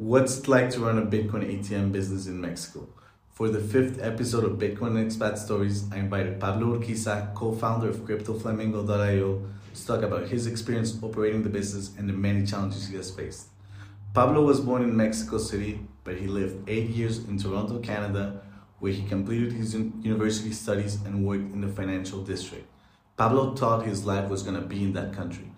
What's 0.00 0.38
it 0.38 0.46
like 0.46 0.70
to 0.70 0.78
run 0.78 0.96
a 0.96 1.02
Bitcoin 1.02 1.42
ATM 1.42 1.90
business 1.90 2.28
in 2.28 2.40
Mexico? 2.40 2.88
For 3.32 3.48
the 3.48 3.58
fifth 3.58 4.00
episode 4.00 4.44
of 4.44 4.52
Bitcoin 4.52 4.94
Expat 4.94 5.36
Stories, 5.38 5.90
I 5.90 5.96
invited 5.96 6.38
Pablo 6.38 6.78
Urquiza, 6.78 7.34
co-founder 7.34 7.88
of 7.88 7.96
CryptoFlamingo.io, 8.06 9.42
to 9.74 9.86
talk 9.88 10.02
about 10.02 10.28
his 10.28 10.46
experience 10.46 10.96
operating 11.02 11.42
the 11.42 11.48
business 11.48 11.96
and 11.98 12.08
the 12.08 12.12
many 12.12 12.46
challenges 12.46 12.86
he 12.86 12.94
has 12.94 13.10
faced. 13.10 13.48
Pablo 14.14 14.44
was 14.44 14.60
born 14.60 14.82
in 14.82 14.96
Mexico 14.96 15.36
City, 15.36 15.80
but 16.04 16.16
he 16.16 16.28
lived 16.28 16.68
eight 16.68 16.90
years 16.90 17.24
in 17.24 17.36
Toronto, 17.36 17.80
Canada, 17.80 18.40
where 18.78 18.92
he 18.92 19.02
completed 19.02 19.52
his 19.52 19.74
university 19.74 20.52
studies 20.52 21.02
and 21.06 21.26
worked 21.26 21.52
in 21.52 21.60
the 21.60 21.66
financial 21.66 22.22
district. 22.22 22.68
Pablo 23.16 23.52
thought 23.56 23.84
his 23.84 24.04
life 24.04 24.30
was 24.30 24.44
going 24.44 24.60
to 24.60 24.64
be 24.64 24.84
in 24.84 24.92
that 24.92 25.12
country. 25.12 25.50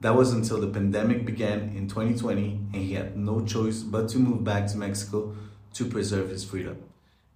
That 0.00 0.14
was 0.14 0.32
until 0.32 0.60
the 0.60 0.68
pandemic 0.68 1.26
began 1.26 1.72
in 1.74 1.88
2020 1.88 2.60
and 2.72 2.74
he 2.74 2.94
had 2.94 3.16
no 3.16 3.44
choice 3.44 3.82
but 3.82 4.08
to 4.10 4.18
move 4.18 4.44
back 4.44 4.68
to 4.68 4.76
Mexico 4.76 5.34
to 5.74 5.84
preserve 5.84 6.30
his 6.30 6.44
freedom. 6.44 6.78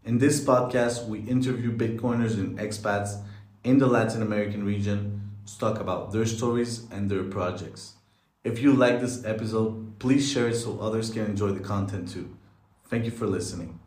In 0.05 0.19
this 0.19 0.45
podcast, 0.45 1.09
we 1.09 1.21
interview 1.21 1.77
Bitcoiners 1.77 2.35
and 2.35 2.59
expats 2.59 3.21
in 3.65 3.79
the 3.79 3.87
Latin 3.87 4.23
American 4.23 4.65
region 4.65 5.33
to 5.47 5.59
talk 5.59 5.81
about 5.81 6.13
their 6.13 6.27
stories 6.27 6.87
and 6.93 7.11
their 7.11 7.25
projects. 7.25 7.95
If 8.45 8.61
you 8.61 8.73
like 8.73 9.01
this 9.01 9.25
episode, 9.25 9.99
please 9.99 10.31
share 10.31 10.49
it 10.49 10.55
so 10.55 10.79
others 10.79 11.11
can 11.11 11.27
enjoy 11.27 11.51
the 11.51 11.61
content 11.61 12.09
too. 12.09 12.37
Thank 12.87 13.05
you 13.05 13.11
for 13.11 13.27
listening. 13.27 13.81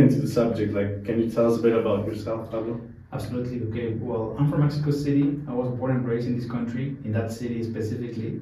Into 0.00 0.20
the 0.20 0.28
subject, 0.28 0.72
like, 0.72 1.04
can 1.04 1.20
you 1.20 1.30
tell 1.30 1.52
us 1.52 1.58
a 1.58 1.62
bit 1.62 1.74
about 1.74 2.06
yourself, 2.06 2.50
Pablo? 2.50 2.80
Absolutely. 3.12 3.62
Okay. 3.68 3.94
Well, 3.94 4.34
I'm 4.38 4.50
from 4.50 4.60
Mexico 4.62 4.90
City. 4.90 5.40
I 5.48 5.52
was 5.52 5.68
born 5.78 5.92
and 5.92 6.04
raised 6.06 6.26
in 6.26 6.36
this 6.36 6.50
country, 6.50 6.96
in 7.04 7.12
that 7.12 7.30
city 7.30 7.62
specifically. 7.62 8.40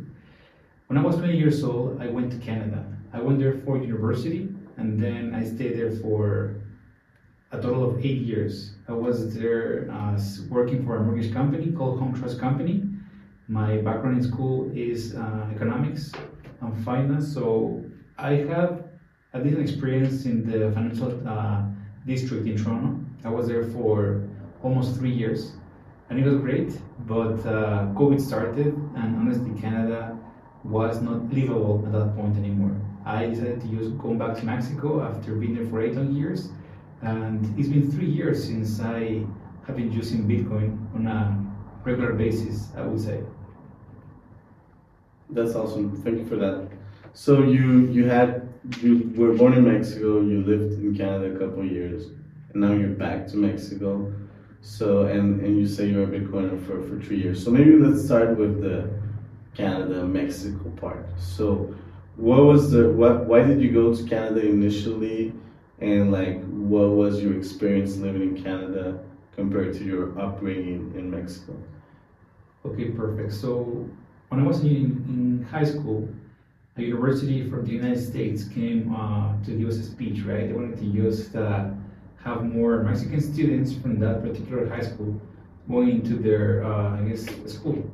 When 0.87 0.99
I 0.99 1.03
was 1.03 1.17
20 1.17 1.37
years 1.37 1.63
old, 1.63 2.01
I 2.01 2.07
went 2.07 2.33
to 2.33 2.39
Canada. 2.39 2.87
I 3.13 3.21
went 3.21 3.39
there 3.39 3.61
for 3.65 3.77
university, 3.77 4.49
and 4.79 5.03
then 5.03 5.35
I 5.35 5.45
stayed 5.45 5.79
there 5.79 5.93
for 5.97 6.55
a 7.51 7.61
total 7.61 7.91
of 7.91 7.99
eight 7.99 8.23
years. 8.23 8.73
I 8.89 8.93
was 8.93 9.35
there 9.35 9.91
uh, 9.93 10.19
working 10.49 10.87
for 10.87 10.97
a 10.97 11.03
mortgage 11.03 11.33
company 11.35 11.71
called 11.73 11.99
Home 11.99 12.19
Trust 12.19 12.41
Company. 12.41 12.83
My 13.49 13.77
background 13.77 14.17
in 14.17 14.23
school 14.23 14.71
is 14.75 15.15
uh, 15.15 15.47
economics 15.55 16.13
and 16.63 16.85
finance, 16.85 17.33
so 17.33 17.85
I 18.17 18.37
have 18.49 18.82
a 19.35 19.41
decent 19.43 19.63
experience 19.63 20.25
in 20.27 20.45
the 20.45 20.71
financial 20.73 21.27
uh, 21.27 21.63
district 22.07 22.47
in 22.47 22.57
Toronto. 22.57 23.01
I 23.25 23.31
was 23.31 23.49
there 23.49 23.65
for 23.65 24.29
almost 24.63 24.97
three 24.97 25.11
years, 25.13 25.53
and 26.11 26.19
it 26.19 26.25
was 26.25 26.37
great. 26.37 26.79
But 27.07 27.39
uh, 27.47 27.87
COVID 27.95 28.21
started, 28.21 28.75
and 28.97 29.17
honestly, 29.17 29.59
Canada 29.61 30.19
was 30.65 31.01
not 31.01 31.33
livable 31.33 31.83
at 31.87 31.93
that 31.93 32.15
point 32.15 32.37
anymore. 32.37 32.77
I 33.05 33.27
decided 33.27 33.61
to 33.63 33.67
use 33.67 33.89
going 33.89 34.19
back 34.19 34.37
to 34.39 34.45
Mexico 34.45 35.03
after 35.03 35.35
being 35.35 35.55
there 35.55 35.67
for 35.67 35.81
eight 35.81 35.95
long 35.95 36.13
years, 36.13 36.51
and 37.01 37.59
it's 37.59 37.69
been 37.69 37.91
three 37.91 38.11
years 38.11 38.45
since 38.45 38.81
I 38.81 39.25
have 39.67 39.77
been 39.77 39.91
using 39.91 40.29
Bitcoin 40.29 40.95
on 40.95 41.07
a 41.07 41.39
regular 41.85 42.13
basis. 42.13 42.69
I 42.77 42.83
would 42.83 43.01
say. 43.01 43.23
That's 45.31 45.55
awesome. 45.55 45.97
Thank 46.03 46.19
you 46.19 46.27
for 46.27 46.37
that. 46.37 46.69
So 47.15 47.43
you 47.43 47.87
you 47.89 48.05
had 48.05 48.42
you 48.81 49.13
were 49.17 49.35
born 49.35 49.55
in 49.55 49.65
Mexico. 49.65 50.21
You 50.21 50.43
lived 50.43 50.75
in 50.75 50.95
Canada 50.97 51.35
a 51.35 51.39
couple 51.39 51.65
years, 51.65 52.07
and 52.53 52.63
now 52.63 52.73
you're 52.73 52.89
back 52.89 53.27
to 53.29 53.37
Mexico. 53.37 54.13
So 54.61 55.07
and 55.07 55.41
and 55.41 55.59
you 55.59 55.67
say 55.67 55.89
you're 55.89 56.05
a 56.05 56.07
Bitcoiner 56.07 56.65
for 56.67 56.81
for 56.83 57.01
three 57.01 57.21
years. 57.21 57.43
So 57.45 57.51
maybe 57.51 57.73
let's 57.77 58.05
start 58.05 58.37
with 58.37 58.61
the 58.61 58.89
Canada 59.55 60.05
Mexico 60.07 60.71
part. 60.71 61.07
So 61.19 61.75
what 62.17 62.45
was 62.45 62.71
the 62.71 62.91
what? 62.91 63.27
Why 63.27 63.43
did 63.43 63.61
you 63.61 63.73
go 63.73 63.95
to 63.95 64.05
Canada 64.05 64.47
initially? 64.47 65.33
And 65.81 66.13
like, 66.13 66.41
what 66.45 66.91
was 66.91 67.21
your 67.21 67.37
experience 67.37 67.97
living 67.97 68.23
in 68.23 68.43
Canada 68.43 69.01
compared 69.35 69.75
to 69.75 69.85
your 69.85 70.17
upbringing 70.17 70.95
in 70.97 71.11
Mexico? 71.11 71.57
Okay, 72.65 72.91
perfect. 72.91 73.33
So 73.33 73.89
when 74.29 74.41
I 74.41 74.47
was 74.47 74.61
in, 74.61 74.69
in 75.09 75.47
high 75.51 75.65
school, 75.65 76.09
a 76.77 76.83
university 76.83 77.49
from 77.51 77.65
the 77.67 77.73
United 77.73 78.03
States 78.03 78.45
came 78.45 78.95
uh, 78.95 79.35
to 79.45 79.51
give 79.51 79.69
us 79.69 79.77
a 79.77 79.83
speech, 79.83 80.21
right? 80.23 80.49
They 80.49 80.55
wanted 80.55 80.79
to 80.79 81.03
just 81.03 81.37
uh, 81.37 81.69
have 82.25 82.45
more 82.45 82.83
Mexican 82.83 83.21
students 83.21 83.75
from 83.75 84.01
that 84.01 84.23
particular 84.23 84.69
high 84.69 84.81
school 84.81 85.21
going 85.69 85.91
into 85.91 86.15
their, 86.15 86.65
uh, 86.65 86.99
I 86.99 87.03
guess, 87.03 87.27
school. 87.53 87.85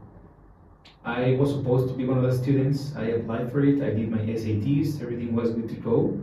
I 1.04 1.32
was 1.32 1.50
supposed 1.50 1.88
to 1.88 1.94
be 1.94 2.04
one 2.04 2.22
of 2.22 2.30
the 2.30 2.36
students. 2.36 2.92
I 2.96 3.04
applied 3.18 3.50
for 3.50 3.64
it. 3.64 3.82
I 3.82 3.90
did 3.90 4.10
my 4.10 4.18
SATs. 4.18 5.02
Everything 5.02 5.34
was 5.34 5.50
good 5.50 5.68
to 5.68 5.74
go. 5.76 6.20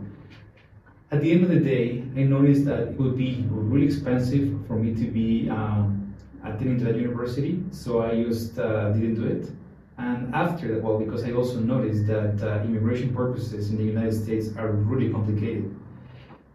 At 1.10 1.20
the 1.20 1.30
end 1.30 1.44
of 1.44 1.50
the 1.50 1.60
day, 1.60 2.04
I 2.16 2.22
noticed 2.22 2.64
that 2.64 2.80
it 2.80 2.98
would 2.98 3.16
be 3.16 3.44
really 3.48 3.86
expensive 3.86 4.66
for 4.66 4.76
me 4.76 4.94
to 4.94 5.10
be 5.10 5.48
um, 5.50 6.14
attending 6.42 6.78
to 6.78 6.84
that 6.86 6.96
university, 6.96 7.62
so 7.70 8.02
I 8.02 8.22
just 8.24 8.58
uh, 8.58 8.92
didn't 8.92 9.16
do 9.16 9.26
it. 9.26 9.50
And 9.98 10.34
after 10.34 10.74
that, 10.74 10.82
well, 10.82 10.98
because 10.98 11.24
I 11.24 11.32
also 11.32 11.58
noticed 11.58 12.06
that 12.06 12.42
uh, 12.42 12.62
immigration 12.64 13.14
purposes 13.14 13.70
in 13.70 13.78
the 13.78 13.84
United 13.84 14.12
States 14.12 14.48
are 14.56 14.72
really 14.72 15.10
complicated. 15.10 15.74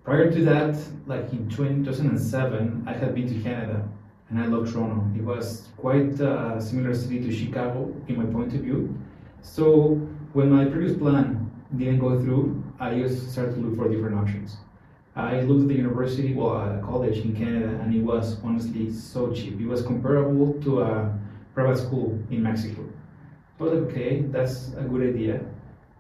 Prior 0.04 0.32
to 0.32 0.46
that, 0.46 0.78
like 1.08 1.32
in 1.32 1.50
2007, 1.50 2.84
I 2.88 2.94
had 2.94 3.16
been 3.16 3.28
to 3.28 3.42
Canada 3.42 3.88
and 4.30 4.40
I 4.40 4.46
loved 4.46 4.72
Toronto. 4.72 5.06
It 5.16 5.24
was 5.24 5.68
quite 5.78 6.20
a 6.20 6.62
similar 6.62 6.94
city 6.94 7.20
to 7.22 7.32
Chicago 7.32 7.94
in 8.08 8.18
my 8.18 8.26
point 8.26 8.54
of 8.54 8.62
view. 8.62 8.98
So 9.42 9.96
when 10.34 10.52
my 10.52 10.66
previous 10.66 10.98
plan 10.98 11.52
didn't 11.78 12.00
go 12.00 12.20
through, 12.20 12.64
I 12.80 13.00
just 13.00 13.32
started 13.32 13.56
to 13.56 13.62
look 13.62 13.76
for 13.76 13.90
different 13.90 14.18
options. 14.18 14.58
I 15.16 15.42
looked 15.42 15.64
at 15.64 15.68
the 15.68 15.76
university, 15.76 16.34
well, 16.34 16.56
a 16.56 16.82
college 16.82 17.18
in 17.18 17.36
Canada, 17.36 17.68
and 17.82 17.94
it 17.94 18.02
was 18.02 18.38
honestly 18.44 18.92
so 18.94 19.32
cheap. 19.34 19.60
It 19.60 19.68
was 19.68 19.82
comparable 19.82 20.54
to 20.64 20.82
a 20.82 21.20
private 21.54 21.78
school 21.78 22.18
in 22.30 22.42
Mexico. 22.42 22.86
But 23.62 23.74
okay, 23.74 24.22
that's 24.22 24.70
a 24.70 24.82
good 24.82 25.08
idea. 25.14 25.40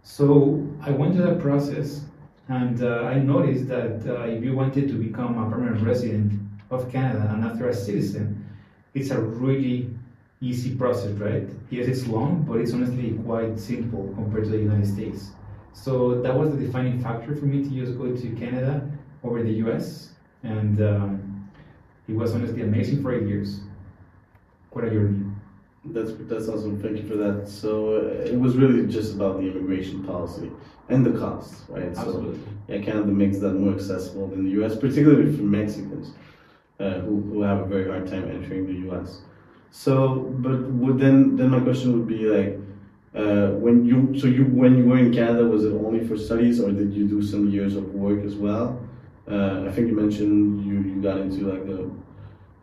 So 0.01 0.67
I 0.81 0.89
went 0.89 1.13
through 1.13 1.25
that 1.25 1.39
process, 1.39 2.01
and 2.47 2.81
uh, 2.81 3.03
I 3.03 3.19
noticed 3.19 3.67
that 3.67 4.01
uh, 4.03 4.23
if 4.23 4.43
you 4.43 4.55
wanted 4.55 4.87
to 4.87 4.95
become 4.95 5.37
a 5.37 5.47
permanent 5.47 5.85
resident 5.85 6.41
of 6.71 6.91
Canada 6.91 7.29
and 7.31 7.45
after 7.45 7.69
a 7.69 7.73
citizen, 7.73 8.43
it's 8.95 9.11
a 9.11 9.21
really 9.21 9.91
easy 10.41 10.75
process, 10.75 11.11
right? 11.19 11.47
Yes, 11.69 11.85
it's 11.85 12.07
long, 12.07 12.45
but 12.49 12.57
it's 12.59 12.73
honestly 12.73 13.11
quite 13.25 13.59
simple 13.59 14.11
compared 14.15 14.45
to 14.45 14.49
the 14.49 14.57
United 14.57 14.87
States. 14.87 15.29
So 15.73 16.19
that 16.19 16.35
was 16.35 16.49
the 16.49 16.57
defining 16.57 16.99
factor 16.99 17.35
for 17.35 17.45
me 17.45 17.63
to 17.63 17.69
just 17.69 17.95
go 17.95 18.15
to 18.15 18.35
Canada 18.37 18.89
over 19.23 19.43
the 19.43 19.53
US, 19.65 20.13
and 20.41 20.81
um, 20.81 21.51
it 22.07 22.15
was 22.15 22.33
honestly 22.33 22.63
amazing 22.63 23.03
for 23.03 23.13
eight 23.13 23.27
years. 23.27 23.59
Quite 24.71 24.85
a 24.85 24.89
journey. 24.89 25.30
That's 25.83 26.11
that's 26.29 26.47
awesome. 26.47 26.79
Thank 26.79 26.97
you 26.97 27.07
for 27.07 27.15
that. 27.15 27.47
So 27.47 27.95
uh, 27.95 28.29
it 28.29 28.39
was 28.39 28.55
really 28.55 28.85
just 28.87 29.15
about 29.15 29.37
the 29.41 29.49
immigration 29.49 30.03
policy 30.03 30.51
and 30.89 31.03
the 31.03 31.17
costs, 31.17 31.63
right? 31.69 31.85
Absolutely. 31.85 32.37
So 32.37 32.47
yeah, 32.67 32.81
Canada 32.81 33.07
makes 33.07 33.39
that 33.39 33.53
more 33.53 33.73
accessible 33.73 34.27
than 34.27 34.45
the 34.45 34.51
U.S., 34.61 34.75
particularly 34.75 35.35
for 35.35 35.41
Mexicans 35.41 36.13
uh, 36.79 36.99
who 36.99 37.21
who 37.21 37.41
have 37.41 37.59
a 37.61 37.65
very 37.65 37.87
hard 37.87 38.07
time 38.07 38.29
entering 38.29 38.67
the 38.67 38.73
U.S. 38.89 39.21
So, 39.71 40.19
but 40.39 40.61
would 40.71 40.99
then 40.99 41.35
then 41.35 41.49
my 41.49 41.59
question 41.59 41.93
would 41.93 42.07
be 42.07 42.25
like, 42.25 42.59
uh, 43.15 43.53
when 43.53 43.83
you 43.83 44.19
so 44.19 44.27
you 44.27 44.45
when 44.45 44.77
you 44.77 44.85
were 44.85 44.99
in 44.99 45.11
Canada, 45.11 45.45
was 45.47 45.65
it 45.65 45.73
only 45.73 46.05
for 46.07 46.15
studies 46.15 46.59
or 46.59 46.71
did 46.71 46.93
you 46.93 47.07
do 47.07 47.23
some 47.23 47.49
years 47.49 47.75
of 47.75 47.91
work 47.95 48.23
as 48.23 48.35
well? 48.35 48.79
Uh, 49.27 49.65
I 49.67 49.71
think 49.71 49.87
you 49.87 49.95
mentioned 49.95 50.63
you 50.63 50.75
you 50.93 51.01
got 51.01 51.17
into 51.17 51.47
like 51.51 51.65
the 51.65 51.89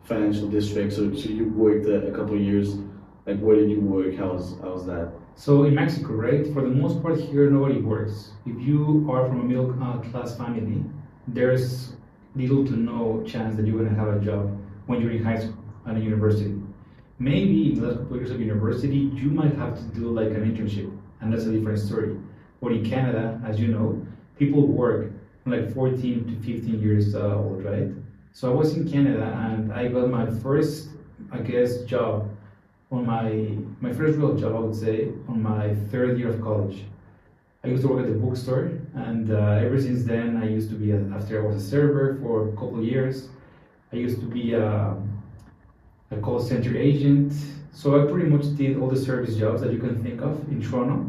financial 0.05 0.47
district, 0.47 0.93
so 0.93 1.13
so 1.13 1.27
you 1.27 1.49
worked 1.49 1.85
a, 1.85 2.07
a 2.07 2.11
couple 2.11 2.35
of 2.35 2.41
years 2.41 2.77
like, 3.25 3.39
where 3.39 3.55
did 3.55 3.69
you 3.69 3.81
work? 3.81 4.15
How's 4.15 4.57
how's 4.61 4.85
that? 4.87 5.11
So 5.35 5.63
in 5.63 5.75
Mexico, 5.75 6.13
right? 6.13 6.45
For 6.53 6.61
the 6.61 6.69
most 6.69 7.01
part, 7.01 7.19
here 7.19 7.49
nobody 7.49 7.81
works. 7.81 8.31
If 8.45 8.59
you 8.59 9.07
are 9.11 9.27
from 9.27 9.41
a 9.41 9.43
middle 9.43 9.73
class 10.11 10.37
family, 10.37 10.83
there's 11.27 11.93
little 12.35 12.65
to 12.65 12.75
no 12.75 13.23
chance 13.25 13.55
that 13.55 13.65
you're 13.65 13.83
gonna 13.83 13.95
have 13.95 14.21
a 14.21 14.25
job 14.25 14.57
when 14.87 15.01
you're 15.01 15.11
in 15.11 15.23
high 15.23 15.39
school 15.39 15.63
and 15.85 15.97
a 15.97 16.01
university. 16.01 16.61
Maybe 17.19 17.73
in 17.73 17.81
the 17.81 17.87
last 17.87 17.97
couple 17.99 18.17
years 18.17 18.31
of 18.31 18.39
university, 18.39 18.97
you 18.97 19.29
might 19.29 19.55
have 19.55 19.77
to 19.77 19.83
do 19.93 20.09
like 20.09 20.29
an 20.29 20.43
internship, 20.49 20.91
and 21.21 21.33
that's 21.33 21.45
a 21.45 21.51
different 21.51 21.79
story. 21.79 22.17
But 22.61 22.71
in 22.71 22.89
Canada, 22.89 23.41
as 23.45 23.59
you 23.59 23.67
know, 23.67 24.05
people 24.37 24.67
work 24.67 25.11
like 25.45 25.73
14 25.73 26.25
to 26.27 26.53
15 26.53 26.81
years 26.81 27.15
uh, 27.15 27.35
old, 27.35 27.63
right? 27.63 27.89
So 28.31 28.51
I 28.51 28.55
was 28.55 28.75
in 28.75 28.89
Canada 28.89 29.25
and 29.49 29.73
I 29.73 29.87
got 29.87 30.09
my 30.09 30.29
first, 30.29 30.89
I 31.31 31.39
guess, 31.39 31.81
job 31.83 32.29
on 32.91 33.05
my 33.05 33.57
my 33.81 33.93
first 33.93 34.17
real 34.17 34.35
job, 34.35 34.55
I 34.55 34.59
would 34.59 34.75
say, 34.75 35.09
on 35.27 35.41
my 35.41 35.75
third 35.91 36.17
year 36.17 36.29
of 36.29 36.41
college. 36.41 36.85
I 37.63 37.67
used 37.67 37.83
to 37.83 37.89
work 37.89 38.05
at 38.05 38.11
the 38.11 38.17
bookstore, 38.17 38.71
and 38.95 39.31
uh, 39.31 39.65
ever 39.65 39.79
since 39.81 40.05
then, 40.05 40.37
I 40.37 40.47
used 40.47 40.69
to 40.69 40.75
be 40.75 40.91
a, 40.91 40.99
after 41.13 41.41
I 41.41 41.45
was 41.45 41.57
a 41.63 41.69
server 41.69 42.17
for 42.21 42.49
a 42.49 42.51
couple 42.53 42.81
years. 42.83 43.29
I 43.91 43.97
used 43.97 44.19
to 44.21 44.25
be 44.25 44.53
a, 44.53 44.95
a 46.11 46.17
call 46.21 46.39
center 46.39 46.77
agent. 46.77 47.33
So 47.71 48.01
I 48.01 48.11
pretty 48.11 48.29
much 48.29 48.55
did 48.55 48.77
all 48.77 48.89
the 48.89 48.99
service 48.99 49.35
jobs 49.35 49.61
that 49.61 49.71
you 49.71 49.79
can 49.79 50.01
think 50.03 50.21
of 50.21 50.35
in 50.49 50.61
Toronto, 50.61 51.05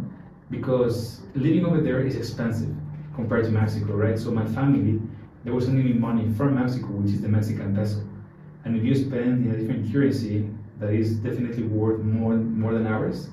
because 0.51 1.23
living 1.35 1.65
over 1.65 1.81
there 1.81 2.01
is 2.01 2.17
expensive 2.17 2.75
compared 3.15 3.45
to 3.47 3.51
Mexico, 3.51 3.95
right? 3.95 4.19
So 4.19 4.31
my 4.31 4.45
family, 4.47 5.01
they 5.45 5.51
were 5.51 5.61
sending 5.61 5.85
me 5.85 5.95
money 5.95 6.33
from 6.35 6.55
Mexico, 6.55 6.89
which 6.89 7.13
is 7.13 7.23
the 7.23 7.29
Mexican 7.29 7.75
peso, 7.75 8.03
and 8.65 8.77
if 8.77 8.85
you 8.85 8.95
spend 8.95 9.47
in 9.47 9.55
a 9.55 9.57
different 9.57 9.93
currency 9.93 10.49
that 10.81 10.93
is 10.93 11.17
definitely 11.17 11.65
worth 11.65 12.01
more 12.01 12.35
more 12.35 12.73
than 12.73 12.87
ours, 12.87 13.29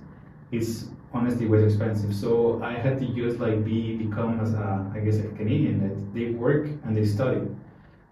it's 0.52 0.90
honestly 1.14 1.46
way 1.48 1.64
expensive. 1.64 2.14
So 2.14 2.62
I 2.62 2.74
had 2.74 3.00
to 3.00 3.08
just 3.16 3.40
like 3.40 3.64
be 3.64 3.96
become 3.96 4.40
as 4.40 4.54
a 4.54 4.92
I 4.94 5.00
guess 5.00 5.18
a 5.18 5.28
Canadian 5.40 5.80
that 5.84 6.14
they 6.14 6.32
work 6.32 6.68
and 6.84 6.96
they 6.96 7.06
study, 7.06 7.42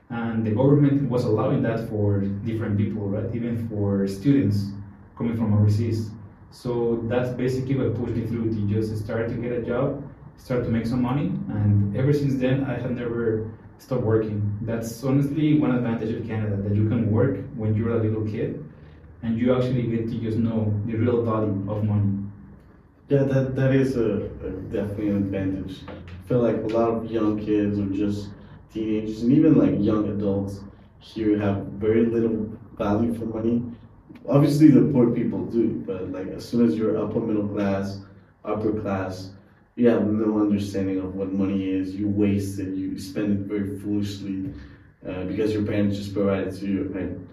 and 0.09 0.45
the 0.45 0.51
government 0.51 1.09
was 1.09 1.25
allowing 1.25 1.61
that 1.63 1.89
for 1.89 2.21
different 2.21 2.77
people, 2.77 3.09
right? 3.09 3.33
Even 3.35 3.67
for 3.67 4.07
students 4.07 4.71
coming 5.17 5.35
from 5.35 5.53
overseas. 5.53 6.11
So 6.51 7.01
that's 7.09 7.29
basically 7.29 7.75
what 7.75 7.95
pushed 7.95 8.15
me 8.15 8.25
through 8.25 8.53
to 8.53 8.61
just 8.67 8.97
start 9.03 9.27
to 9.29 9.35
get 9.35 9.51
a 9.51 9.61
job, 9.61 10.01
start 10.37 10.63
to 10.63 10.69
make 10.69 10.85
some 10.87 11.01
money, 11.01 11.27
and 11.49 11.95
ever 11.97 12.13
since 12.13 12.35
then 12.35 12.63
I 12.63 12.79
have 12.79 12.91
never 12.91 13.51
stopped 13.77 14.03
working. 14.03 14.57
That's 14.61 15.03
honestly 15.03 15.59
one 15.59 15.75
advantage 15.75 16.15
of 16.15 16.25
Canada 16.25 16.55
that 16.57 16.73
you 16.73 16.87
can 16.87 17.11
work 17.11 17.39
when 17.55 17.75
you're 17.75 17.91
a 17.91 18.01
little 18.01 18.23
kid, 18.23 18.64
and 19.25 19.39
you 19.39 19.55
actually 19.55 19.83
get 19.83 20.07
to 20.07 20.17
just 20.19 20.37
know 20.37 20.71
the 20.85 20.95
real 20.95 21.23
value 21.23 21.65
of 21.67 21.83
money. 21.83 22.11
Yeah, 23.09 23.23
that 23.23 23.55
that 23.55 23.73
is 23.73 23.97
a, 23.97 24.29
a, 24.45 24.49
definitely 24.75 25.09
an 25.09 25.17
advantage. 25.17 25.81
I 25.87 26.27
feel 26.27 26.41
like 26.41 26.57
a 26.57 26.67
lot 26.67 26.89
of 26.89 27.11
young 27.11 27.43
kids 27.43 27.79
or 27.79 27.87
just 27.87 28.29
teenagers 28.71 29.23
and 29.23 29.31
even 29.31 29.55
like 29.55 29.75
young 29.79 30.09
adults 30.09 30.59
here 30.99 31.39
have 31.39 31.57
very 31.85 32.05
little 32.05 32.49
value 32.77 33.13
for 33.17 33.25
money. 33.25 33.63
Obviously, 34.27 34.69
the 34.69 34.91
poor 34.91 35.09
people 35.11 35.45
do, 35.45 35.83
but 35.87 36.11
like 36.11 36.27
as 36.27 36.47
soon 36.47 36.67
as 36.67 36.75
you're 36.75 36.97
upper 36.97 37.19
middle 37.19 37.47
class, 37.47 37.99
upper 38.43 38.79
class, 38.81 39.31
you 39.75 39.87
have 39.89 40.05
no 40.05 40.39
understanding 40.39 40.99
of 40.99 41.15
what 41.15 41.31
money 41.31 41.69
is. 41.69 41.95
You 41.95 42.09
waste 42.09 42.59
it. 42.59 42.73
You 42.75 42.99
spend 42.99 43.31
it 43.33 43.39
very 43.47 43.79
foolishly 43.79 44.53
uh, 45.07 45.23
because 45.25 45.51
your 45.51 45.63
parents 45.63 45.97
just 45.97 46.13
provide 46.13 46.47
it 46.47 46.55
to 46.59 46.67
you. 46.67 46.83
Right? 46.93 47.24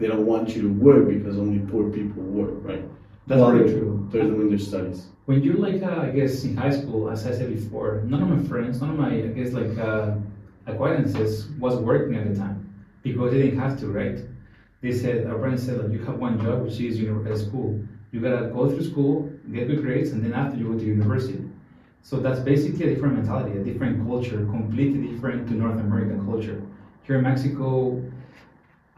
They 0.00 0.08
don't 0.08 0.24
want 0.26 0.56
you 0.56 0.62
to 0.62 0.68
work 0.72 1.08
because 1.08 1.38
only 1.38 1.58
poor 1.70 1.90
people 1.90 2.22
work, 2.22 2.54
right? 2.62 2.82
That's 3.26 3.42
very 3.42 3.68
they're- 3.68 3.78
true. 3.78 4.08
Doing 4.10 4.48
their 4.48 4.58
studies. 4.58 5.06
When 5.26 5.42
you're 5.44 5.58
like, 5.68 5.82
uh, 5.82 6.00
I 6.08 6.10
guess 6.10 6.42
in 6.42 6.56
high 6.56 6.70
school, 6.70 7.10
as 7.10 7.24
I 7.26 7.32
said 7.32 7.50
before, 7.54 8.02
none 8.06 8.22
of 8.22 8.28
my 8.28 8.42
friends, 8.48 8.80
none 8.80 8.90
of 8.90 8.98
my, 8.98 9.10
I 9.12 9.28
guess 9.38 9.52
like 9.52 9.78
uh, 9.78 10.16
acquaintances 10.66 11.48
was 11.60 11.76
working 11.76 12.16
at 12.16 12.24
the 12.28 12.34
time 12.34 12.58
because 13.02 13.30
they 13.32 13.42
didn't 13.42 13.60
have 13.60 13.78
to, 13.80 13.86
right? 13.88 14.18
They 14.80 14.92
said, 14.92 15.26
our 15.26 15.38
parents 15.38 15.62
said, 15.64 15.78
like, 15.78 15.92
you 15.92 16.00
have 16.06 16.18
one 16.18 16.40
job, 16.40 16.62
which 16.64 16.80
is 16.80 16.98
uni- 16.98 17.30
uh, 17.30 17.36
school. 17.36 17.78
You 18.12 18.20
gotta 18.20 18.48
go 18.48 18.68
through 18.68 18.82
school, 18.82 19.30
get 19.52 19.68
good 19.68 19.82
grades, 19.82 20.10
and 20.12 20.24
then 20.24 20.32
after 20.32 20.56
you 20.58 20.72
go 20.72 20.78
to 20.78 20.84
university. 20.84 21.44
So 22.02 22.16
that's 22.16 22.40
basically 22.40 22.86
a 22.86 22.94
different 22.94 23.14
mentality, 23.16 23.58
a 23.58 23.62
different 23.62 24.04
culture, 24.06 24.38
completely 24.46 25.08
different 25.08 25.46
to 25.48 25.54
North 25.54 25.78
American 25.78 26.24
culture. 26.24 26.60
Here 27.06 27.16
in 27.18 27.22
Mexico, 27.22 28.02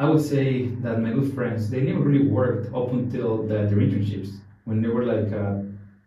I 0.03 0.09
would 0.09 0.21
say 0.21 0.67
that 0.83 1.01
my 1.01 1.13
good 1.13 1.33
friends, 1.33 1.71
they 1.71 1.81
never 1.81 2.01
really 2.01 2.27
worked 2.27 2.75
up 2.75 2.91
until 2.91 3.45
the, 3.45 3.59
their 3.69 3.79
internships 3.79 4.31
when 4.65 4.83
they 4.83 4.89
were 4.89 5.05
like 5.05 5.33
uh, 5.33 5.63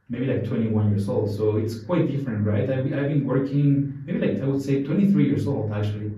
maybe 0.10 0.26
like 0.26 0.44
21 0.46 0.90
years 0.90 1.08
old. 1.08 1.34
So 1.34 1.56
it's 1.56 1.80
quite 1.80 2.12
different, 2.12 2.46
right? 2.46 2.70
I've, 2.70 2.92
I've 2.92 3.08
been 3.14 3.26
working 3.26 4.04
maybe 4.06 4.20
like 4.20 4.44
I 4.44 4.48
would 4.48 4.62
say 4.62 4.84
23 4.84 5.26
years 5.26 5.48
old 5.48 5.72
actually. 5.72 6.12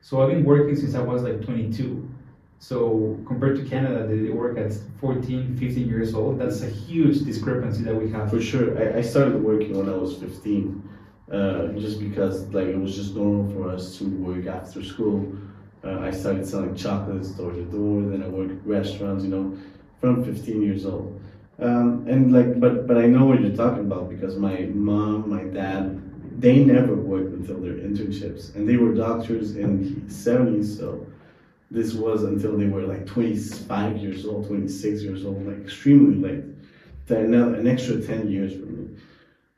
So 0.00 0.20
I've 0.20 0.30
been 0.30 0.42
working 0.44 0.74
since 0.74 0.96
I 0.96 1.00
was 1.00 1.22
like 1.22 1.44
22. 1.44 2.10
So 2.58 3.16
compared 3.24 3.56
to 3.58 3.64
Canada, 3.66 4.04
they 4.04 4.30
work 4.30 4.58
at 4.58 4.72
14, 5.00 5.56
15 5.56 5.88
years 5.88 6.14
old. 6.14 6.40
That's 6.40 6.62
a 6.62 6.68
huge 6.68 7.20
discrepancy 7.20 7.84
that 7.84 7.94
we 7.94 8.10
have. 8.10 8.30
For 8.30 8.42
sure. 8.42 8.76
I, 8.76 8.98
I 8.98 9.00
started 9.00 9.40
working 9.40 9.78
when 9.78 9.88
I 9.88 9.94
was 9.94 10.16
15, 10.16 10.88
uh, 11.30 11.68
just 11.78 12.00
because 12.00 12.48
like 12.48 12.66
it 12.66 12.76
was 12.76 12.96
just 12.96 13.14
normal 13.14 13.48
for 13.54 13.70
us 13.70 13.96
to 13.98 14.06
work 14.06 14.48
after 14.48 14.82
school. 14.82 15.32
Uh, 15.84 15.98
I 16.00 16.10
started 16.10 16.46
selling 16.46 16.74
chocolates 16.76 17.30
door 17.30 17.52
to 17.52 17.64
door. 17.64 18.02
Then 18.02 18.22
I 18.22 18.28
worked 18.28 18.52
at 18.52 18.66
restaurants. 18.66 19.24
You 19.24 19.30
know, 19.30 19.58
from 20.00 20.24
15 20.24 20.62
years 20.62 20.84
old. 20.84 21.20
Um, 21.58 22.04
and 22.08 22.32
like, 22.32 22.58
but 22.58 22.86
but 22.86 22.98
I 22.98 23.06
know 23.06 23.24
what 23.24 23.40
you're 23.40 23.56
talking 23.56 23.84
about 23.86 24.10
because 24.10 24.36
my 24.36 24.62
mom, 24.74 25.30
my 25.30 25.44
dad, 25.44 26.00
they 26.40 26.64
never 26.64 26.94
worked 26.94 27.32
until 27.34 27.60
their 27.60 27.74
internships, 27.74 28.54
and 28.56 28.68
they 28.68 28.76
were 28.76 28.94
doctors 28.94 29.56
in 29.56 30.06
the 30.06 30.12
70s. 30.12 30.76
So 30.76 31.06
this 31.70 31.94
was 31.94 32.24
until 32.24 32.58
they 32.58 32.66
were 32.66 32.82
like 32.82 33.06
25 33.06 33.96
years 33.98 34.26
old, 34.26 34.46
26 34.48 35.02
years 35.02 35.24
old, 35.24 35.46
like 35.46 35.60
extremely 35.60 36.16
late. 36.16 36.44
Then 37.06 37.34
an 37.34 37.66
extra 37.66 38.00
10 38.00 38.30
years 38.30 38.52
for 38.54 38.66
me. 38.66 38.96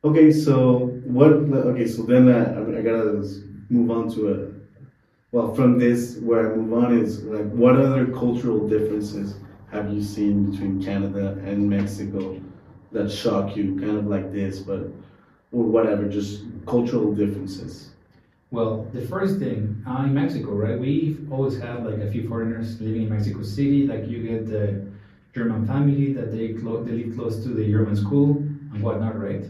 Okay, 0.05 0.31
so 0.31 0.89
what? 1.05 1.33
Okay, 1.33 1.87
so 1.87 2.03
then 2.03 2.29
I, 2.29 2.79
I 2.79 2.83
gotta 2.83 3.27
move 3.71 3.91
on 3.91 4.11
to 4.15 4.33
a. 4.33 4.54
Well, 5.35 5.53
from 5.53 5.81
this, 5.81 6.19
where 6.19 6.53
I 6.53 6.55
move 6.55 6.73
on 6.75 6.97
is 6.97 7.25
like, 7.25 7.51
what 7.51 7.75
other 7.75 8.07
cultural 8.07 8.69
differences 8.69 9.35
have 9.69 9.93
you 9.93 10.01
seen 10.01 10.53
between 10.53 10.81
Canada 10.81 11.37
and 11.43 11.69
Mexico 11.69 12.41
that 12.93 13.11
shock 13.11 13.57
you? 13.57 13.75
Kind 13.75 13.99
of 13.99 14.07
like 14.07 14.33
this, 14.33 14.61
but 14.61 14.83
or 15.51 15.65
whatever, 15.65 16.09
just 16.09 16.45
cultural 16.69 17.13
differences. 17.13 17.91
Well, 18.53 18.87
the 18.93 19.01
first 19.09 19.41
thing 19.41 19.83
uh, 19.85 20.05
in 20.05 20.15
Mexico, 20.15 20.53
right? 20.53 20.79
We've 20.79 21.27
always 21.33 21.59
had 21.59 21.85
like 21.85 21.99
a 21.99 22.09
few 22.13 22.29
foreigners 22.29 22.81
living 22.81 23.03
in 23.03 23.11
Mexico 23.11 23.43
City. 23.43 23.89
Like 23.89 24.07
you 24.07 24.23
get 24.23 24.47
the 24.47 24.87
German 25.35 25.67
family 25.67 26.13
that 26.13 26.31
they 26.31 26.53
clo- 26.53 26.85
they 26.85 26.93
live 26.93 27.17
close 27.17 27.43
to 27.43 27.49
the 27.49 27.69
German 27.69 27.97
school 27.97 28.37
and 28.71 28.81
whatnot, 28.81 29.19
right? 29.19 29.47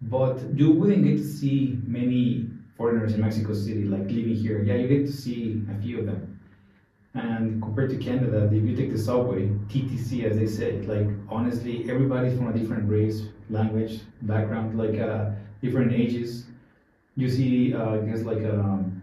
But 0.00 0.40
you 0.54 0.70
wouldn't 0.70 1.04
get 1.04 1.18
to 1.18 1.22
see 1.22 1.78
many 1.86 2.48
foreigners 2.76 3.14
in 3.14 3.20
Mexico 3.20 3.54
City 3.54 3.84
like 3.84 4.02
living 4.02 4.34
here. 4.34 4.62
Yeah, 4.62 4.74
you 4.74 4.88
get 4.88 5.06
to 5.06 5.12
see 5.12 5.62
a 5.70 5.80
few 5.80 6.00
of 6.00 6.06
them. 6.06 6.40
And 7.14 7.60
compared 7.60 7.90
to 7.90 7.96
Canada, 7.96 8.46
if 8.50 8.64
you 8.64 8.74
take 8.74 8.90
the 8.90 8.98
subway, 8.98 9.48
TTC 9.68 10.24
as 10.24 10.36
they 10.38 10.46
say, 10.46 10.80
like 10.82 11.06
honestly, 11.28 11.84
everybody's 11.90 12.36
from 12.36 12.48
a 12.48 12.58
different 12.58 12.88
race, 12.88 13.22
language, 13.50 14.00
background, 14.22 14.78
like 14.78 14.98
uh, 14.98 15.30
different 15.60 15.92
ages 15.92 16.46
you 17.16 17.28
see, 17.28 17.74
uh, 17.74 17.94
I 17.94 17.98
guess, 17.98 18.22
like 18.22 18.42
um, 18.44 19.02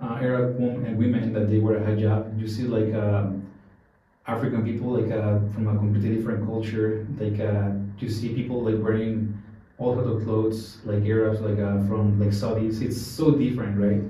uh, 0.00 0.18
Arab 0.20 0.58
women 0.58 0.86
and 0.86 0.98
women 0.98 1.32
that 1.32 1.50
they 1.50 1.58
wear 1.58 1.76
a 1.76 1.80
hijab. 1.80 2.40
You 2.40 2.48
see, 2.48 2.62
like 2.62 2.94
um, 2.94 3.46
African 4.26 4.64
people, 4.64 4.98
like 4.98 5.12
uh, 5.12 5.40
from 5.52 5.68
a 5.68 5.76
completely 5.76 6.16
different 6.16 6.46
culture. 6.46 7.06
Like 7.18 7.38
uh, 7.38 7.72
you 7.98 8.08
see 8.08 8.34
people 8.34 8.62
like 8.62 8.82
wearing 8.82 9.36
all 9.82 9.94
sorts 9.94 10.08
of 10.08 10.24
clothes, 10.24 10.78
like 10.84 11.04
Arabs, 11.04 11.40
like 11.40 11.58
uh, 11.58 11.82
from 11.88 12.20
like 12.20 12.30
Saudis. 12.30 12.80
It's 12.82 13.00
so 13.00 13.32
different, 13.32 13.78
right? 13.78 14.02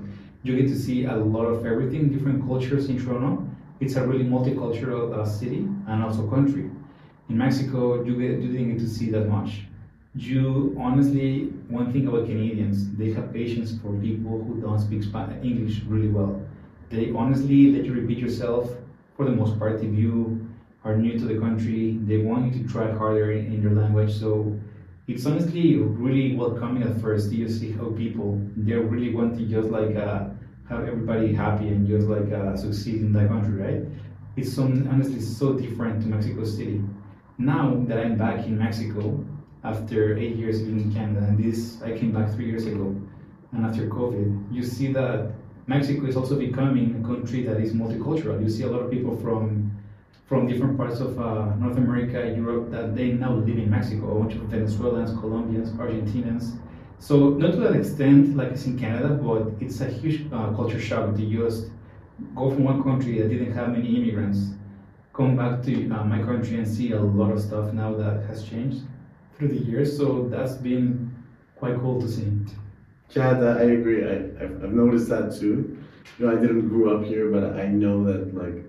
You 0.43 0.55
get 0.61 0.67
to 0.67 0.77
see 0.77 1.05
a 1.05 1.15
lot 1.15 1.45
of 1.45 1.65
everything, 1.65 2.09
different 2.11 2.45
cultures 2.45 2.89
in 2.89 3.03
Toronto. 3.03 3.47
It's 3.79 3.95
a 3.95 4.05
really 4.05 4.25
multicultural 4.25 5.13
uh, 5.17 5.25
city 5.25 5.67
and 5.87 6.03
also 6.03 6.29
country. 6.29 6.69
In 7.29 7.37
Mexico, 7.37 8.03
you 8.03 8.15
get 8.21 8.39
you 8.41 8.51
didn't 8.51 8.71
get 8.73 8.79
to 8.79 8.89
see 8.89 9.09
that 9.11 9.27
much 9.27 9.63
you 10.15 10.75
honestly 10.79 11.45
one 11.69 11.91
thing 11.91 12.07
about 12.07 12.27
canadians 12.27 12.95
they 12.97 13.11
have 13.11 13.33
patience 13.33 13.79
for 13.81 13.93
people 13.97 14.43
who 14.43 14.61
don't 14.61 14.79
speak 14.79 15.01
Spanish, 15.01 15.43
english 15.43 15.81
really 15.87 16.07
well 16.07 16.39
they 16.91 17.11
honestly 17.15 17.71
let 17.71 17.83
you 17.83 17.93
repeat 17.93 18.19
yourself 18.19 18.69
for 19.17 19.25
the 19.25 19.31
most 19.31 19.57
part 19.57 19.81
if 19.81 19.91
you 19.91 20.47
are 20.83 20.95
new 20.95 21.17
to 21.17 21.25
the 21.25 21.39
country 21.39 21.97
they 22.03 22.17
want 22.17 22.45
you 22.45 22.61
to 22.61 22.69
try 22.69 22.91
harder 22.91 23.31
in, 23.31 23.45
in 23.47 23.61
your 23.63 23.71
language 23.71 24.13
so 24.13 24.55
it's 25.07 25.25
honestly 25.25 25.77
really 25.77 26.35
welcoming 26.35 26.83
at 26.83 26.99
first 27.01 27.31
you 27.31 27.49
see 27.49 27.71
how 27.71 27.91
people 27.91 28.39
they 28.55 28.73
really 28.73 29.13
want 29.13 29.37
to 29.37 29.45
just 29.45 29.69
like 29.69 29.95
uh, 29.95 30.25
have 30.69 30.87
everybody 30.87 31.33
happy 31.33 31.67
and 31.67 31.87
just 31.87 32.07
like 32.07 32.31
uh, 32.31 32.55
succeed 32.55 33.01
in 33.01 33.11
that 33.11 33.27
country 33.27 33.53
right 33.53 33.83
it's 34.35 34.53
so, 34.53 34.63
honestly 34.63 35.19
so 35.19 35.53
different 35.53 36.01
to 36.01 36.07
mexico 36.07 36.43
city 36.43 36.81
now 37.37 37.83
that 37.87 37.99
i'm 37.99 38.17
back 38.17 38.45
in 38.45 38.57
mexico 38.57 39.23
after 39.63 40.17
eight 40.17 40.35
years 40.35 40.61
in 40.61 40.93
Canada, 40.93 41.25
and 41.25 41.41
this 41.41 41.81
I 41.81 41.97
came 41.97 42.11
back 42.11 42.31
three 42.33 42.45
years 42.45 42.65
ago, 42.65 42.95
and 43.53 43.65
after 43.65 43.87
COVID, 43.87 44.53
you 44.53 44.63
see 44.63 44.91
that 44.93 45.31
Mexico 45.67 46.05
is 46.05 46.17
also 46.17 46.37
becoming 46.37 47.01
a 47.01 47.07
country 47.07 47.43
that 47.43 47.61
is 47.61 47.73
multicultural. 47.73 48.41
You 48.41 48.49
see 48.49 48.63
a 48.63 48.67
lot 48.67 48.81
of 48.81 48.91
people 48.91 49.15
from 49.17 49.62
from 50.25 50.47
different 50.47 50.77
parts 50.77 50.99
of 50.99 51.19
uh, 51.19 51.53
North 51.55 51.77
America, 51.77 52.33
Europe, 52.35 52.71
that 52.71 52.95
they 52.95 53.11
now 53.11 53.33
live 53.33 53.57
in 53.57 53.69
Mexico. 53.69 54.17
A 54.17 54.19
bunch 54.19 54.35
of 54.35 54.41
Venezuelans, 54.43 55.11
Colombians, 55.19 55.71
Argentinians. 55.71 56.57
So 56.99 57.29
not 57.31 57.51
to 57.51 57.57
that 57.57 57.75
extent 57.75 58.37
like 58.37 58.51
it's 58.51 58.65
in 58.65 58.79
Canada, 58.79 59.09
but 59.09 59.51
it's 59.59 59.81
a 59.81 59.87
huge 59.87 60.31
uh, 60.31 60.53
culture 60.53 60.79
shock 60.79 61.15
to 61.15 61.25
just 61.25 61.67
go 62.35 62.49
from 62.49 62.63
one 62.63 62.81
country 62.83 63.19
that 63.19 63.29
didn't 63.29 63.53
have 63.53 63.69
many 63.69 63.95
immigrants, 63.97 64.51
come 65.13 65.35
back 65.35 65.61
to 65.63 65.89
uh, 65.91 66.03
my 66.05 66.21
country 66.21 66.57
and 66.57 66.67
see 66.67 66.93
a 66.93 66.99
lot 66.99 67.31
of 67.31 67.41
stuff 67.41 67.73
now 67.73 67.93
that 67.93 68.25
has 68.27 68.43
changed 68.43 68.81
through 69.35 69.49
the 69.49 69.57
years. 69.57 69.97
So 69.97 70.27
that's 70.29 70.55
been 70.55 71.13
quite 71.57 71.75
cool 71.81 71.99
to 72.01 72.07
see. 72.07 72.31
That, 73.13 73.57
I 73.57 73.63
agree. 73.63 74.03
I, 74.05 74.15
I've, 74.43 74.63
I've 74.63 74.73
noticed 74.73 75.09
that 75.09 75.35
too. 75.37 75.77
You 76.17 76.25
know, 76.25 76.37
I 76.37 76.39
didn't 76.39 76.69
grow 76.69 76.97
up 76.97 77.05
here, 77.05 77.29
but 77.29 77.59
I 77.59 77.67
know 77.67 78.03
that 78.05 78.33
like 78.33 78.65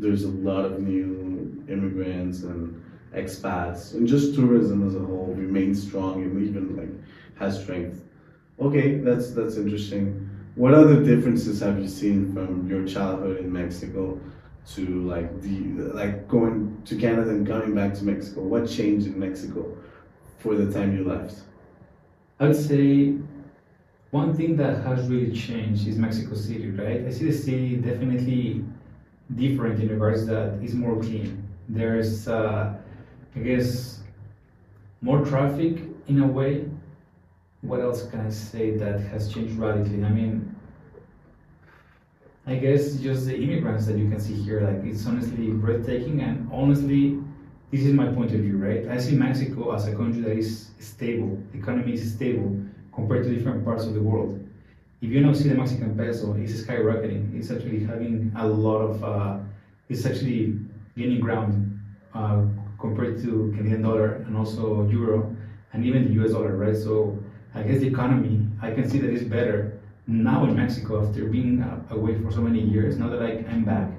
there's 0.00 0.24
a 0.24 0.28
lot 0.28 0.64
of 0.64 0.80
new 0.80 1.64
immigrants 1.68 2.42
and 2.42 2.82
expats, 3.14 3.94
and 3.94 4.06
just 4.06 4.34
tourism 4.34 4.86
as 4.86 4.94
a 4.94 5.00
whole 5.00 5.34
remains 5.36 5.82
strong 5.82 6.22
and 6.22 6.48
even 6.48 6.76
like 6.76 6.90
has 7.38 7.60
strength. 7.62 8.02
Okay, 8.60 8.98
that's 8.98 9.30
that's 9.32 9.56
interesting. 9.56 10.28
What 10.54 10.74
other 10.74 11.02
differences 11.02 11.60
have 11.60 11.78
you 11.78 11.88
seen 11.88 12.32
from 12.34 12.68
your 12.68 12.86
childhood 12.86 13.38
in 13.38 13.52
Mexico 13.52 14.20
to 14.74 15.02
like 15.08 15.40
the 15.42 15.60
like 15.94 16.28
going 16.28 16.82
to 16.84 16.96
Canada 16.96 17.30
and 17.30 17.46
coming 17.46 17.74
back 17.74 17.94
to 17.94 18.04
Mexico? 18.04 18.42
What 18.42 18.68
changed 18.68 19.06
in 19.06 19.18
Mexico 19.18 19.76
for 20.38 20.54
the 20.54 20.72
time 20.72 20.96
you 20.96 21.04
left? 21.04 21.36
I 22.38 22.48
would 22.48 22.56
say 22.56 23.16
one 24.10 24.34
thing 24.34 24.56
that 24.56 24.82
has 24.82 25.08
really 25.08 25.32
changed 25.32 25.86
is 25.86 25.96
Mexico 25.96 26.34
City, 26.34 26.70
right? 26.70 27.06
I 27.06 27.10
see 27.10 27.26
the 27.26 27.32
city 27.32 27.76
definitely 27.76 28.64
different 29.36 29.80
in 29.80 29.88
regards 29.88 30.26
that 30.26 30.58
it's 30.62 30.74
more 30.74 30.96
clean. 31.00 31.46
There's, 31.68 32.28
uh, 32.28 32.74
I 33.36 33.38
guess, 33.38 34.00
more 35.00 35.24
traffic 35.24 35.82
in 36.08 36.20
a 36.20 36.26
way. 36.26 36.68
What 37.62 37.80
else 37.80 38.08
can 38.08 38.20
I 38.20 38.30
say 38.30 38.76
that 38.78 39.00
has 39.00 39.32
changed 39.32 39.54
radically? 39.54 40.02
I 40.04 40.08
mean, 40.08 40.56
I 42.46 42.56
guess 42.56 42.94
just 42.96 43.26
the 43.26 43.36
immigrants 43.36 43.86
that 43.86 43.96
you 43.96 44.08
can 44.08 44.18
see 44.18 44.34
here, 44.34 44.60
like 44.62 44.84
it's 44.84 45.06
honestly 45.06 45.50
breathtaking. 45.50 46.20
And 46.22 46.48
honestly, 46.52 47.22
this 47.70 47.82
is 47.82 47.92
my 47.92 48.08
point 48.08 48.32
of 48.32 48.40
view, 48.40 48.56
right? 48.56 48.88
I 48.88 48.98
see 48.98 49.14
Mexico 49.14 49.72
as 49.72 49.86
a 49.86 49.94
country 49.94 50.22
that 50.22 50.36
is 50.36 50.70
stable, 50.80 51.38
the 51.52 51.58
economy 51.58 51.92
is 51.92 52.12
stable 52.12 52.56
compared 52.92 53.24
to 53.24 53.34
different 53.34 53.64
parts 53.64 53.84
of 53.84 53.94
the 53.94 54.02
world. 54.02 54.44
If 55.02 55.08
you 55.10 55.20
now 55.20 55.32
see 55.32 55.48
the 55.48 55.54
Mexican 55.54 55.96
peso, 55.96 56.34
it's 56.34 56.52
skyrocketing. 56.60 57.34
It's 57.38 57.50
actually 57.50 57.84
having 57.84 58.32
a 58.36 58.46
lot 58.46 58.80
of, 58.80 59.02
uh, 59.02 59.38
it's 59.88 60.04
actually 60.04 60.58
gaining 60.96 61.20
ground 61.20 61.80
uh, 62.14 62.42
compared 62.78 63.22
to 63.22 63.52
Canadian 63.56 63.82
dollar 63.82 64.16
and 64.26 64.36
also 64.36 64.86
euro 64.88 65.34
and 65.72 65.86
even 65.86 66.04
the 66.04 66.22
US 66.22 66.32
dollar, 66.32 66.54
right? 66.54 66.76
So 66.76 67.18
I 67.54 67.62
guess 67.62 67.80
the 67.80 67.86
economy, 67.86 68.46
I 68.60 68.72
can 68.72 68.88
see 68.88 68.98
that 68.98 69.10
it's 69.10 69.24
better 69.24 69.80
now 70.06 70.44
in 70.44 70.54
Mexico 70.54 71.06
after 71.06 71.24
being 71.24 71.62
uh, 71.62 71.80
away 71.90 72.20
for 72.20 72.30
so 72.30 72.40
many 72.40 72.60
years. 72.60 72.98
Now 72.98 73.08
that 73.08 73.22
I, 73.22 73.44
I'm 73.50 73.64
back, 73.64 73.90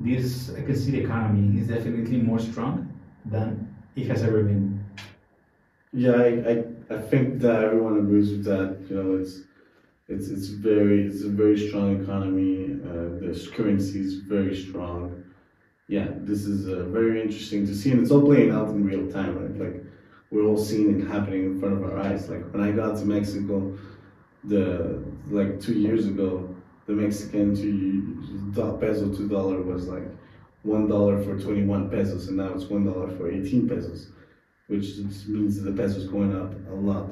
this 0.00 0.50
I 0.54 0.62
can 0.62 0.76
see 0.76 0.90
the 0.90 1.00
economy 1.00 1.60
is 1.60 1.68
definitely 1.68 2.18
more 2.18 2.38
strong 2.38 2.92
than 3.24 3.74
it 3.94 4.08
has 4.08 4.22
ever 4.22 4.42
been. 4.42 4.84
Yeah, 5.92 6.12
I, 6.12 6.26
I, 6.50 6.96
I 6.96 7.00
think 7.00 7.40
that 7.40 7.64
everyone 7.64 7.98
agrees 7.98 8.30
with 8.30 8.44
that. 8.44 8.78
You 8.90 8.96
know, 8.96 9.16
it's 9.16 9.40
it's 10.08 10.28
it's 10.28 10.46
very 10.48 11.06
it's 11.06 11.22
a 11.22 11.28
very 11.28 11.58
strong 11.68 12.02
economy. 12.02 12.78
Uh, 12.84 13.18
the 13.20 13.50
currency 13.54 14.00
is 14.00 14.14
very 14.20 14.54
strong. 14.56 15.24
Yeah, 15.88 16.08
this 16.18 16.44
is 16.44 16.68
uh, 16.68 16.84
very 16.84 17.22
interesting 17.22 17.66
to 17.66 17.74
see, 17.74 17.90
and 17.92 18.00
it's 18.00 18.10
all 18.10 18.22
playing 18.22 18.50
out 18.50 18.68
in 18.68 18.84
real 18.84 19.10
time, 19.10 19.38
right? 19.38 19.56
Like 19.64 19.84
we're 20.30 20.44
all 20.44 20.58
seeing 20.58 21.00
it 21.00 21.06
happening 21.06 21.44
in 21.44 21.60
front 21.60 21.74
of 21.76 21.84
our 21.84 21.98
eyes. 21.98 22.28
Like 22.28 22.52
when 22.52 22.62
I 22.62 22.72
got 22.72 22.98
to 22.98 23.04
Mexico, 23.04 23.76
the 24.44 25.02
like 25.28 25.60
two 25.60 25.74
years 25.74 26.06
ago, 26.06 26.54
the 26.86 26.92
Mexican 26.92 27.54
to 27.56 28.76
peso 28.80 29.12
to 29.12 29.28
dollar 29.28 29.60
was 29.62 29.88
like 29.88 30.06
one 30.62 30.88
dollar 30.88 31.22
for 31.22 31.38
twenty 31.38 31.64
one 31.64 31.90
pesos, 31.90 32.28
and 32.28 32.36
now 32.36 32.52
it's 32.54 32.66
one 32.66 32.84
dollar 32.84 33.10
for 33.16 33.30
eighteen 33.30 33.68
pesos, 33.68 34.10
which 34.68 34.96
means 35.26 35.62
the 35.62 35.72
peso 35.72 35.98
is 35.98 36.06
going 36.06 36.34
up 36.34 36.52
a 36.70 36.74
lot. 36.74 37.10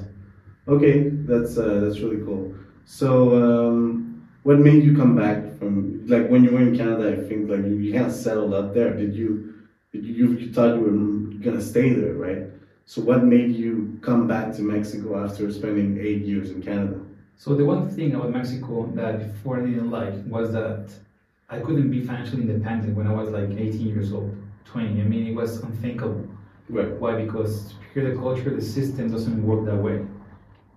Okay, 0.69 1.11
that's 1.11 1.59
uh, 1.59 1.81
that's 1.81 2.01
really 2.01 2.25
cool. 2.25 2.55
So, 2.85 3.35
um, 3.43 4.29
what 4.43 4.59
made 4.59 4.85
you 4.85 4.97
come 4.97 5.17
back 5.17 5.59
from 5.59 6.07
like 6.07 6.29
when 6.29 6.45
you 6.45 6.51
were 6.53 6.61
in 6.61 6.77
Canada? 6.77 7.13
I 7.13 7.29
think 7.29 7.51
like 7.51 7.65
you, 7.65 7.77
you 7.77 7.93
kind 7.93 8.07
of 8.07 8.13
settled 8.13 8.55
up 8.55 8.75
there. 8.75 8.95
Did 8.95 9.15
you? 9.15 9.55
Did 9.93 10.05
you, 10.05 10.33
you 10.33 10.53
thought 10.53 10.75
you 10.75 10.81
were 10.81 11.39
gonna 11.39 11.63
stay 11.63 11.91
there, 11.91 12.15
right? 12.15 12.43
So, 12.85 13.01
what 13.01 13.25
made 13.25 13.53
you 13.53 13.99
come 14.03 14.27
back 14.27 14.53
to 14.57 14.63
Mexico 14.63 15.25
after 15.25 15.51
spending 15.53 15.99
eight 16.01 16.23
years 16.23 16.51
in 16.51 16.63
Canada? 16.63 17.01
So 17.37 17.55
the 17.55 17.65
one 17.65 17.89
thing 17.91 18.15
about 18.15 18.31
Mexico 18.31 18.91
that 18.95 19.19
before 19.19 19.59
I 19.59 19.67
didn't 19.67 19.91
like 19.91 20.15
was 20.27 20.53
that 20.53 20.89
I 21.51 21.59
couldn't 21.59 21.91
be 21.91 22.01
financially 22.05 22.43
independent 22.43 22.97
when 22.97 23.07
I 23.07 23.13
was 23.13 23.31
like 23.31 23.51
18 23.51 23.87
years 23.87 24.13
old, 24.13 24.35
20. 24.65 25.01
I 25.01 25.05
mean, 25.05 25.27
it 25.27 25.35
was 25.35 25.61
unthinkable. 25.61 26.27
Right. 26.69 26.91
Why? 26.93 27.23
Because 27.23 27.75
here 27.93 28.09
the 28.09 28.17
culture, 28.17 28.55
the 28.55 28.63
system 28.63 29.11
doesn't 29.11 29.45
work 29.45 29.67
that 29.67 29.77
way. 29.77 30.07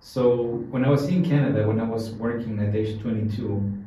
So 0.00 0.64
when 0.70 0.84
I 0.84 0.90
was 0.90 1.08
in 1.08 1.24
Canada, 1.24 1.66
when 1.66 1.80
I 1.80 1.84
was 1.84 2.10
working 2.10 2.58
at 2.60 2.74
age 2.74 3.00
22, 3.00 3.84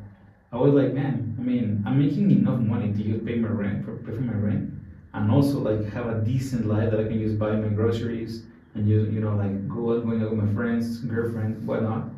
I 0.52 0.58
was 0.58 0.74
like, 0.74 0.94
man, 0.94 1.36
I 1.40 1.42
mean, 1.42 1.84
I'm 1.86 2.00
making 2.00 2.30
enough 2.32 2.60
money 2.60 2.92
to 2.92 3.02
use 3.02 3.24
pay 3.26 3.36
my 3.36 3.48
rent, 3.48 3.86
for 3.86 3.96
pay 3.98 4.14
for 4.14 4.22
my 4.22 4.34
rent, 4.34 4.74
and 5.14 5.32
also 5.32 5.60
like 5.60 5.92
have 5.94 6.08
a 6.08 6.22
decent 6.22 6.66
life 6.66 6.92
that 6.92 7.00
I 7.00 7.04
can 7.04 7.20
use 7.20 7.34
buy 7.34 7.52
my 7.52 7.70
groceries 7.70 8.44
and 8.76 8.88
use, 8.88 9.14
you 9.14 9.22
know, 9.22 9.36
like 9.36 9.70
go 9.70 9.94
out, 9.94 10.06
going 10.06 10.22
out 10.22 10.32
with 10.32 10.44
my 10.44 10.54
friends, 10.54 11.00
girlfriend, 11.00 11.66
whatnot, 11.66 12.10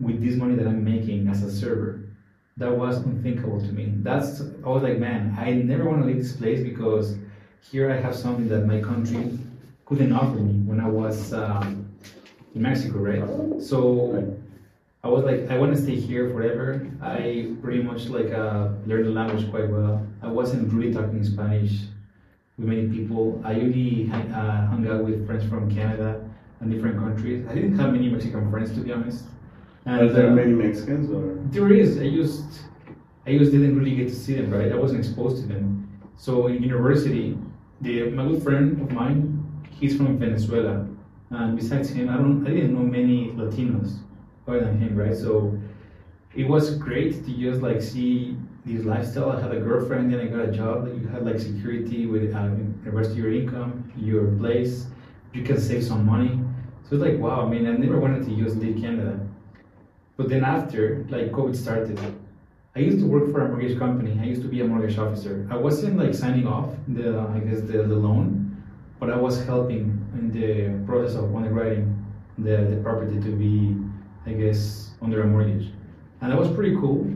with 0.00 0.20
this 0.20 0.34
money 0.34 0.56
that 0.56 0.66
I'm 0.66 0.84
making 0.84 1.28
as 1.28 1.42
a 1.42 1.50
server. 1.50 2.00
That 2.56 2.76
was 2.76 2.96
unthinkable 2.96 3.60
to 3.60 3.66
me. 3.68 3.92
That's 3.98 4.40
I 4.40 4.68
was 4.68 4.82
like, 4.82 4.98
man, 4.98 5.36
I 5.38 5.52
never 5.52 5.84
want 5.84 6.02
to 6.02 6.06
leave 6.06 6.18
this 6.18 6.32
place 6.32 6.60
because 6.60 7.16
here 7.62 7.88
I 7.88 7.96
have 8.00 8.16
something 8.16 8.48
that 8.48 8.66
my 8.66 8.80
country 8.80 9.38
couldn't 9.86 10.12
offer 10.12 10.40
me 10.40 10.54
when 10.66 10.80
I 10.80 10.88
was. 10.88 11.32
Um, 11.32 11.87
in 12.54 12.62
Mexico, 12.62 12.98
right? 12.98 13.62
So 13.62 14.36
I 15.04 15.08
was 15.08 15.24
like, 15.24 15.50
I 15.50 15.56
want 15.58 15.74
to 15.76 15.80
stay 15.80 15.96
here 15.96 16.30
forever. 16.30 16.86
I 17.00 17.54
pretty 17.62 17.82
much 17.82 18.06
like 18.06 18.32
uh, 18.32 18.70
learned 18.86 19.06
the 19.06 19.10
language 19.10 19.48
quite 19.50 19.68
well. 19.70 20.04
I 20.22 20.26
wasn't 20.26 20.72
really 20.72 20.92
talking 20.92 21.22
Spanish 21.24 21.82
with 22.56 22.66
many 22.66 22.88
people. 22.88 23.40
I 23.44 23.54
only 23.54 24.10
uh, 24.12 24.66
hung 24.66 24.86
out 24.88 25.04
with 25.04 25.26
friends 25.26 25.48
from 25.48 25.72
Canada 25.72 26.28
and 26.60 26.70
different 26.70 26.98
countries. 26.98 27.46
I 27.48 27.54
didn't 27.54 27.78
have 27.78 27.92
many 27.92 28.08
Mexican 28.08 28.50
friends, 28.50 28.72
to 28.74 28.80
be 28.80 28.92
honest. 28.92 29.24
And, 29.84 30.00
Are 30.00 30.12
there 30.12 30.30
uh, 30.30 30.34
many 30.34 30.52
Mexicans, 30.52 31.10
or 31.10 31.38
there 31.50 31.72
is? 31.72 31.98
I 31.98 32.10
just, 32.10 32.44
I 33.26 33.38
just 33.38 33.52
didn't 33.52 33.78
really 33.78 33.94
get 33.94 34.08
to 34.08 34.14
see 34.14 34.34
them, 34.34 34.50
right? 34.50 34.72
I 34.72 34.74
wasn't 34.74 35.00
exposed 35.00 35.42
to 35.42 35.48
them. 35.48 35.88
So 36.16 36.48
in 36.48 36.62
university, 36.62 37.38
the 37.80 38.10
my 38.10 38.26
good 38.26 38.42
friend 38.42 38.82
of 38.82 38.90
mine, 38.90 39.22
he's 39.70 39.96
from 39.96 40.18
Venezuela 40.18 40.86
and 41.30 41.56
besides 41.56 41.90
him, 41.90 42.08
I 42.08 42.16
don't, 42.16 42.46
I 42.46 42.50
didn't 42.50 42.74
know 42.74 42.80
many 42.80 43.32
Latinos 43.32 43.98
other 44.46 44.60
than 44.60 44.80
him, 44.80 44.96
right? 44.96 45.14
So 45.14 45.58
it 46.34 46.48
was 46.48 46.76
great 46.76 47.24
to 47.26 47.34
just 47.34 47.60
like 47.60 47.82
see 47.82 48.36
this 48.64 48.84
lifestyle. 48.84 49.32
I 49.32 49.40
had 49.40 49.52
a 49.52 49.60
girlfriend, 49.60 50.12
then 50.12 50.20
I 50.20 50.26
got 50.26 50.48
a 50.48 50.52
job. 50.52 50.86
You 50.86 51.08
had 51.08 51.24
like 51.24 51.38
security 51.38 52.06
with 52.06 52.34
uh, 52.34 52.48
the 52.84 52.90
rest 52.90 53.10
of 53.10 53.18
your 53.18 53.32
income, 53.32 53.92
your 53.96 54.26
place. 54.36 54.86
You 55.32 55.42
can 55.42 55.60
save 55.60 55.84
some 55.84 56.06
money. 56.06 56.40
So 56.84 56.96
it's 56.96 57.04
like 57.04 57.18
wow. 57.18 57.46
I 57.46 57.48
mean, 57.48 57.66
I 57.66 57.72
never 57.72 57.98
wanted 57.98 58.24
to 58.24 58.36
just 58.36 58.56
leave 58.56 58.80
Canada. 58.80 59.20
But 60.16 60.28
then 60.28 60.44
after 60.44 61.06
like 61.10 61.30
COVID 61.32 61.54
started, 61.54 62.00
I 62.74 62.80
used 62.80 62.98
to 63.00 63.06
work 63.06 63.30
for 63.30 63.44
a 63.44 63.48
mortgage 63.48 63.78
company. 63.78 64.18
I 64.20 64.24
used 64.24 64.42
to 64.42 64.48
be 64.48 64.60
a 64.62 64.64
mortgage 64.64 64.98
officer. 64.98 65.46
I 65.50 65.56
wasn't 65.56 65.98
like 65.98 66.14
signing 66.14 66.46
off 66.46 66.74
the 66.88 67.18
I 67.18 67.40
guess 67.40 67.60
the, 67.60 67.82
the 67.82 67.96
loan, 67.96 68.62
but 68.98 69.10
I 69.10 69.16
was 69.16 69.44
helping 69.44 69.97
in 70.14 70.30
the 70.32 70.84
process 70.86 71.16
of 71.16 71.34
underwriting 71.34 72.04
the, 72.38 72.56
the 72.70 72.80
property 72.82 73.20
to 73.20 73.30
be, 73.36 73.76
I 74.26 74.32
guess, 74.32 74.90
under 75.02 75.22
a 75.22 75.26
mortgage. 75.26 75.70
And 76.20 76.32
that 76.32 76.38
was 76.38 76.50
pretty 76.50 76.76
cool, 76.76 77.06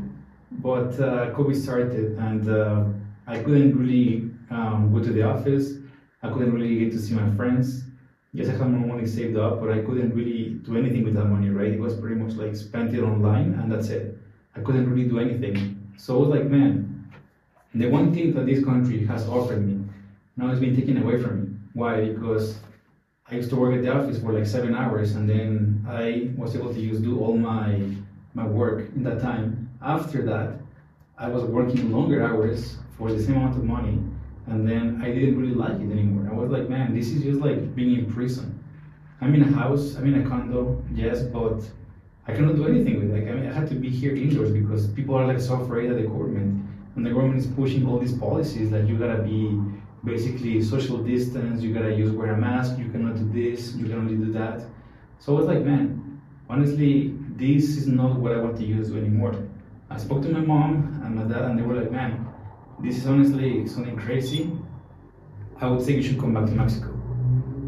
but 0.50 0.92
uh, 1.00 1.32
COVID 1.34 1.61
started 1.61 2.18
and 2.18 2.49
uh, 2.49 2.84
I 3.26 3.38
couldn't 3.38 3.76
really 3.76 4.30
um, 4.50 4.92
go 4.92 5.02
to 5.02 5.12
the 5.12 5.22
office. 5.22 5.75
I 6.22 6.28
couldn't 6.28 6.52
really 6.52 6.78
get 6.78 6.92
to 6.92 6.99
see 6.99 7.14
my 7.14 7.34
friends. 7.37 7.84
Yes, 8.32 8.49
I 8.49 8.52
had 8.52 8.68
more 8.68 8.94
money 8.94 9.06
saved 9.06 9.37
up, 9.37 9.61
but 9.61 9.70
I 9.70 9.82
couldn't 9.82 10.14
really 10.14 10.61
do 10.64 10.76
anything 10.76 11.04
with 11.04 11.14
that 11.14 11.26
money, 11.26 11.50
right? 11.50 11.72
It 11.72 11.80
was 11.80 11.94
pretty 11.94 12.16
much 12.16 12.34
like 12.34 12.54
spent 12.56 12.94
it 12.94 13.02
online 13.02 13.54
and 13.54 13.70
that's 13.70 13.88
it. 13.88 14.16
I 14.56 14.61
couldn't 14.61 14.88
really 14.88 15.08
do 15.08 15.18
anything. 15.18 15.92
So 15.96 16.16
I 16.16 16.20
was 16.20 16.28
like, 16.28 16.44
man, 16.44 17.11
the 17.75 17.87
one 17.88 18.12
thing 18.12 18.34
that 18.34 18.46
this 18.46 18.64
country 18.64 19.04
has 19.06 19.28
offered 19.28 19.66
me 19.66 19.84
now 20.37 20.49
has 20.49 20.61
been 20.61 20.76
taken 20.76 21.02
away 21.02 21.20
from 21.20 21.40
me. 21.40 21.49
Why? 21.75 22.06
Because 22.06 22.58
I 23.31 23.37
used 23.37 23.50
to 23.50 23.57
work 23.57 23.75
at 23.75 23.83
the 23.83 23.93
office 23.95 24.19
for 24.21 24.33
like 24.33 24.47
seven 24.47 24.75
hours, 24.75 25.14
and 25.14 25.29
then 25.29 25.85
I 25.88 26.31
was 26.37 26.57
able 26.57 26.75
to 26.75 26.88
just 26.88 27.02
do 27.02 27.21
all 27.21 27.37
my 27.37 27.81
my 28.35 28.47
work 28.47 28.88
in 28.97 29.02
that 29.05 29.21
time. 29.21 29.71
After 29.81 30.23
that, 30.26 30.59
I 31.19 31.29
was 31.29 31.45
working 31.45 31.93
longer 31.93 32.25
hours 32.25 32.79
for 32.99 33.12
the 33.12 33.23
same 33.23 33.37
amount 33.37 33.57
of 33.57 33.64
money, 33.64 33.99
and 34.47 34.69
then 34.69 35.00
I 35.02 35.12
didn't 35.12 35.41
really 35.41 35.55
like 35.55 35.75
it 35.75 35.91
anymore. 35.91 36.29
I 36.31 36.35
was 36.35 36.50
like, 36.50 36.69
man, 36.69 36.95
this 36.95 37.09
is 37.11 37.23
just 37.23 37.41
like 37.41 37.75
being 37.75 37.97
in 37.99 38.12
prison. 38.12 38.59
I'm 39.21 39.35
in 39.35 39.43
a 39.43 39.52
house, 39.52 39.95
I'm 39.97 40.12
in 40.12 40.26
a 40.26 40.29
condo, 40.29 40.83
yes, 40.93 41.23
but 41.23 41.62
I 42.26 42.35
cannot 42.35 42.57
do 42.57 42.67
anything 42.67 42.99
with 42.99 43.11
it. 43.11 43.21
Like, 43.21 43.33
I 43.33 43.37
mean, 43.37 43.49
I 43.49 43.52
had 43.52 43.69
to 43.69 43.76
be 43.76 43.88
here 43.88 44.17
indoors 44.17 44.50
because 44.50 44.88
people 44.88 45.14
are 45.14 45.26
like 45.26 45.41
so 45.41 45.61
afraid 45.62 45.91
of 45.91 45.97
the 45.97 46.02
government, 46.02 46.69
and 46.97 47.07
the 47.07 47.11
government 47.11 47.38
is 47.38 47.47
pushing 47.47 47.87
all 47.87 47.99
these 47.99 48.17
policies 48.19 48.69
that 48.73 48.88
you 48.88 48.99
gotta 48.99 49.23
be 49.23 49.61
basically 50.04 50.62
social 50.62 50.99
distance, 50.99 51.62
you 51.62 51.73
gotta 51.73 51.94
use 51.94 52.11
wear 52.11 52.32
a 52.32 52.37
mask, 52.37 52.78
you 52.78 52.88
cannot 52.90 53.16
do 53.16 53.28
this, 53.32 53.75
you 53.75 53.87
can 53.87 53.99
only 53.99 54.16
do 54.16 54.32
that. 54.32 54.62
So 55.18 55.35
I 55.37 55.38
was 55.38 55.47
like, 55.47 55.62
man, 55.62 56.21
honestly, 56.49 57.14
this 57.37 57.76
is 57.76 57.87
not 57.87 58.18
what 58.18 58.32
I 58.32 58.38
want 58.38 58.56
to 58.59 58.64
use 58.64 58.90
anymore. 58.90 59.35
I 59.90 59.99
spoke 59.99 60.23
to 60.23 60.28
my 60.28 60.40
mom 60.40 61.00
and 61.04 61.14
my 61.14 61.23
dad, 61.23 61.44
and 61.44 61.59
they 61.59 61.62
were 61.62 61.75
like, 61.75 61.92
man, 61.92 62.26
this 62.80 62.97
is 62.99 63.06
honestly 63.06 63.66
something 63.68 63.97
crazy. 63.97 64.50
I 65.61 65.68
would 65.68 65.85
say 65.85 65.92
you 65.92 66.02
should 66.02 66.18
come 66.18 66.35
back 66.35 66.47
to 66.47 66.52
Mexico. 66.52 66.88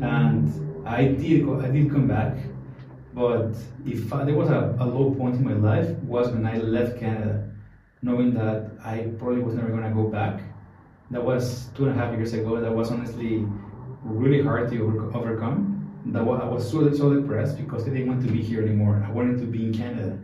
And 0.03 0.87
I 0.87 1.05
did, 1.05 1.49
I 1.49 1.71
did 1.71 1.91
come 1.91 2.09
back, 2.09 2.37
but 3.15 3.55
if 3.87 4.13
I, 4.13 4.25
there 4.25 4.35
was 4.35 4.51
a, 4.51 4.77
a 4.81 4.85
low 4.85 5.15
point 5.15 5.37
in 5.37 5.45
my 5.45 5.53
life 5.53 5.89
was 5.99 6.29
when 6.31 6.45
I 6.45 6.59
left 6.59 6.99
Canada, 6.99 7.49
knowing 8.03 8.35
that 8.35 8.73
I 8.85 9.13
probably 9.19 9.41
was 9.41 9.55
never 9.55 9.69
gonna 9.69 9.95
go 9.95 10.09
back. 10.09 10.41
That 11.11 11.23
was 11.23 11.69
two 11.77 11.89
and 11.89 11.99
a 11.99 12.03
half 12.03 12.13
years 12.15 12.33
ago. 12.33 12.61
That 12.61 12.75
was 12.75 12.91
honestly 12.91 13.47
really 14.03 14.43
hard 14.43 14.71
to 14.71 15.11
overcome. 15.15 15.71
That 16.07 16.25
was, 16.25 16.41
I 16.43 16.47
was 16.47 16.71
so, 16.71 16.93
so 16.93 17.15
depressed 17.15 17.57
because 17.57 17.87
I 17.87 17.91
didn't 17.91 18.09
want 18.09 18.23
to 18.27 18.33
be 18.33 18.43
here 18.43 18.63
anymore. 18.63 19.05
I 19.07 19.11
wanted 19.11 19.39
to 19.41 19.47
be 19.47 19.67
in 19.67 19.75
Canada. 19.75 20.19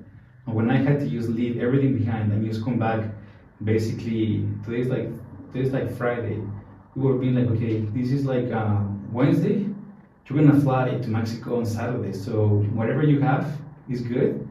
And 0.47 0.55
when 0.55 0.71
I 0.71 0.77
had 0.77 1.01
to 1.01 1.09
just 1.09 1.29
leave 1.29 1.61
everything 1.61 1.97
behind 1.97 2.33
and 2.33 2.45
just 2.45 2.65
come 2.65 2.79
back, 2.79 3.05
basically 3.65 4.49
today's 4.65 4.89
like 4.89 5.09
today's 5.53 5.73
like 5.73 5.97
Friday. 5.97 6.43
We 6.97 7.03
were 7.03 7.19
being 7.19 7.35
like, 7.35 7.49
okay, 7.57 7.81
this 7.81 8.11
is 8.11 8.25
like 8.25 8.51
uh, 8.51 8.81
Wednesday. 9.13 9.67
You're 10.27 10.45
gonna 10.45 10.61
fly 10.61 10.91
to 10.91 11.09
Mexico 11.09 11.59
on 11.59 11.67
Saturday, 11.67 12.13
so 12.13 12.63
whatever 12.73 13.03
you 13.03 13.21
have 13.21 13.59
is 13.89 14.01
good, 14.01 14.49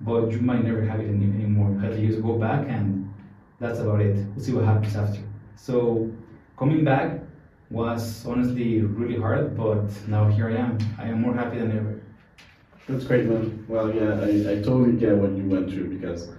but 0.00 0.30
you 0.30 0.40
might 0.40 0.64
never 0.64 0.82
have 0.82 1.00
it 1.00 1.08
any, 1.08 1.26
anymore. 1.26 1.68
To 1.82 2.06
just 2.06 2.22
go 2.22 2.38
back, 2.38 2.66
and 2.66 3.12
that's 3.60 3.78
about 3.78 4.00
it. 4.00 4.16
We'll 4.34 4.44
see 4.44 4.52
what 4.52 4.64
happens 4.64 4.96
after. 4.96 5.20
So 5.58 6.10
coming 6.56 6.84
back 6.84 7.20
was 7.70 8.24
honestly 8.24 8.80
really 8.80 9.20
hard, 9.20 9.56
but 9.56 9.90
now 10.08 10.28
here 10.28 10.48
I 10.48 10.56
am. 10.56 10.78
I 10.98 11.08
am 11.08 11.20
more 11.20 11.34
happy 11.34 11.58
than 11.58 11.72
ever. 11.76 12.00
That's 12.88 13.04
great, 13.04 13.26
man. 13.26 13.66
Well, 13.68 13.92
yeah, 13.94 14.20
I, 14.20 14.52
I 14.52 14.62
totally 14.62 14.92
get 14.92 15.14
what 15.16 15.32
you 15.36 15.44
went 15.44 15.70
through 15.70 15.98
because 15.98 16.30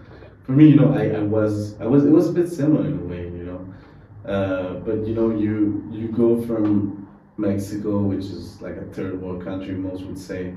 for 0.43 0.53
me, 0.53 0.69
you 0.69 0.77
know, 0.77 0.93
I, 0.93 1.09
I 1.09 1.19
was 1.19 1.79
I 1.79 1.85
was 1.85 2.05
it 2.05 2.09
was 2.11 2.29
a 2.29 2.33
bit 2.33 2.49
similar 2.49 2.88
in 2.88 2.97
a 2.97 3.03
way, 3.03 3.23
you 3.23 3.45
know. 3.49 4.31
Uh, 4.31 4.73
but 4.79 5.05
you 5.05 5.13
know, 5.13 5.29
you 5.29 5.88
you 5.91 6.07
go 6.07 6.41
from 6.41 7.07
Mexico, 7.38 7.99
which 7.99 8.25
is 8.25 8.59
like 8.61 8.77
a 8.77 8.85
third 8.85 9.21
world 9.21 9.43
country, 9.43 9.75
most 9.75 10.03
would 10.05 10.17
say, 10.17 10.55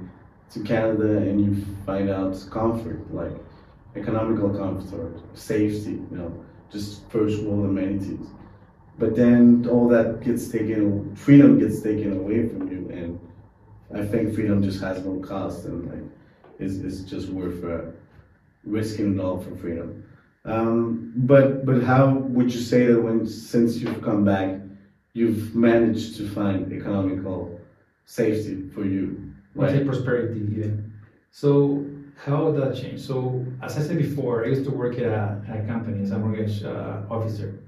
to 0.53 0.61
Canada, 0.63 1.19
and 1.19 1.41
you 1.45 1.67
find 1.85 2.09
out 2.09 2.35
comfort, 2.51 3.13
like 3.13 3.33
economical 3.97 4.51
comfort, 4.51 5.21
safety, 5.35 6.01
you 6.11 6.17
know, 6.17 6.45
just 6.71 7.07
first 7.11 7.43
world 7.43 7.67
amenities. 7.67 8.27
But 8.99 9.17
then 9.17 9.67
all 9.71 9.89
that 9.89 10.21
gets 10.21 10.49
taken, 10.49 11.15
freedom 11.17 11.59
gets 11.59 11.81
taken 11.81 12.19
away 12.19 12.49
from 12.49 12.71
you, 12.71 12.91
and 12.91 13.19
I 13.95 14.07
think 14.07 14.35
freedom 14.35 14.63
just 14.63 14.81
has 14.83 15.05
no 15.05 15.19
cost, 15.21 15.65
and 15.65 15.91
like, 15.91 16.05
it's, 16.59 16.77
it's 16.77 17.01
just 17.11 17.29
worth 17.29 17.65
uh, 17.65 17.91
risking 18.65 19.19
it 19.19 19.21
all 19.21 19.41
for 19.41 19.57
freedom. 19.57 20.05
Um, 20.45 21.13
but 21.17 21.65
but 21.65 21.83
how 21.83 22.11
would 22.11 22.53
you 22.53 22.61
say 22.61 22.87
that 22.87 23.01
when 23.01 23.27
since 23.27 23.79
you've 23.79 24.03
come 24.03 24.25
back, 24.25 24.61
you've 25.15 25.55
managed 25.55 26.17
to 26.17 26.29
find 26.29 26.73
economical 26.73 27.61
safety 28.05 28.69
for 28.75 28.85
you? 28.85 29.33
I 29.61 29.69
say 29.69 29.85
prosperity 29.85 30.41
even. 30.41 30.93
So 31.31 31.87
how 32.25 32.51
that 32.53 32.77
changed? 32.77 33.05
So 33.05 33.45
as 33.63 33.77
I 33.77 33.83
said 33.83 33.99
before, 33.99 34.45
I 34.45 34.49
used 34.49 34.65
to 34.65 34.71
work 34.71 34.99
at 34.99 35.05
a, 35.05 35.43
at 35.49 35.65
a 35.65 35.67
company 35.67 36.03
as 36.03 36.11
a 36.11 36.19
mortgage 36.19 36.63
uh, 36.63 37.03
officer. 37.11 37.59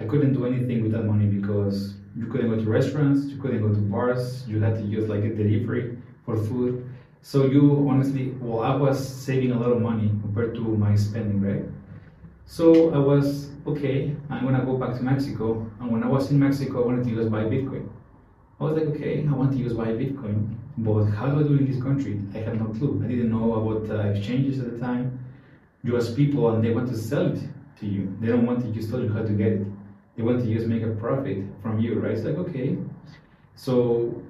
I 0.00 0.04
couldn't 0.04 0.32
do 0.32 0.46
anything 0.46 0.82
with 0.82 0.92
that 0.92 1.04
money 1.04 1.26
because 1.26 1.94
you 2.16 2.26
couldn't 2.26 2.48
go 2.48 2.56
to 2.56 2.68
restaurants, 2.68 3.26
you 3.26 3.40
couldn't 3.40 3.60
go 3.60 3.68
to 3.68 3.80
bars, 3.80 4.48
you 4.48 4.60
had 4.60 4.76
to 4.76 4.82
use 4.82 5.08
like 5.08 5.24
a 5.24 5.28
delivery 5.28 5.98
for 6.24 6.36
food. 6.36 6.88
So 7.22 7.44
you 7.44 7.86
honestly, 7.88 8.34
well, 8.40 8.60
I 8.60 8.74
was 8.74 8.96
saving 9.06 9.52
a 9.52 9.58
lot 9.58 9.70
of 9.70 9.82
money 9.82 10.08
compared 10.22 10.54
to 10.54 10.62
my 10.62 10.96
spending, 10.96 11.40
right? 11.42 11.64
So 12.46 12.94
I 12.94 12.98
was 12.98 13.50
okay. 13.66 14.16
I'm 14.30 14.44
gonna 14.44 14.64
go 14.64 14.76
back 14.78 14.96
to 14.96 15.02
Mexico, 15.02 15.70
and 15.80 15.92
when 15.92 16.02
I 16.02 16.08
was 16.08 16.30
in 16.30 16.38
Mexico, 16.38 16.82
I 16.82 16.86
wanted 16.86 17.04
to 17.04 17.10
use 17.10 17.28
buy 17.28 17.44
Bitcoin. 17.44 17.86
I 18.58 18.64
was 18.64 18.74
like, 18.74 18.88
okay, 18.96 19.26
I 19.28 19.32
want 19.32 19.52
to 19.52 19.58
use 19.58 19.74
buy 19.74 19.88
Bitcoin, 19.88 20.56
but 20.78 21.04
how 21.04 21.26
do 21.28 21.40
I 21.40 21.42
do 21.42 21.58
in 21.58 21.70
this 21.70 21.80
country? 21.82 22.20
I 22.34 22.38
had 22.38 22.58
no 22.58 22.66
clue. 22.68 23.02
I 23.04 23.08
didn't 23.08 23.30
know 23.30 23.52
about 23.52 23.90
uh, 23.90 24.08
exchanges 24.08 24.58
at 24.60 24.72
the 24.72 24.78
time. 24.78 25.18
You 25.84 25.96
ask 25.96 26.16
people, 26.16 26.50
and 26.54 26.64
they 26.64 26.70
want 26.70 26.88
to 26.88 26.96
sell 26.96 27.26
it 27.26 27.40
to 27.80 27.86
you. 27.86 28.16
They 28.20 28.28
don't 28.28 28.46
want 28.46 28.60
to 28.62 28.72
just 28.72 28.90
tell 28.90 29.00
you 29.00 29.12
how 29.12 29.22
to 29.22 29.32
get 29.32 29.52
it. 29.52 29.66
They 30.20 30.26
want 30.26 30.44
to 30.44 30.54
just 30.54 30.66
make 30.66 30.82
a 30.82 30.88
profit 30.88 31.38
from 31.62 31.80
you, 31.80 31.98
right? 31.98 32.12
It's 32.12 32.24
like 32.24 32.36
okay. 32.36 32.76
So 33.54 34.20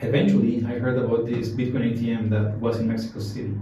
eventually, 0.00 0.64
I 0.66 0.76
heard 0.80 0.98
about 0.98 1.24
this 1.24 1.50
Bitcoin 1.50 1.84
ATM 1.92 2.30
that 2.30 2.58
was 2.58 2.80
in 2.80 2.88
Mexico 2.88 3.20
City. 3.20 3.54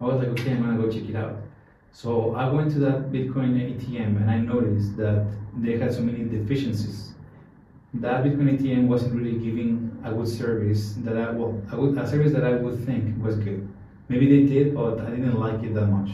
I 0.00 0.04
was 0.04 0.18
like, 0.18 0.28
okay, 0.28 0.52
I'm 0.52 0.62
gonna 0.62 0.80
go 0.80 0.88
check 0.88 1.08
it 1.08 1.16
out. 1.16 1.42
So 1.90 2.36
I 2.36 2.48
went 2.48 2.70
to 2.74 2.78
that 2.86 3.10
Bitcoin 3.10 3.58
ATM 3.58 4.20
and 4.20 4.30
I 4.30 4.38
noticed 4.38 4.96
that 4.98 5.26
they 5.56 5.76
had 5.76 5.92
so 5.92 6.02
many 6.02 6.22
deficiencies. 6.22 7.14
That 7.94 8.22
Bitcoin 8.22 8.56
ATM 8.56 8.86
wasn't 8.86 9.14
really 9.16 9.40
giving 9.40 9.90
a 10.04 10.12
good 10.12 10.28
service 10.28 10.94
that 10.98 11.16
I 11.16 11.32
well, 11.32 11.60
a, 11.72 11.76
good, 11.76 11.98
a 11.98 12.06
service 12.08 12.32
that 12.32 12.44
I 12.44 12.52
would 12.52 12.78
think 12.86 13.20
was 13.20 13.34
good. 13.34 13.68
Maybe 14.08 14.28
they 14.28 14.46
did, 14.46 14.76
but 14.76 15.00
I 15.00 15.10
didn't 15.10 15.40
like 15.40 15.64
it 15.64 15.74
that 15.74 15.86
much. 15.86 16.10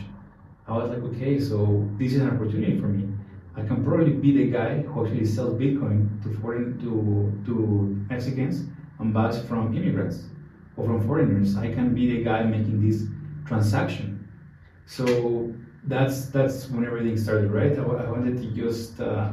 I 0.66 0.72
was 0.78 0.88
like, 0.88 1.02
okay, 1.12 1.38
so 1.38 1.86
this 1.98 2.14
is 2.14 2.22
an 2.22 2.30
opportunity 2.30 2.80
for 2.80 2.86
me. 2.86 3.11
I 3.54 3.62
can 3.62 3.84
probably 3.84 4.12
be 4.12 4.36
the 4.36 4.50
guy 4.50 4.80
who 4.80 5.04
actually 5.04 5.26
sells 5.26 5.54
Bitcoin 5.54 6.22
to 6.22 6.32
foreign 6.40 6.78
to 6.80 6.92
to 7.46 8.06
Mexicans 8.08 8.64
and 8.98 9.12
buys 9.12 9.42
from 9.44 9.76
immigrants 9.76 10.24
or 10.76 10.86
from 10.86 11.06
foreigners. 11.06 11.56
I 11.56 11.72
can 11.72 11.94
be 11.94 12.16
the 12.16 12.24
guy 12.24 12.44
making 12.44 12.80
this 12.80 13.04
transaction. 13.46 14.26
So 14.86 15.52
that's 15.84 16.26
that's 16.26 16.70
when 16.70 16.86
everything 16.86 17.18
started, 17.18 17.50
right? 17.50 17.78
I, 17.78 17.82
I 17.82 18.10
wanted 18.10 18.38
to 18.38 18.48
just 18.52 19.00
uh, 19.00 19.32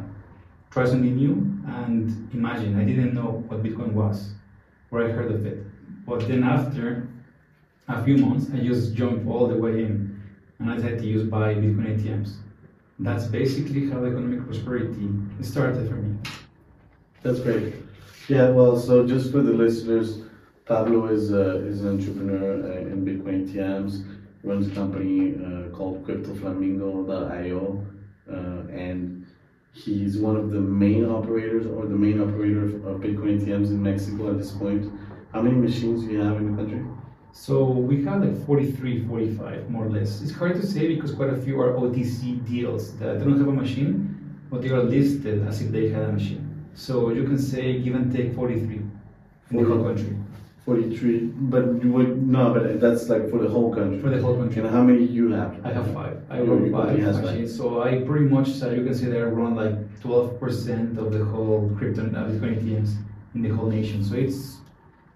try 0.69 0.85
something 0.85 1.15
new 1.15 1.33
and 1.67 2.29
imagine. 2.33 2.77
I 2.77 2.83
didn't 2.83 3.13
know 3.13 3.43
what 3.47 3.63
Bitcoin 3.63 3.93
was, 3.93 4.31
or 4.91 5.03
I 5.05 5.11
heard 5.11 5.31
of 5.31 5.45
it. 5.45 5.63
But 6.05 6.27
then 6.27 6.43
after 6.43 7.07
a 7.87 8.03
few 8.03 8.17
months, 8.17 8.47
I 8.53 8.59
just 8.59 8.95
jumped 8.95 9.27
all 9.27 9.47
the 9.47 9.55
way 9.55 9.83
in, 9.85 10.21
and 10.59 10.71
I 10.71 10.75
decided 10.75 10.99
to 10.99 11.05
use 11.05 11.23
buy 11.23 11.55
Bitcoin 11.55 11.97
ATMs. 11.97 12.35
That's 12.99 13.25
basically 13.27 13.89
how 13.89 14.03
economic 14.03 14.45
prosperity 14.45 15.09
started 15.41 15.87
for 15.87 15.95
me. 15.95 16.17
That's 17.23 17.39
great. 17.39 17.73
Yeah, 18.27 18.49
well, 18.49 18.77
so 18.77 19.07
just 19.07 19.31
for 19.31 19.41
the 19.41 19.53
listeners, 19.53 20.21
Pablo 20.65 21.07
is 21.07 21.33
uh, 21.33 21.61
is 21.65 21.81
an 21.81 21.99
entrepreneur 21.99 22.61
uh, 22.61 22.91
in 22.91 23.05
Bitcoin 23.05 23.47
ATMs. 23.47 24.05
Runs 24.43 24.67
a 24.67 24.75
company 24.75 25.35
uh, 25.35 25.75
called 25.75 26.05
CryptoFlamingo.io, 26.05 27.85
uh, 28.31 28.35
and 28.71 29.25
he's 29.73 30.17
one 30.17 30.35
of 30.35 30.51
the 30.51 30.59
main 30.59 31.05
operators 31.05 31.65
or 31.65 31.85
the 31.85 31.95
main 31.95 32.21
operator 32.21 32.65
of, 32.65 33.01
Bitcoin 33.01 33.41
ATMs 33.41 33.67
in 33.67 33.81
Mexico 33.81 34.31
at 34.31 34.37
this 34.37 34.51
point. 34.51 34.91
How 35.33 35.41
many 35.41 35.55
machines 35.55 36.03
do 36.03 36.11
you 36.11 36.21
have 36.21 36.37
in 36.37 36.51
the 36.51 36.57
country? 36.61 36.85
So 37.31 37.63
we 37.63 38.03
have 38.05 38.23
like 38.23 38.45
43, 38.45 39.05
45 39.07 39.69
more 39.69 39.85
or 39.85 39.89
less. 39.89 40.21
It's 40.21 40.31
hard 40.31 40.55
to 40.59 40.65
say 40.65 40.93
because 40.95 41.11
quite 41.11 41.29
a 41.29 41.37
few 41.37 41.59
are 41.61 41.73
OTC 41.73 42.45
deals 42.47 42.97
that 42.97 43.19
don't 43.19 43.37
have 43.37 43.47
a 43.47 43.51
machine, 43.51 44.39
but 44.49 44.61
they 44.61 44.69
are 44.69 44.83
listed 44.83 45.47
as 45.47 45.61
if 45.61 45.71
they 45.71 45.89
had 45.89 46.03
a 46.03 46.11
machine. 46.11 46.65
So 46.73 47.09
you 47.11 47.23
can 47.23 47.37
say 47.37 47.79
give 47.79 47.95
and 47.95 48.11
take 48.11 48.35
43 48.35 48.75
in 48.75 48.89
the 49.51 49.63
whole 49.63 49.83
country. 49.83 50.15
43, 50.65 51.19
but 51.49 51.65
you 51.83 51.91
would, 51.91 52.27
no, 52.27 52.53
but 52.53 52.79
that's 52.79 53.09
like 53.09 53.29
for 53.31 53.39
the 53.39 53.49
whole 53.49 53.73
country. 53.73 53.99
For 53.99 54.09
the 54.09 54.21
whole 54.21 54.35
country. 54.35 54.61
And 54.61 54.69
how 54.69 54.83
many 54.83 55.03
you 55.03 55.31
have? 55.31 55.65
I 55.65 55.73
have 55.73 55.91
five. 55.93 56.21
I 56.29 56.41
run 56.41 56.71
five 56.71 56.99
machines. 56.99 57.55
So 57.55 57.81
I 57.81 58.01
pretty 58.01 58.25
much, 58.25 58.61
uh, 58.61 58.69
you 58.69 58.83
can 58.83 58.93
say 58.93 59.07
that 59.07 59.17
I 59.17 59.23
run 59.23 59.55
like 59.55 59.73
12% 60.01 60.97
of 60.97 61.11
the 61.11 61.25
whole 61.25 61.73
crypto 61.77 62.03
Bitcoin 62.03 62.61
ATMs 62.61 62.95
in 63.33 63.41
the 63.41 63.49
whole 63.49 63.67
nation. 63.67 64.03
So 64.03 64.15
it's 64.15 64.57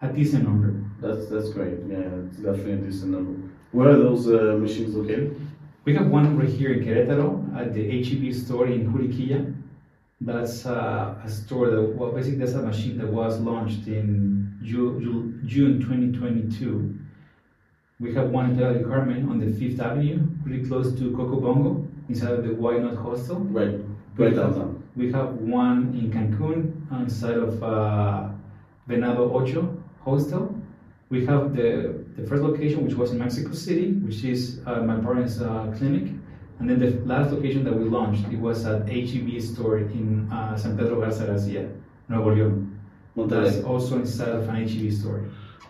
a 0.02 0.08
decent 0.08 0.43
number. 0.45 0.73
That's 1.03 1.27
that's 1.27 1.49
great. 1.49 1.77
Yeah, 1.89 1.97
it's 2.25 2.37
definitely 2.37 2.73
a 2.73 2.77
decent 2.77 3.11
number. 3.11 3.33
Where 3.71 3.89
are 3.89 3.97
those 3.97 4.27
uh, 4.27 4.57
machines 4.59 4.95
located? 4.95 5.35
We 5.85 5.93
have 5.95 6.07
one 6.07 6.37
right 6.37 6.47
here 6.49 6.71
in 6.73 6.79
Querétaro 6.85 7.27
at 7.59 7.73
the 7.73 7.83
HEB 8.03 8.33
store 8.33 8.67
in 8.67 8.91
Juriquilla. 8.91 9.53
That's 10.21 10.65
uh, 10.65 11.15
a 11.25 11.29
store 11.29 11.69
that, 11.71 11.81
well, 11.97 12.11
basically 12.13 12.39
that's 12.39 12.53
a 12.53 12.61
machine 12.61 12.97
that 12.99 13.07
was 13.07 13.41
launched 13.41 13.87
in 13.87 14.57
Ju- 14.63 14.97
Ju- 15.03 15.41
June 15.45 15.81
2022. 15.81 16.97
We 17.99 18.13
have 18.13 18.29
one 18.29 18.51
in 18.51 18.57
Playa 18.57 18.75
del 18.75 18.83
Carmen 18.87 19.27
on 19.29 19.39
the 19.39 19.51
Fifth 19.59 19.81
Avenue, 19.81 20.19
really 20.45 20.65
close 20.65 20.97
to 20.97 21.11
Coco 21.17 21.41
Bongo, 21.41 21.85
inside 22.07 22.31
of 22.31 22.43
the 22.45 22.53
Why 22.53 22.77
Not 22.77 22.95
Hostel. 22.95 23.39
Right, 23.39 23.75
right 24.15 24.33
downtown. 24.33 24.81
We 24.95 25.11
have 25.11 25.33
one 25.33 25.93
in 25.99 26.11
Cancun, 26.11 26.71
inside 27.01 27.35
of 27.37 27.61
uh, 27.61 28.29
Venado 28.87 29.29
Ocho 29.35 29.75
Hostel. 30.05 30.55
We 31.13 31.23
have 31.28 31.56
the, 31.56 32.04
the 32.17 32.26
first 32.28 32.41
location, 32.41 32.84
which 32.84 32.95
was 32.95 33.12
in 33.12 33.19
Mexico 33.19 33.54
City, 33.54 33.91
which 33.91 34.23
is 34.23 34.62
uh, 34.65 34.82
my 34.82 34.95
parents' 34.95 35.39
uh, 35.39 35.71
clinic. 35.78 36.12
And 36.58 36.67
then 36.67 36.80
the 36.80 36.89
last 37.06 37.32
location 37.32 37.63
that 37.65 37.76
we 37.76 37.84
launched, 37.84 38.26
it 38.34 38.39
was 38.39 38.65
at 38.65 38.89
HEB 38.89 39.39
store 39.39 39.78
in 39.78 40.28
uh, 40.32 40.58
San 40.58 40.76
Pedro 40.76 40.99
Garza 41.02 41.28
Garcia, 41.28 41.69
Nuevo 42.10 42.34
León. 42.34 42.56
That's 43.30 43.63
also 43.63 43.99
inside 43.99 44.30
of 44.30 44.49
an 44.49 44.67
HEB 44.67 44.91
store. 44.91 45.26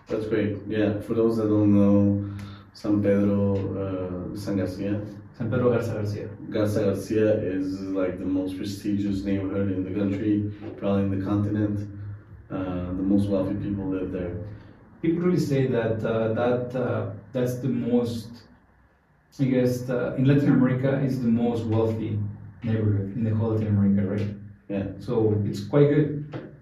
That's 0.08 0.28
great. 0.28 0.60
Yeah, 0.66 1.02
for 1.02 1.14
those 1.14 1.36
that 1.36 1.50
don't 1.50 1.74
know, 1.76 2.34
San 2.72 3.04
Pedro, 3.04 3.42
uh, 3.84 4.38
San 4.38 4.56
Garcia, 4.56 5.02
San 5.38 5.52
Pedro 5.52 5.72
Garza 5.72 5.96
Garcia. 5.96 6.30
Garza 6.52 6.86
Garcia 6.86 7.34
is 7.42 7.82
like 7.82 8.18
the 8.18 8.26
most 8.26 8.56
prestigious 8.56 9.26
neighborhood 9.26 9.74
in 9.74 9.84
the 9.84 10.00
country, 10.00 10.54
probably 10.78 11.04
in 11.04 11.20
the 11.20 11.26
continent. 11.26 12.00
Uh, 12.50 12.86
the 13.00 13.08
most 13.12 13.28
wealthy 13.28 13.56
people 13.56 13.88
live 13.88 14.14
there. 14.14 14.38
People 15.04 15.20
really 15.24 15.38
say 15.38 15.68
that 15.68 16.02
uh, 16.02 16.34
that 16.34 16.74
uh, 16.74 17.12
that's 17.34 17.56
the 17.58 17.68
most, 17.68 18.30
I 19.38 19.44
guess, 19.44 19.90
uh, 19.90 20.16
in 20.18 20.24
Latin 20.24 20.48
America 20.48 20.98
is 21.04 21.22
the 21.22 21.28
most 21.28 21.66
wealthy 21.66 22.18
neighborhood 22.64 23.14
in 23.14 23.26
the 23.26 23.36
whole 23.36 23.52
Latin 23.52 23.68
America, 23.68 24.02
right? 24.10 24.34
Yeah. 24.70 24.86
So 25.00 25.42
it's 25.46 25.66
quite 25.66 25.90
good. 25.90 26.54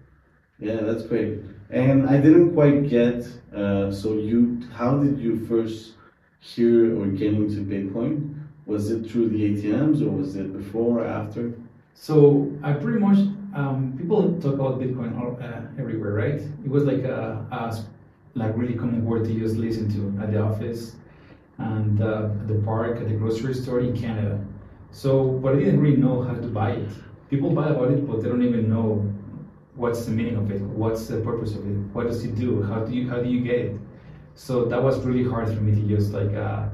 Yeah, 0.58 0.80
that's 0.80 1.04
great. 1.04 1.38
And 1.70 2.10
I 2.10 2.16
didn't 2.20 2.52
quite 2.54 2.88
get. 2.88 3.28
Uh, 3.54 3.92
so 3.92 4.14
you, 4.14 4.60
how 4.72 4.98
did 4.98 5.20
you 5.20 5.46
first 5.46 5.92
hear 6.40 7.00
or 7.00 7.06
get 7.06 7.34
into 7.34 7.60
Bitcoin? 7.60 8.42
Was 8.66 8.90
it 8.90 9.08
through 9.08 9.28
the 9.28 9.38
ATMs 9.38 10.02
or 10.02 10.10
was 10.10 10.34
it 10.34 10.52
before 10.52 10.98
or 10.98 11.06
after? 11.06 11.54
So 11.94 12.50
I 12.64 12.72
pretty 12.72 12.98
much 12.98 13.18
um, 13.54 13.94
people 13.96 14.40
talk 14.40 14.54
about 14.54 14.80
Bitcoin 14.80 15.16
all, 15.20 15.38
uh, 15.40 15.60
everywhere, 15.78 16.12
right? 16.12 16.40
It 16.40 16.68
was 16.68 16.82
like 16.82 17.04
a, 17.04 17.46
a 17.52 17.84
like 18.34 18.56
really 18.56 18.74
common 18.74 19.04
word 19.04 19.24
to 19.24 19.34
just 19.38 19.56
listen 19.56 19.90
to 19.92 20.22
at 20.22 20.32
the 20.32 20.40
office 20.40 20.96
and 21.58 22.02
uh, 22.02 22.30
at 22.40 22.48
the 22.48 22.54
park, 22.64 22.98
at 22.98 23.08
the 23.08 23.14
grocery 23.14 23.54
store 23.54 23.80
in 23.80 23.98
Canada. 23.98 24.42
So, 24.90 25.28
but 25.42 25.54
I 25.54 25.58
didn't 25.58 25.80
really 25.80 25.96
know 25.96 26.22
how 26.22 26.34
to 26.34 26.48
buy 26.48 26.72
it. 26.72 26.88
People 27.30 27.50
buy 27.50 27.68
about 27.68 27.90
it, 27.90 28.06
but 28.06 28.22
they 28.22 28.28
don't 28.28 28.42
even 28.42 28.68
know 28.68 29.08
what's 29.74 30.04
the 30.04 30.10
meaning 30.10 30.36
of 30.36 30.50
it, 30.50 30.60
what's 30.60 31.06
the 31.06 31.20
purpose 31.20 31.54
of 31.54 31.66
it, 31.66 31.76
what 31.94 32.06
does 32.06 32.24
it 32.24 32.34
do, 32.34 32.62
how 32.62 32.84
do 32.84 32.94
you 32.94 33.08
how 33.08 33.20
do 33.20 33.28
you 33.28 33.40
get 33.40 33.58
it. 33.58 33.76
So 34.34 34.64
that 34.66 34.82
was 34.82 35.00
really 35.00 35.28
hard 35.28 35.48
for 35.48 35.60
me 35.60 35.74
to 35.74 35.96
just 35.96 36.12
like 36.12 36.34
uh, 36.34 36.66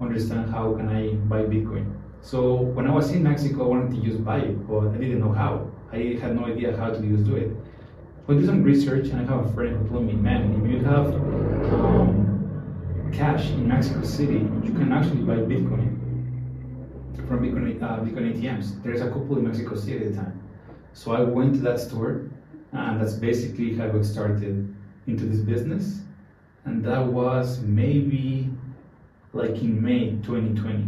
understand 0.00 0.50
how 0.50 0.74
can 0.74 0.88
I 0.88 1.14
buy 1.14 1.42
Bitcoin. 1.42 1.92
So 2.20 2.54
when 2.54 2.86
I 2.86 2.94
was 2.94 3.10
in 3.10 3.22
Mexico, 3.22 3.64
I 3.64 3.68
wanted 3.68 3.90
to 3.96 4.08
just 4.08 4.24
buy 4.24 4.38
it, 4.38 4.68
but 4.68 4.88
I 4.88 4.96
didn't 4.96 5.20
know 5.20 5.32
how. 5.32 5.70
I 5.92 6.18
had 6.20 6.34
no 6.34 6.46
idea 6.46 6.76
how 6.76 6.90
to 6.90 7.00
just 7.00 7.24
do 7.24 7.36
it. 7.36 7.50
But 8.26 8.38
do 8.38 8.46
some 8.46 8.62
research, 8.62 9.08
and 9.08 9.20
I 9.20 9.24
have 9.24 9.46
a 9.46 9.52
friend 9.52 9.76
who 9.76 9.88
told 9.88 10.06
me, 10.06 10.14
man, 10.14 10.54
if 10.54 10.70
you 10.70 10.78
have 10.84 11.14
um, 11.74 13.10
cash 13.12 13.50
in 13.50 13.68
Mexico 13.68 14.02
City, 14.02 14.48
you 14.62 14.72
can 14.72 14.92
actually 14.92 15.22
buy 15.22 15.36
Bitcoin 15.36 16.00
from 17.28 17.40
Bitcoin, 17.40 17.82
uh, 17.82 17.98
Bitcoin 17.98 18.34
ATMs. 18.34 18.82
There's 18.82 19.02
a 19.02 19.08
couple 19.08 19.36
in 19.36 19.44
Mexico 19.44 19.74
City 19.74 20.06
at 20.06 20.12
the 20.12 20.16
time. 20.16 20.40
So 20.94 21.12
I 21.12 21.20
went 21.20 21.54
to 21.56 21.60
that 21.60 21.80
store, 21.80 22.30
and 22.72 23.00
that's 23.00 23.12
basically 23.12 23.76
how 23.76 23.84
I 23.84 23.88
got 23.88 24.06
started 24.06 24.74
into 25.06 25.24
this 25.26 25.40
business. 25.40 26.00
And 26.64 26.82
that 26.84 27.04
was 27.04 27.60
maybe 27.60 28.48
like 29.34 29.56
in 29.56 29.82
May 29.82 30.12
2020. 30.22 30.86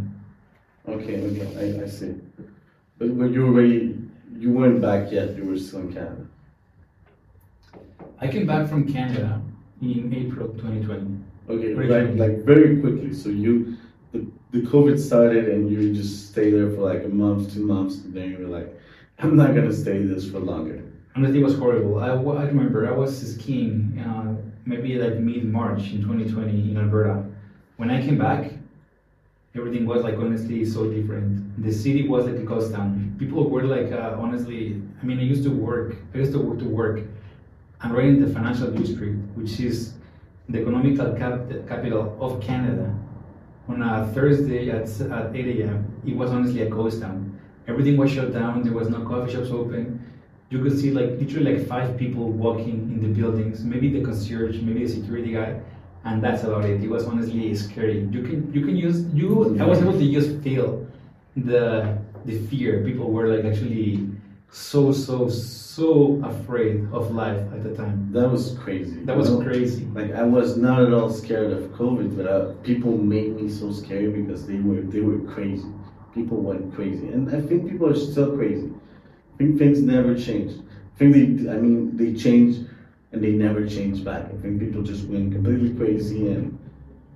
Okay, 0.88 1.20
okay, 1.20 1.80
I, 1.80 1.84
I 1.84 1.86
see. 1.86 2.14
But 2.98 3.08
when 3.08 3.32
you 3.32 3.46
already, 3.46 3.98
you 4.38 4.52
weren't 4.52 4.80
back 4.80 5.12
yet. 5.12 5.36
You 5.36 5.44
were 5.44 5.58
still 5.58 5.80
in 5.80 5.92
Canada. 5.92 6.25
I 8.18 8.28
came 8.28 8.46
back 8.46 8.68
from 8.68 8.90
Canada 8.90 9.42
in 9.82 10.12
April 10.14 10.48
2020. 10.48 11.18
Okay, 11.48 11.74
like 11.74 12.18
like 12.18 12.44
very 12.44 12.80
quickly. 12.80 13.12
So 13.12 13.28
you, 13.28 13.76
the, 14.12 14.26
the 14.52 14.60
COVID 14.62 14.98
started 14.98 15.48
and 15.48 15.70
you 15.70 15.94
just 15.94 16.30
stay 16.30 16.50
there 16.50 16.70
for 16.70 16.80
like 16.80 17.04
a 17.04 17.08
month, 17.08 17.52
two 17.52 17.64
months, 17.64 17.96
and 17.96 18.14
then 18.14 18.30
you 18.30 18.38
were 18.38 18.58
like, 18.58 18.74
I'm 19.18 19.36
not 19.36 19.54
gonna 19.54 19.72
stay 19.72 20.02
this 20.02 20.30
for 20.30 20.40
longer. 20.40 20.82
Honestly, 21.14 21.40
it 21.40 21.44
was 21.44 21.58
horrible. 21.58 21.98
I, 22.00 22.08
I 22.08 22.44
remember 22.46 22.88
I 22.88 22.96
was 22.96 23.34
skiing 23.34 23.98
uh, 23.98 24.34
maybe 24.64 24.96
like 24.96 25.18
mid 25.18 25.44
March 25.44 25.92
in 25.92 26.02
2020 26.02 26.70
in 26.70 26.76
Alberta. 26.78 27.24
When 27.76 27.90
I 27.90 28.00
came 28.00 28.18
back, 28.18 28.50
everything 29.54 29.86
was 29.86 30.02
like 30.02 30.16
honestly 30.16 30.64
so 30.64 30.90
different. 30.90 31.62
The 31.62 31.72
city 31.72 32.08
was 32.08 32.24
like 32.24 32.36
a 32.36 32.42
ghost 32.44 32.72
town. 32.74 33.14
People 33.18 33.48
were 33.50 33.64
like 33.64 33.92
uh, 33.92 34.16
honestly. 34.18 34.82
I 35.02 35.04
mean, 35.04 35.18
I 35.18 35.22
used 35.22 35.44
to 35.44 35.50
work. 35.50 35.96
I 36.14 36.18
used 36.18 36.32
to 36.32 36.38
work 36.38 36.58
to 36.60 36.68
work. 36.68 37.00
I'm 37.80 37.96
in 37.98 38.20
the 38.24 38.32
financial 38.32 38.70
district, 38.70 39.16
which 39.36 39.60
is 39.60 39.94
the 40.48 40.60
economical 40.60 41.12
cap- 41.14 41.48
capital 41.68 42.16
of 42.20 42.40
Canada. 42.40 42.94
On 43.68 43.82
a 43.82 44.06
Thursday 44.14 44.70
at, 44.70 44.88
at 45.00 45.34
8 45.34 45.60
a.m., 45.60 46.00
it 46.06 46.16
was 46.16 46.30
honestly 46.30 46.62
a 46.62 46.70
ghost 46.70 47.00
town. 47.02 47.38
Everything 47.66 47.96
was 47.96 48.12
shut 48.12 48.32
down. 48.32 48.62
There 48.62 48.72
was 48.72 48.88
no 48.88 49.00
coffee 49.00 49.32
shops 49.32 49.50
open. 49.50 50.00
You 50.50 50.62
could 50.62 50.78
see 50.78 50.92
like 50.92 51.10
literally 51.18 51.56
like 51.56 51.66
five 51.66 51.96
people 51.96 52.30
walking 52.30 52.92
in 52.92 53.00
the 53.02 53.08
buildings. 53.08 53.64
Maybe 53.64 53.90
the 53.90 54.02
concierge, 54.04 54.60
maybe 54.60 54.86
the 54.86 54.92
security 54.92 55.32
guy, 55.32 55.60
and 56.04 56.22
that's 56.22 56.44
about 56.44 56.64
it. 56.64 56.80
It 56.80 56.88
was 56.88 57.04
honestly 57.06 57.52
scary. 57.56 58.06
You 58.12 58.22
can 58.22 58.52
you 58.54 58.64
can 58.64 58.76
use 58.76 59.04
you. 59.12 59.58
I 59.58 59.66
was 59.66 59.80
able 59.82 59.98
to 59.98 60.12
just 60.12 60.40
feel 60.44 60.86
the 61.34 61.98
the 62.24 62.38
fear. 62.46 62.84
People 62.84 63.10
were 63.10 63.26
like 63.26 63.44
actually 63.44 64.08
so 64.50 64.92
so 64.92 65.28
so 65.28 66.22
afraid 66.24 66.88
of 66.92 67.10
life 67.10 67.40
at 67.52 67.62
the 67.62 67.74
time. 67.74 68.08
That 68.12 68.30
was 68.30 68.56
crazy. 68.58 69.04
That 69.04 69.16
was 69.16 69.28
you 69.28 69.38
know? 69.38 69.44
crazy. 69.44 69.84
Like 69.86 70.12
I 70.12 70.22
was 70.22 70.56
not 70.56 70.82
at 70.82 70.92
all 70.92 71.10
scared 71.10 71.52
of 71.52 71.64
COVID, 71.72 72.16
but 72.16 72.26
uh, 72.26 72.52
people 72.62 72.96
made 72.96 73.36
me 73.40 73.50
so 73.50 73.72
scared 73.72 74.14
because 74.14 74.46
they 74.46 74.56
were 74.56 74.80
they 74.80 75.00
were 75.00 75.20
crazy. 75.32 75.68
People 76.14 76.38
went 76.38 76.74
crazy, 76.74 77.08
and 77.08 77.28
I 77.34 77.40
think 77.42 77.68
people 77.70 77.88
are 77.88 77.94
still 77.94 78.34
crazy. 78.36 78.72
I 79.34 79.36
think 79.36 79.58
things 79.58 79.82
never 79.82 80.14
change. 80.14 80.52
I 80.94 80.98
think 80.98 81.12
they, 81.14 81.50
I 81.50 81.56
mean, 81.56 81.94
they 81.94 82.14
change, 82.14 82.66
and 83.12 83.22
they 83.22 83.32
never 83.32 83.66
change 83.68 84.02
back. 84.02 84.24
I 84.32 84.36
think 84.40 84.60
people 84.60 84.82
just 84.82 85.04
went 85.08 85.32
completely 85.32 85.74
crazy 85.74 86.28
and 86.32 86.58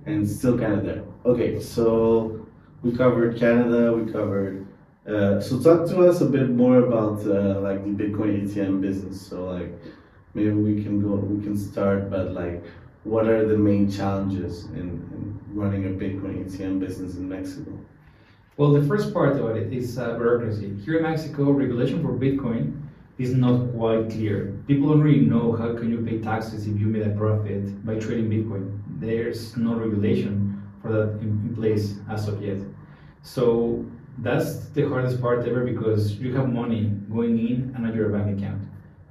and 0.05 0.27
still 0.29 0.57
kind 0.57 0.73
of 0.73 0.85
there. 0.85 1.03
Okay, 1.25 1.59
so 1.59 2.45
we 2.83 2.95
covered 2.95 3.37
Canada. 3.37 3.93
We 3.93 4.11
covered. 4.11 4.67
Uh, 5.11 5.41
so 5.41 5.59
talk 5.59 5.87
to 5.89 6.07
us 6.07 6.21
a 6.21 6.25
bit 6.25 6.49
more 6.49 6.77
about 6.79 7.19
uh, 7.25 7.59
like 7.59 7.83
the 7.83 8.03
Bitcoin 8.03 8.31
ATM 8.43 8.81
business. 8.81 9.21
So 9.21 9.45
like 9.45 9.71
maybe 10.33 10.51
we 10.51 10.83
can 10.83 11.01
go 11.01 11.15
we 11.15 11.43
can 11.43 11.57
start 11.57 12.09
but 12.09 12.31
like 12.31 12.63
what 13.03 13.27
are 13.27 13.47
the 13.47 13.57
main 13.57 13.89
challenges 13.91 14.65
in, 14.65 14.87
in 15.13 15.39
running 15.53 15.85
a 15.85 15.89
bitcoin 15.89 16.45
atm 16.45 16.79
business 16.79 17.15
in 17.15 17.27
mexico 17.27 17.71
Well, 18.57 18.73
the 18.73 18.85
first 18.85 19.13
part 19.13 19.39
of 19.39 19.55
it 19.55 19.73
is 19.73 19.97
uh, 19.97 20.17
bureaucracy. 20.19 20.75
Here 20.83 20.97
in 20.97 21.03
Mexico, 21.03 21.43
regulation 21.51 22.03
for 22.03 22.13
Bitcoin 22.25 22.63
is 23.17 23.31
not 23.33 23.57
quite 23.73 24.11
clear. 24.11 24.37
People 24.67 24.89
don't 24.89 25.01
really 25.01 25.25
know 25.33 25.55
how 25.59 25.69
can 25.79 25.87
you 25.93 25.99
pay 26.09 26.17
taxes 26.19 26.67
if 26.67 26.75
you 26.81 26.87
made 26.95 27.07
a 27.07 27.15
profit 27.21 27.63
by 27.87 27.95
trading 28.03 28.27
Bitcoin. 28.29 28.63
There's 28.99 29.41
no 29.57 29.71
regulation 29.85 30.35
for 30.81 30.89
that 30.95 31.09
in, 31.23 31.29
in 31.47 31.55
place 31.55 31.85
as 32.15 32.27
of 32.27 32.43
yet. 32.43 32.59
So 33.23 33.85
that's 34.19 34.69
the 34.69 34.87
hardest 34.87 35.21
part 35.21 35.47
ever 35.47 35.63
because 35.63 36.15
you 36.15 36.35
have 36.35 36.49
money 36.49 36.85
going 37.11 37.39
in 37.39 37.73
and 37.75 37.85
out 37.85 37.95
your 37.95 38.09
bank 38.09 38.37
account. 38.37 38.61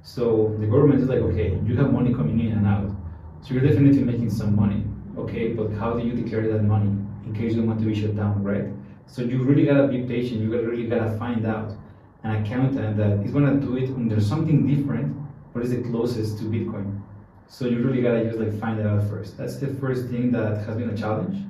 So 0.03 0.55
the 0.59 0.65
government 0.65 1.01
is 1.01 1.09
like, 1.09 1.19
okay, 1.19 1.59
you 1.65 1.75
have 1.77 1.91
money 1.91 2.13
coming 2.13 2.39
in 2.39 2.53
and 2.53 2.67
out. 2.67 2.89
So 3.41 3.53
you're 3.53 3.63
definitely 3.63 4.03
making 4.03 4.29
some 4.29 4.55
money. 4.55 4.83
Okay, 5.17 5.53
but 5.53 5.71
how 5.71 5.93
do 5.93 6.05
you 6.05 6.13
declare 6.13 6.51
that 6.51 6.63
money 6.63 6.91
in 7.25 7.33
case 7.33 7.53
you 7.53 7.57
don't 7.57 7.67
want 7.67 7.79
to 7.79 7.85
be 7.85 7.99
shut 7.99 8.15
down, 8.15 8.43
right? 8.43 8.65
So 9.07 9.21
you 9.21 9.43
really 9.43 9.65
gotta 9.65 9.87
be 9.87 10.03
patient. 10.03 10.41
You 10.41 10.49
really 10.51 10.87
gotta 10.87 11.17
find 11.17 11.45
out 11.45 11.73
an 12.23 12.43
accountant 12.43 12.97
that 12.97 13.25
is 13.25 13.31
gonna 13.31 13.59
do 13.59 13.77
it 13.77 13.89
under 13.89 14.21
something 14.21 14.65
different, 14.67 15.15
but 15.53 15.63
is 15.63 15.71
the 15.71 15.81
closest 15.81 16.37
to 16.39 16.45
Bitcoin. 16.45 17.01
So 17.47 17.65
you 17.65 17.83
really 17.83 18.01
gotta 18.01 18.23
just 18.23 18.39
like 18.39 18.57
find 18.59 18.79
it 18.79 18.85
out 18.85 19.07
first. 19.09 19.37
That's 19.37 19.57
the 19.57 19.67
first 19.67 20.07
thing 20.07 20.31
that 20.31 20.65
has 20.65 20.77
been 20.77 20.89
a 20.89 20.97
challenge. 20.97 21.43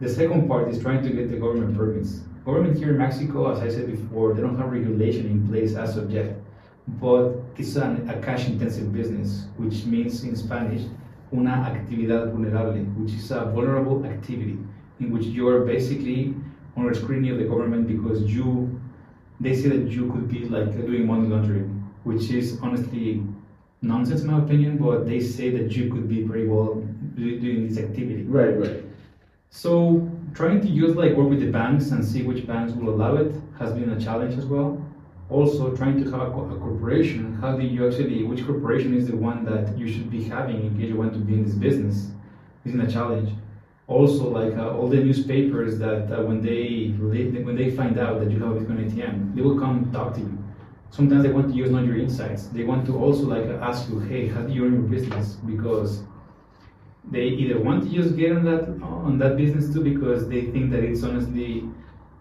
The 0.00 0.08
second 0.08 0.48
part 0.48 0.68
is 0.68 0.80
trying 0.80 1.02
to 1.04 1.10
get 1.10 1.30
the 1.30 1.36
government 1.36 1.76
permits. 1.76 2.20
Government 2.48 2.78
here 2.78 2.92
in 2.92 2.96
Mexico, 2.96 3.52
as 3.52 3.60
I 3.60 3.68
said 3.68 3.90
before, 3.90 4.32
they 4.32 4.40
don't 4.40 4.56
have 4.56 4.72
regulation 4.72 5.26
in 5.26 5.46
place 5.46 5.74
as 5.74 5.98
of 5.98 6.10
yet, 6.10 6.34
but 6.98 7.34
it's 7.58 7.76
an, 7.76 8.08
a 8.08 8.18
cash-intensive 8.22 8.90
business, 8.90 9.48
which 9.58 9.84
means 9.84 10.24
in 10.24 10.34
Spanish, 10.34 10.84
una 11.30 11.50
actividad 11.68 12.32
vulnerable, 12.32 12.80
which 12.96 13.12
is 13.12 13.30
a 13.32 13.44
vulnerable 13.54 14.02
activity 14.06 14.56
in 14.98 15.10
which 15.10 15.26
you 15.26 15.46
are 15.46 15.66
basically 15.66 16.34
under 16.74 16.94
scrutiny 16.94 17.28
of 17.28 17.36
the 17.36 17.44
government 17.44 17.86
because 17.86 18.22
you, 18.22 18.80
they 19.40 19.54
say 19.54 19.68
that 19.68 19.90
you 19.90 20.10
could 20.10 20.26
be 20.26 20.48
like 20.48 20.74
doing 20.86 21.06
money 21.06 21.28
laundering, 21.28 21.68
which 22.04 22.30
is 22.30 22.58
honestly 22.62 23.22
nonsense 23.82 24.22
in 24.22 24.30
my 24.30 24.38
opinion, 24.38 24.78
but 24.78 25.06
they 25.06 25.20
say 25.20 25.50
that 25.50 25.72
you 25.72 25.92
could 25.92 26.08
be 26.08 26.22
very 26.22 26.48
well 26.48 26.76
doing 27.14 27.68
this 27.68 27.76
activity. 27.76 28.22
right 28.22 28.58
right 28.58 28.84
So 29.50 30.10
trying 30.34 30.60
to 30.60 30.68
use 30.68 30.94
like 30.96 31.14
work 31.14 31.28
with 31.28 31.40
the 31.40 31.50
banks 31.50 31.90
and 31.90 32.04
see 32.04 32.22
which 32.22 32.46
banks 32.46 32.72
will 32.72 32.94
allow 32.94 33.16
it 33.16 33.32
has 33.58 33.72
been 33.72 33.90
a 33.90 34.00
challenge 34.00 34.36
as 34.38 34.46
well. 34.46 34.82
Also, 35.30 35.76
trying 35.76 36.02
to 36.02 36.10
have 36.10 36.20
a, 36.22 36.30
co- 36.30 36.50
a 36.50 36.58
corporation. 36.58 37.34
How 37.34 37.54
do 37.56 37.62
you 37.62 37.86
actually? 37.86 38.24
Which 38.24 38.46
corporation 38.46 38.94
is 38.94 39.08
the 39.08 39.16
one 39.16 39.44
that 39.44 39.76
you 39.76 39.86
should 39.92 40.10
be 40.10 40.24
having 40.24 40.64
in 40.64 40.78
case 40.78 40.88
you 40.88 40.96
want 40.96 41.12
to 41.12 41.18
be 41.18 41.34
in 41.34 41.44
this 41.44 41.54
business? 41.54 42.08
Isn't 42.64 42.80
a 42.80 42.90
challenge. 42.90 43.30
Also, 43.88 44.28
like 44.30 44.56
uh, 44.56 44.74
all 44.76 44.88
the 44.88 44.96
newspapers 44.96 45.78
that 45.78 46.10
uh, 46.12 46.22
when 46.22 46.40
they 46.40 46.94
when 46.98 47.56
they 47.56 47.70
find 47.70 47.98
out 47.98 48.20
that 48.20 48.30
you 48.30 48.38
have 48.42 48.56
a 48.56 48.60
Bitcoin 48.60 48.90
ATM, 48.90 49.34
they 49.34 49.42
will 49.42 49.58
come 49.58 49.90
talk 49.92 50.14
to 50.14 50.20
you. 50.20 50.38
Sometimes 50.90 51.22
they 51.22 51.30
want 51.30 51.48
to 51.48 51.54
use 51.54 51.70
not 51.70 51.84
your 51.84 51.98
insights. 51.98 52.46
They 52.48 52.64
want 52.64 52.86
to 52.86 52.96
also 52.96 53.24
like 53.24 53.44
ask 53.60 53.88
you, 53.90 53.98
hey, 54.00 54.28
how 54.28 54.42
do 54.42 54.52
you 54.52 54.64
run 54.64 54.72
your 54.72 54.82
business? 54.82 55.34
Because 55.34 56.02
they 57.10 57.24
either 57.24 57.58
want 57.58 57.84
to 57.84 57.88
just 57.88 58.16
get 58.16 58.32
on 58.32 58.44
that 58.44 58.68
on 58.82 59.18
that 59.18 59.36
business 59.36 59.72
too 59.72 59.82
because 59.82 60.28
they 60.28 60.42
think 60.52 60.70
that 60.70 60.84
it's 60.84 61.02
honestly 61.02 61.64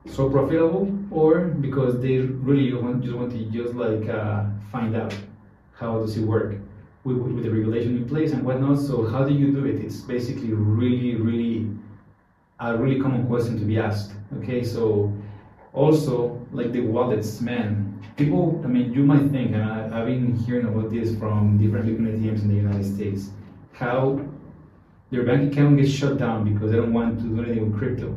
so 0.06 0.30
profitable, 0.30 0.91
or 1.12 1.45
because 1.45 2.00
they 2.02 2.19
really 2.19 2.73
want 2.73 3.04
just 3.04 3.15
want 3.15 3.32
to 3.32 3.45
just 3.52 3.73
like 3.73 4.08
uh, 4.10 4.45
find 4.71 4.95
out 4.95 5.13
how 5.73 6.00
does 6.00 6.17
it 6.17 6.23
work 6.23 6.56
with, 7.04 7.17
with 7.17 7.43
the 7.43 7.50
regulation 7.50 7.97
in 7.97 8.08
place 8.08 8.32
and 8.32 8.43
whatnot. 8.43 8.80
So 8.80 9.06
how 9.08 9.23
do 9.23 9.34
you 9.34 9.52
do 9.52 9.65
it? 9.65 9.76
It's 9.76 10.02
basically 10.02 10.54
really, 10.54 11.15
really 11.15 11.69
a 12.60 12.78
really 12.78 13.00
common 13.00 13.28
question 13.28 13.60
to 13.60 13.65
be 13.65 13.78
asked. 13.78 14.12
Okay, 14.38 14.63
so 14.63 15.13
also 15.73 16.45
like 16.52 16.71
the 16.71 16.82
wallets, 16.82 17.41
man. 17.41 17.84
People, 18.15 18.62
I 18.63 18.67
mean, 18.67 18.93
you 18.93 19.04
might 19.04 19.30
think, 19.30 19.54
and 19.54 19.63
I, 19.63 20.00
I've 20.00 20.08
been 20.08 20.36
hearing 20.36 20.65
about 20.65 20.89
this 20.89 21.15
from 21.17 21.58
different 21.60 21.86
Bitcoin 21.86 22.19
ATMs 22.19 22.41
in 22.41 22.47
the 22.47 22.56
United 22.56 22.84
States, 22.84 23.30
how 23.73 24.19
their 25.10 25.24
bank 25.24 25.52
account 25.52 25.78
gets 25.78 25.91
shut 25.91 26.17
down 26.17 26.52
because 26.52 26.72
they 26.72 26.78
don't 26.78 26.93
want 26.93 27.20
to 27.20 27.24
do 27.24 27.41
anything 27.41 27.72
with 27.72 27.80
crypto. 27.80 28.13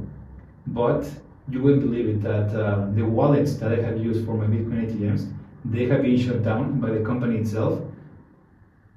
But 0.67 1.09
you 1.49 1.63
wouldn't 1.63 1.83
believe 1.83 2.09
it 2.09 2.23
that 2.23 2.49
uh, 2.55 2.91
the 2.93 3.03
wallets 3.03 3.55
that 3.57 3.73
I 3.73 3.83
have 3.83 3.99
used 3.99 4.25
for 4.25 4.35
my 4.35 4.47
Bitcoin 4.47 4.87
ATMs, 4.87 5.33
they 5.65 5.87
have 5.87 6.03
been 6.03 6.19
shut 6.19 6.43
down 6.43 6.81
by 6.81 6.91
the 6.91 7.01
company 7.01 7.39
itself 7.39 7.81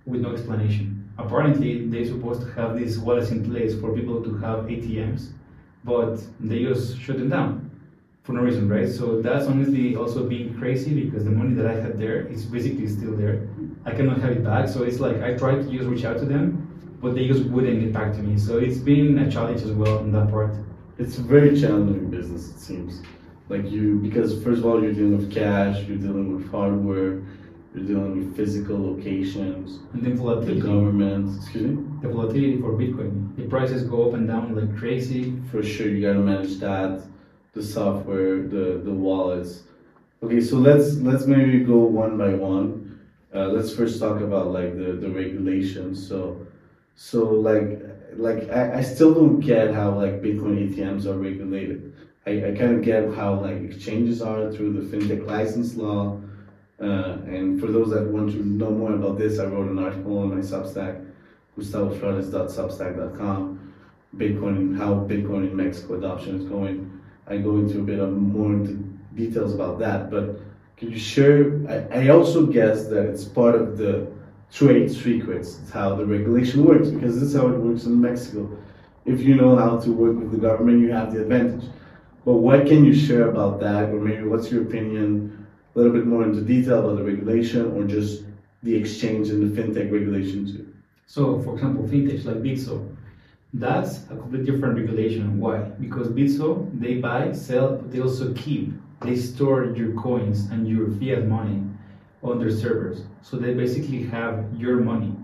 with 0.05 0.21
no 0.21 0.31
explanation. 0.31 1.11
Apparently, 1.17 1.87
they're 1.87 2.05
supposed 2.05 2.41
to 2.41 2.51
have 2.53 2.77
these 2.77 2.99
wallets 2.99 3.29
in 3.29 3.49
place 3.49 3.79
for 3.79 3.93
people 3.93 4.23
to 4.23 4.35
have 4.37 4.65
ATMs, 4.65 5.31
but 5.83 6.19
they 6.39 6.63
just 6.63 6.99
shut 6.99 7.17
them 7.19 7.29
down 7.29 7.69
for 8.23 8.33
no 8.33 8.41
reason, 8.41 8.67
right? 8.69 8.89
So 8.89 9.21
that's 9.21 9.45
honestly 9.47 9.95
also 9.95 10.27
being 10.27 10.57
crazy 10.57 11.03
because 11.03 11.25
the 11.25 11.29
money 11.31 11.53
that 11.55 11.67
I 11.67 11.73
had 11.73 11.99
there 11.99 12.25
is 12.27 12.45
basically 12.45 12.87
still 12.87 13.15
there. 13.15 13.47
I 13.85 13.91
cannot 13.91 14.19
have 14.21 14.31
it 14.31 14.43
back, 14.43 14.69
so 14.69 14.83
it's 14.83 14.99
like 14.99 15.21
I 15.21 15.33
tried 15.33 15.63
to 15.63 15.71
just 15.71 15.87
reach 15.87 16.05
out 16.05 16.17
to 16.19 16.25
them, 16.25 16.52
but 17.03 17.13
they 17.15 17.27
just 17.27 17.43
wouldn't 17.53 17.79
get 17.81 17.93
back 17.93 18.13
to 18.13 18.19
me. 18.23 18.37
So 18.39 18.57
it's 18.57 18.79
been 18.79 19.17
a 19.19 19.31
challenge 19.31 19.61
as 19.61 19.73
well 19.73 19.99
in 19.99 20.11
that 20.13 20.31
part. 20.31 20.55
It's 20.97 21.17
a 21.17 21.21
very 21.21 21.59
challenging 21.59 22.09
business, 22.09 22.49
it 22.51 22.59
seems. 22.59 23.01
Like 23.49 23.69
you, 23.69 23.99
because 24.07 24.41
first 24.43 24.59
of 24.59 24.65
all, 24.65 24.81
you're 24.81 24.93
dealing 24.93 25.17
with 25.17 25.31
cash, 25.31 25.83
you're 25.85 25.97
dealing 25.97 26.35
with 26.35 26.49
hardware, 26.49 27.21
you're 27.75 27.85
dealing 27.91 28.17
with 28.17 28.35
physical 28.37 28.77
locations, 28.91 29.79
And 29.93 30.01
then 30.03 30.15
the 30.15 30.21
volatility. 30.21 30.61
government. 30.61 31.35
Excuse 31.41 31.63
me. 31.77 31.83
The 32.01 32.07
volatility 32.09 32.61
for 32.61 32.71
Bitcoin. 32.81 33.35
The 33.35 33.43
prices 33.55 33.83
go 33.83 34.07
up 34.07 34.13
and 34.13 34.27
down 34.27 34.55
like 34.55 34.75
crazy. 34.77 35.23
For 35.51 35.61
sure, 35.61 35.89
you 35.89 36.01
gotta 36.07 36.19
manage 36.19 36.57
that, 36.59 37.01
the 37.53 37.63
software, 37.63 38.47
the 38.55 38.81
the 38.87 38.91
wallets. 39.05 39.63
Okay, 40.23 40.39
so 40.39 40.55
let's 40.57 40.95
let's 41.09 41.25
maybe 41.25 41.59
go 41.73 41.77
one 42.03 42.17
by 42.17 42.33
one. 42.33 42.99
Uh, 43.35 43.47
let's 43.47 43.75
first 43.75 43.99
talk 43.99 44.21
about 44.21 44.47
like 44.57 44.77
the 44.77 44.93
the 44.93 45.09
regulations. 45.09 45.95
So, 46.07 46.42
so 46.95 47.25
like 47.25 47.79
like 48.15 48.49
I, 48.49 48.79
I 48.79 48.81
still 48.81 49.13
don't 49.13 49.39
get 49.39 49.73
how 49.73 49.91
like 49.91 50.21
Bitcoin 50.21 50.69
ATMs 50.69 51.05
are 51.05 51.17
regulated. 51.17 51.93
I, 52.25 52.47
I 52.47 52.51
kind 52.51 52.75
of 52.75 52.81
get 52.83 53.13
how 53.13 53.39
like 53.41 53.61
exchanges 53.61 54.21
are 54.21 54.51
through 54.51 54.73
the 54.73 54.81
fintech 54.81 55.25
license 55.25 55.75
law. 55.75 56.19
Uh, 56.79 57.17
and 57.27 57.59
for 57.59 57.67
those 57.67 57.89
that 57.91 58.07
want 58.07 58.31
to 58.31 58.43
know 58.43 58.71
more 58.71 58.93
about 58.93 59.17
this, 59.17 59.39
I 59.39 59.45
wrote 59.45 59.69
an 59.69 59.79
article 59.79 60.17
on 60.19 60.35
my 60.35 60.41
Substack, 60.41 61.05
gustavoflores.substack.com, 61.57 63.73
Bitcoin, 64.17 64.57
and 64.57 64.77
how 64.77 64.95
Bitcoin 64.95 65.49
in 65.49 65.55
Mexico 65.55 65.97
adoption 65.97 66.41
is 66.41 66.45
going. 66.45 66.99
I 67.27 67.37
go 67.37 67.55
into 67.57 67.79
a 67.79 67.83
bit 67.83 67.99
of 67.99 68.11
more 68.11 68.51
into 68.53 68.73
details 69.15 69.53
about 69.53 69.79
that, 69.79 70.11
but 70.11 70.41
can 70.75 70.91
you 70.91 70.99
share? 70.99 71.61
I, 71.69 72.01
I 72.01 72.09
also 72.09 72.45
guess 72.45 72.87
that 72.87 73.05
it's 73.05 73.23
part 73.23 73.55
of 73.55 73.77
the 73.77 74.11
trade 74.53 74.91
secrets, 74.91 75.59
it's 75.61 75.71
how 75.71 75.95
the 75.95 76.05
regulation 76.05 76.63
works, 76.63 76.89
because 76.89 77.19
this 77.19 77.29
is 77.29 77.35
how 77.35 77.47
it 77.47 77.57
works 77.57 77.85
in 77.85 77.99
Mexico. 77.99 78.55
If 79.05 79.21
you 79.21 79.35
know 79.35 79.55
how 79.55 79.79
to 79.79 79.91
work 79.91 80.15
with 80.15 80.31
the 80.31 80.37
government, 80.37 80.79
you 80.79 80.91
have 80.91 81.13
the 81.13 81.21
advantage. 81.21 81.65
But 82.23 82.33
what 82.33 82.67
can 82.67 82.85
you 82.85 82.93
share 82.93 83.29
about 83.29 83.59
that, 83.61 83.89
or 83.89 83.99
maybe 83.99 84.23
what's 84.23 84.51
your 84.51 84.61
opinion, 84.61 85.47
a 85.75 85.79
little 85.79 85.91
bit 85.91 86.05
more 86.05 86.23
into 86.23 86.41
detail 86.41 86.79
about 86.79 86.97
the 86.97 87.03
regulation, 87.03 87.71
or 87.71 87.83
just 87.85 88.23
the 88.61 88.75
exchange 88.75 89.29
and 89.29 89.41
the 89.41 89.61
fintech 89.61 89.91
regulation 89.91 90.45
too? 90.45 90.67
So, 91.07 91.41
for 91.41 91.55
example, 91.55 91.83
fintech 91.85 92.23
like 92.23 92.37
Bitso, 92.37 92.95
that's 93.53 94.03
a 94.05 94.15
completely 94.15 94.51
different 94.51 94.77
regulation. 94.77 95.39
Why? 95.39 95.57
Because 95.57 96.07
Bitso, 96.09 96.69
they 96.79 96.95
buy, 96.95 97.33
sell, 97.33 97.75
but 97.77 97.91
they 97.91 97.99
also 97.99 98.33
keep, 98.33 98.71
they 99.01 99.15
store 99.15 99.65
your 99.65 99.93
coins 99.93 100.45
and 100.51 100.67
your 100.67 100.91
fiat 100.91 101.27
money 101.27 101.61
on 102.23 102.39
their 102.39 102.51
servers. 102.51 103.03
So 103.21 103.37
they 103.37 103.53
basically 103.53 104.03
have 104.03 104.45
your 104.55 104.77
money 104.77 105.15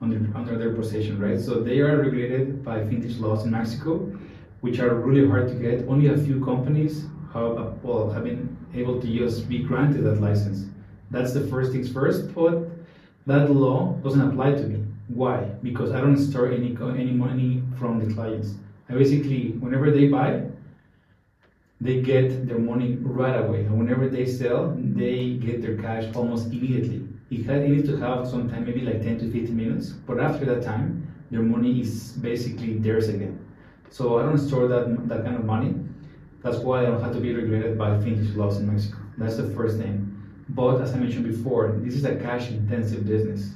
under, 0.00 0.16
under 0.36 0.56
their 0.56 0.72
possession, 0.74 1.20
right? 1.20 1.40
So 1.40 1.54
they 1.60 1.80
are 1.80 2.00
regulated 2.00 2.64
by 2.64 2.80
fintech 2.80 3.20
laws 3.20 3.44
in 3.44 3.50
Mexico, 3.50 3.98
which 4.60 4.78
are 4.78 4.94
really 4.94 5.28
hard 5.28 5.48
to 5.48 5.54
get. 5.54 5.86
Only 5.88 6.08
a 6.08 6.16
few 6.16 6.44
companies 6.44 7.06
have, 7.32 7.82
well, 7.82 8.10
have 8.10 8.24
been 8.24 8.56
able 8.74 9.00
to 9.00 9.06
just 9.06 9.48
be 9.48 9.58
granted 9.58 10.02
that 10.02 10.20
license. 10.20 10.66
That's 11.10 11.32
the 11.32 11.46
first 11.48 11.72
things 11.72 11.92
first, 11.92 12.34
but 12.34 12.68
that 13.26 13.50
law 13.50 13.94
doesn't 14.02 14.20
apply 14.20 14.52
to 14.52 14.62
me. 14.62 14.84
Why? 15.08 15.44
Because 15.62 15.92
I 15.92 16.00
don't 16.00 16.16
store 16.16 16.50
any 16.50 16.76
any 16.80 17.12
money 17.12 17.62
from 17.78 18.04
the 18.04 18.12
clients. 18.12 18.54
I 18.88 18.94
basically, 18.94 19.52
whenever 19.60 19.90
they 19.90 20.08
buy, 20.08 20.42
they 21.80 22.00
get 22.00 22.48
their 22.48 22.58
money 22.58 22.96
right 23.00 23.36
away, 23.36 23.60
and 23.60 23.78
whenever 23.78 24.08
they 24.08 24.26
sell, 24.26 24.76
they 24.78 25.34
get 25.34 25.62
their 25.62 25.76
cash 25.76 26.14
almost 26.14 26.46
immediately. 26.46 27.06
It, 27.30 27.44
had, 27.44 27.62
it 27.62 27.68
needs 27.68 27.88
to 27.88 27.96
have 27.98 28.26
some 28.26 28.48
time, 28.48 28.64
maybe 28.64 28.80
like 28.80 29.02
10 29.02 29.18
to 29.18 29.30
15 29.30 29.56
minutes, 29.56 29.90
but 29.90 30.20
after 30.20 30.44
that 30.46 30.62
time, 30.62 31.06
their 31.30 31.42
money 31.42 31.80
is 31.80 32.12
basically 32.12 32.78
theirs 32.78 33.08
again. 33.08 33.44
So 33.90 34.18
I 34.18 34.22
don't 34.22 34.38
store 34.38 34.68
that 34.68 35.08
that 35.08 35.24
kind 35.24 35.36
of 35.36 35.44
money. 35.44 35.74
That's 36.42 36.58
why 36.58 36.82
I 36.82 36.86
don't 36.86 37.00
have 37.00 37.12
to 37.14 37.20
be 37.20 37.34
regulated 37.34 37.76
by 37.76 37.90
fintech 37.90 38.36
laws 38.36 38.58
in 38.58 38.70
Mexico. 38.72 38.98
That's 39.18 39.36
the 39.36 39.50
first 39.50 39.78
thing. 39.78 40.12
But 40.50 40.80
as 40.80 40.92
I 40.92 40.98
mentioned 40.98 41.24
before, 41.24 41.72
this 41.82 41.94
is 41.94 42.04
a 42.04 42.16
cash 42.16 42.50
intensive 42.50 43.06
business 43.06 43.54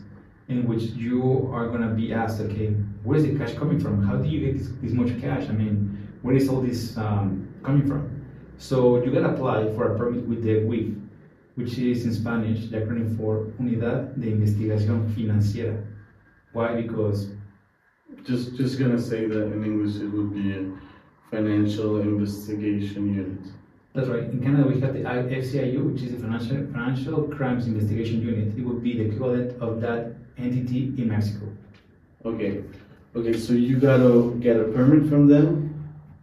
in 0.48 0.66
which 0.66 0.82
you 0.82 1.48
are 1.52 1.68
going 1.68 1.82
to 1.82 1.94
be 1.94 2.12
asked, 2.12 2.40
okay, 2.40 2.68
where 3.04 3.16
is 3.16 3.24
the 3.24 3.38
cash 3.38 3.54
coming 3.54 3.78
from? 3.78 4.02
How 4.02 4.16
do 4.16 4.28
you 4.28 4.40
get 4.44 4.58
this, 4.58 4.68
this 4.82 4.92
much 4.92 5.20
cash? 5.20 5.48
I 5.48 5.52
mean, 5.52 6.08
where 6.22 6.34
is 6.34 6.48
all 6.48 6.60
this 6.60 6.96
um, 6.96 7.48
coming 7.62 7.86
from? 7.86 8.24
So 8.58 9.02
you 9.02 9.12
got 9.12 9.20
to 9.20 9.30
apply 9.34 9.72
for 9.74 9.94
a 9.94 9.98
permit 9.98 10.26
with 10.26 10.42
the 10.42 10.60
UIF, 10.66 11.00
which 11.54 11.78
is 11.78 12.04
in 12.04 12.14
Spanish, 12.14 12.68
the 12.68 12.78
acronym 12.78 13.16
for 13.16 13.52
Unidad 13.60 14.20
de 14.20 14.30
Investigación 14.30 15.08
Financiera. 15.14 15.82
Why? 16.52 16.80
Because 16.82 17.30
Just 18.24 18.56
just 18.56 18.78
gonna 18.78 19.00
say 19.00 19.26
that 19.26 19.46
in 19.54 19.64
English 19.64 19.96
it 19.96 20.08
would 20.08 20.34
be 20.34 20.52
a 20.52 20.60
financial 21.30 22.00
investigation 22.00 23.14
unit. 23.14 23.44
That's 23.94 24.08
right. 24.08 24.24
In 24.24 24.40
Canada, 24.42 24.68
we 24.68 24.80
have 24.80 24.92
the 24.94 25.00
FCIU, 25.00 25.92
which 25.92 26.02
is 26.02 26.12
the 26.12 26.18
Financial, 26.18 26.56
Financial 26.72 27.22
Crimes 27.28 27.66
Investigation 27.66 28.20
Unit. 28.20 28.56
It 28.58 28.64
would 28.64 28.82
be 28.82 28.92
the 28.98 29.04
equivalent 29.10 29.60
of 29.60 29.80
that 29.80 30.14
entity 30.38 30.92
in 30.98 31.08
Mexico. 31.08 31.46
Okay, 32.24 32.62
okay. 33.16 33.36
So 33.36 33.52
you 33.52 33.78
gotta 33.78 34.36
get 34.38 34.56
a 34.60 34.64
permit 34.64 35.08
from 35.08 35.26
them. 35.26 35.59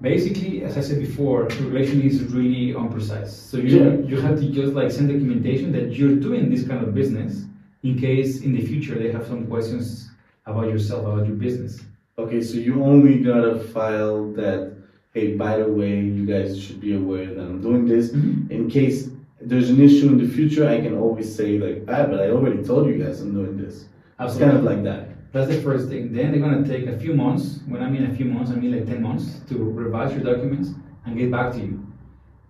Basically, 0.02 0.64
as 0.64 0.78
I 0.78 0.82
said 0.82 1.00
before, 1.00 1.44
regulation 1.46 2.02
is 2.04 2.22
really 2.26 2.76
unprecise. 2.76 3.36
So 3.36 3.58
you, 3.58 3.78
Yeah. 3.78 3.98
you 4.10 4.22
have 4.22 4.40
to 4.40 4.48
just 4.50 4.74
like 4.74 4.92
send 4.92 5.10
documentation 5.10 5.72
that 5.72 5.94
you're 5.98 6.16
doing 6.16 6.50
this 6.52 6.68
kind 6.68 6.84
of 6.84 6.94
business 6.94 7.46
in 7.84 7.98
case 7.98 8.42
in 8.42 8.54
the 8.54 8.62
future 8.62 8.94
they 8.96 9.12
have 9.12 9.26
some 9.26 9.48
questions 9.48 10.10
about 10.46 10.68
yourself, 10.70 11.02
about 11.08 11.26
your 11.28 11.36
business. 11.36 11.82
Okay, 12.20 12.42
so 12.42 12.58
you 12.58 12.84
only 12.84 13.20
gotta 13.22 13.60
file 13.60 14.32
that. 14.34 14.74
Hey, 15.14 15.36
by 15.36 15.58
the 15.58 15.68
way, 15.68 16.00
you 16.00 16.28
guys 16.28 16.62
should 16.62 16.80
be 16.80 16.94
aware 16.94 17.26
that 17.34 17.42
I'm 17.42 17.60
doing 17.60 17.88
this. 17.88 18.12
In 18.14 18.70
case 18.70 19.10
there's 19.42 19.72
an 19.72 19.82
issue 19.82 20.10
in 20.10 20.18
the 20.20 20.28
future, 20.28 20.68
I 20.68 20.80
can 20.80 20.96
always 20.96 21.34
say 21.34 21.58
like, 21.58 21.84
ah, 21.88 22.06
but 22.06 22.20
I 22.22 22.30
already 22.30 22.62
told 22.64 22.88
you 22.88 23.02
guys 23.04 23.22
I'm 23.22 23.34
doing 23.34 23.58
this. 23.58 23.86
It's 24.20 24.38
kind 24.38 24.56
of 24.58 24.64
like 24.64 24.84
that. 24.84 25.07
That's 25.32 25.50
the 25.50 25.62
first 25.62 25.90
thing. 25.90 26.14
Then 26.14 26.32
they're 26.32 26.42
gonna 26.42 26.68
take 26.68 26.88
a 26.88 26.98
few 26.98 27.14
months. 27.14 27.60
When 27.68 27.84
I 27.84 27.90
mean 27.90 28.06
a 28.06 28.16
few 28.16 28.26
months, 28.26 28.52
I 28.52 28.56
mean 28.56 28.72
like 28.72 28.88
ten 28.88 29.02
months 29.02 29.40
to 29.50 29.58
revise 29.58 30.14
your 30.14 30.24
documents 30.24 30.70
and 31.06 31.18
get 31.18 31.32
back 31.32 31.54
to 31.54 31.60
you. 31.60 31.86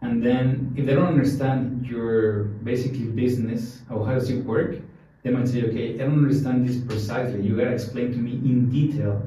And 0.02 0.24
then 0.24 0.74
if 0.78 0.86
they 0.86 0.94
don't 0.94 1.08
understand 1.08 1.86
your 1.86 2.44
basically 2.64 3.06
business 3.06 3.82
or 3.90 4.06
how 4.06 4.14
does 4.14 4.30
it 4.30 4.46
work, 4.46 4.78
they 5.24 5.32
might 5.32 5.48
say, 5.48 5.64
okay, 5.64 5.96
I 5.96 6.06
don't 6.06 6.20
understand 6.20 6.68
this 6.68 6.78
precisely. 6.78 7.42
You 7.42 7.58
gotta 7.58 7.74
explain 7.74 8.12
to 8.12 8.18
me 8.18 8.34
in 8.34 8.70
detail 8.70 9.22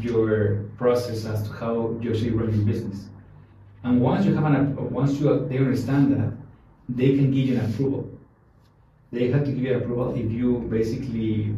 your 0.00 0.64
process 0.76 1.24
as 1.24 1.48
to 1.48 1.52
how 1.54 1.96
you 2.00 2.10
actually 2.10 2.30
run 2.30 2.54
your 2.54 2.64
business. 2.64 3.06
And 3.84 4.00
once 4.00 4.26
you 4.26 4.34
have 4.34 4.44
an 4.44 4.90
once 4.90 5.20
you 5.20 5.46
they 5.48 5.58
understand 5.58 6.12
that, 6.12 6.32
they 6.88 7.16
can 7.16 7.30
give 7.30 7.46
you 7.46 7.58
an 7.58 7.70
approval. 7.70 8.10
They 9.12 9.28
have 9.28 9.44
to 9.44 9.52
give 9.52 9.62
you 9.62 9.76
approval 9.76 10.14
if 10.16 10.30
you 10.30 10.58
basically 10.68 11.54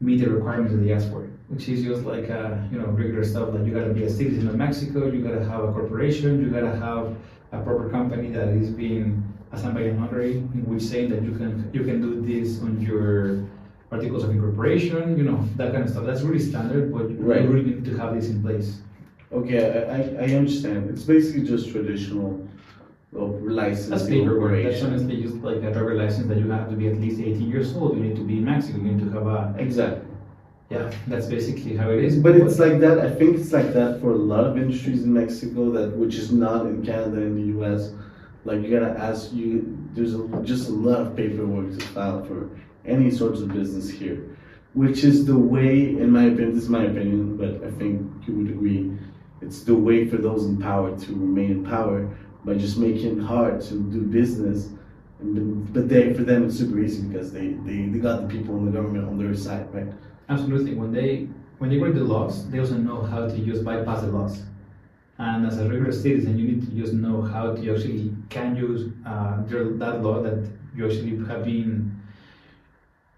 meet 0.00 0.20
the 0.20 0.28
requirements 0.30 0.74
of 0.74 0.80
the 0.80 1.10
for, 1.10 1.28
which 1.48 1.68
is 1.68 1.82
just 1.82 2.02
like 2.02 2.30
uh, 2.30 2.56
you 2.70 2.78
know 2.78 2.86
regular 2.86 3.24
stuff 3.24 3.52
like 3.54 3.64
you 3.66 3.72
gotta 3.72 3.92
be 3.92 4.04
a 4.04 4.10
citizen 4.10 4.48
of 4.48 4.56
Mexico, 4.56 5.10
you 5.10 5.22
gotta 5.22 5.44
have 5.44 5.64
a 5.64 5.72
corporation, 5.72 6.40
you 6.42 6.50
gotta 6.50 6.76
have 6.76 7.16
a 7.52 7.60
proper 7.62 7.88
company 7.90 8.28
that 8.30 8.48
is 8.48 8.70
being 8.70 9.22
assigned 9.52 9.74
by 9.74 9.82
a 9.82 9.92
notary, 9.92 10.32
in 10.32 10.64
which 10.66 10.82
saying 10.82 11.08
that 11.10 11.22
you 11.22 11.32
can 11.32 11.70
you 11.72 11.84
can 11.84 12.00
do 12.00 12.20
this 12.20 12.60
on 12.62 12.80
your 12.80 13.44
articles 13.90 14.24
of 14.24 14.30
incorporation, 14.30 15.16
you 15.16 15.24
know 15.24 15.48
that 15.56 15.72
kind 15.72 15.84
of 15.84 15.90
stuff. 15.90 16.04
That's 16.04 16.22
really 16.22 16.40
standard, 16.40 16.92
but 16.92 17.04
Right. 17.18 17.42
you 17.42 17.48
really 17.48 17.70
need 17.70 17.84
to 17.86 17.96
have 17.96 18.14
this 18.14 18.28
in 18.28 18.42
place. 18.42 18.80
Okay, 19.32 19.84
I, 19.96 20.24
I 20.24 20.28
understand. 20.36 20.90
It's 20.90 21.02
basically 21.02 21.44
just 21.44 21.70
traditional 21.70 22.46
uh, 23.14 23.24
licensing 23.24 23.90
That's 23.90 24.06
paperwork. 24.06 24.62
That's 24.64 24.82
honestly 24.82 25.22
just 25.22 25.36
like 25.36 25.58
a 25.58 25.72
driver 25.72 25.94
license 25.94 26.26
that 26.28 26.38
you 26.38 26.50
have 26.50 26.68
to 26.70 26.76
be 26.76 26.88
at 26.88 26.96
least 26.98 27.20
18 27.20 27.48
years 27.48 27.76
old. 27.76 27.96
You 27.96 28.02
need 28.04 28.16
to 28.16 28.22
be 28.24 28.38
in 28.38 28.44
Mexico. 28.44 28.78
You 28.78 28.84
need 28.92 29.00
to 29.00 29.10
have 29.10 29.26
a 29.26 29.54
Exactly. 29.58 30.06
yeah. 30.70 30.92
That's 31.06 31.26
basically 31.26 31.76
how 31.76 31.90
it 31.90 32.02
is. 32.04 32.18
But 32.18 32.36
it's 32.36 32.58
like 32.58 32.80
that. 32.80 32.98
I 32.98 33.10
think 33.14 33.36
it's 33.38 33.52
like 33.52 33.72
that 33.74 34.00
for 34.00 34.10
a 34.12 34.16
lot 34.16 34.44
of 34.44 34.56
industries 34.56 35.04
in 35.04 35.12
Mexico 35.12 35.70
that 35.72 35.96
which 35.96 36.16
is 36.16 36.32
not 36.32 36.66
in 36.66 36.84
Canada 36.84 37.18
and 37.18 37.36
the 37.36 37.46
U.S. 37.58 37.92
Like 38.44 38.62
you 38.62 38.70
gotta 38.70 38.98
ask 38.98 39.32
you. 39.32 39.72
There's 39.94 40.14
a, 40.14 40.28
just 40.42 40.68
a 40.68 40.72
lot 40.72 41.00
of 41.00 41.16
paperwork 41.16 41.78
to 41.78 41.86
file 41.86 42.22
for 42.24 42.50
any 42.84 43.10
sorts 43.10 43.40
of 43.40 43.50
business 43.52 43.88
here, 43.88 44.36
which 44.74 45.04
is 45.04 45.24
the 45.24 45.38
way, 45.38 45.96
in 45.96 46.10
my 46.10 46.24
opinion. 46.24 46.54
This 46.54 46.64
is 46.64 46.68
my 46.68 46.84
opinion, 46.84 47.36
but 47.38 47.66
I 47.66 47.70
think 47.72 48.02
you 48.26 48.34
would 48.34 48.50
agree. 48.50 48.92
It's 49.40 49.62
the 49.62 49.74
way 49.74 50.06
for 50.06 50.18
those 50.18 50.44
in 50.44 50.58
power 50.60 50.96
to 50.98 51.12
remain 51.12 51.50
in 51.50 51.64
power 51.64 52.14
by 52.46 52.54
just 52.54 52.78
making 52.78 53.18
it 53.18 53.22
hard 53.22 53.60
to 53.60 53.74
do 53.74 54.00
business. 54.02 54.70
And, 55.20 55.72
but 55.74 55.88
they, 55.88 56.14
for 56.14 56.22
them, 56.22 56.46
it's 56.46 56.56
super 56.56 56.78
easy 56.78 57.02
because 57.02 57.32
they, 57.32 57.48
they, 57.66 57.86
they 57.86 57.98
got 57.98 58.22
the 58.22 58.28
people 58.28 58.56
in 58.56 58.66
the 58.66 58.70
government 58.70 59.08
on 59.08 59.18
their 59.18 59.34
side, 59.34 59.66
right? 59.74 59.92
Absolutely. 60.28 60.74
When 60.74 60.92
they 60.92 61.28
when 61.58 61.70
they 61.70 61.78
read 61.78 61.94
the 61.94 62.04
laws, 62.04 62.48
they 62.50 62.58
also 62.58 62.76
know 62.76 63.02
how 63.02 63.26
to 63.26 63.38
just 63.38 63.64
bypass 63.64 64.02
the 64.02 64.08
laws. 64.08 64.42
And 65.18 65.46
as 65.46 65.58
a 65.58 65.62
regular 65.62 65.92
citizen, 65.92 66.38
you 66.38 66.46
need 66.48 66.66
to 66.66 66.72
just 66.72 66.92
know 66.92 67.22
how 67.22 67.54
to 67.54 67.74
actually 67.74 68.14
can 68.28 68.54
use 68.56 68.92
uh, 69.06 69.42
that 69.46 70.02
law 70.02 70.22
that 70.22 70.50
you 70.74 70.86
actually 70.86 71.16
have 71.26 71.44
been 71.44 71.96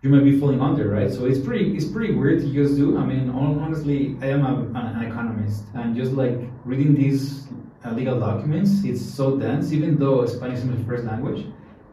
you 0.03 0.11
might 0.11 0.23
be 0.23 0.38
falling 0.38 0.61
under, 0.61 0.88
right? 0.88 1.11
So 1.12 1.25
it's 1.25 1.41
pretty 1.41 1.77
it's 1.77 1.87
pretty 1.87 2.14
weird 2.14 2.41
to 2.43 2.53
just 2.53 2.77
do. 2.77 2.97
I 2.99 3.05
mean, 3.05 3.31
honestly, 3.31 4.17
I 4.23 4.27
am 4.27 4.47
a, 4.47 4.79
an 4.79 5.03
economist, 5.05 5.64
and 5.75 5.97
just 5.97 6.12
like 6.12 6.38
reading 6.64 6.95
these 6.95 7.49
uh, 7.85 7.93
legal 7.93 8.19
documents, 8.19 8.85
it's 8.85 9.05
so 9.05 9.37
dense. 9.37 9.73
Even 9.73 9.99
though 9.99 10.27
Spanish 10.27 10.59
is 10.59 10.64
my 10.64 10.83
first 10.85 11.05
language, 11.05 11.47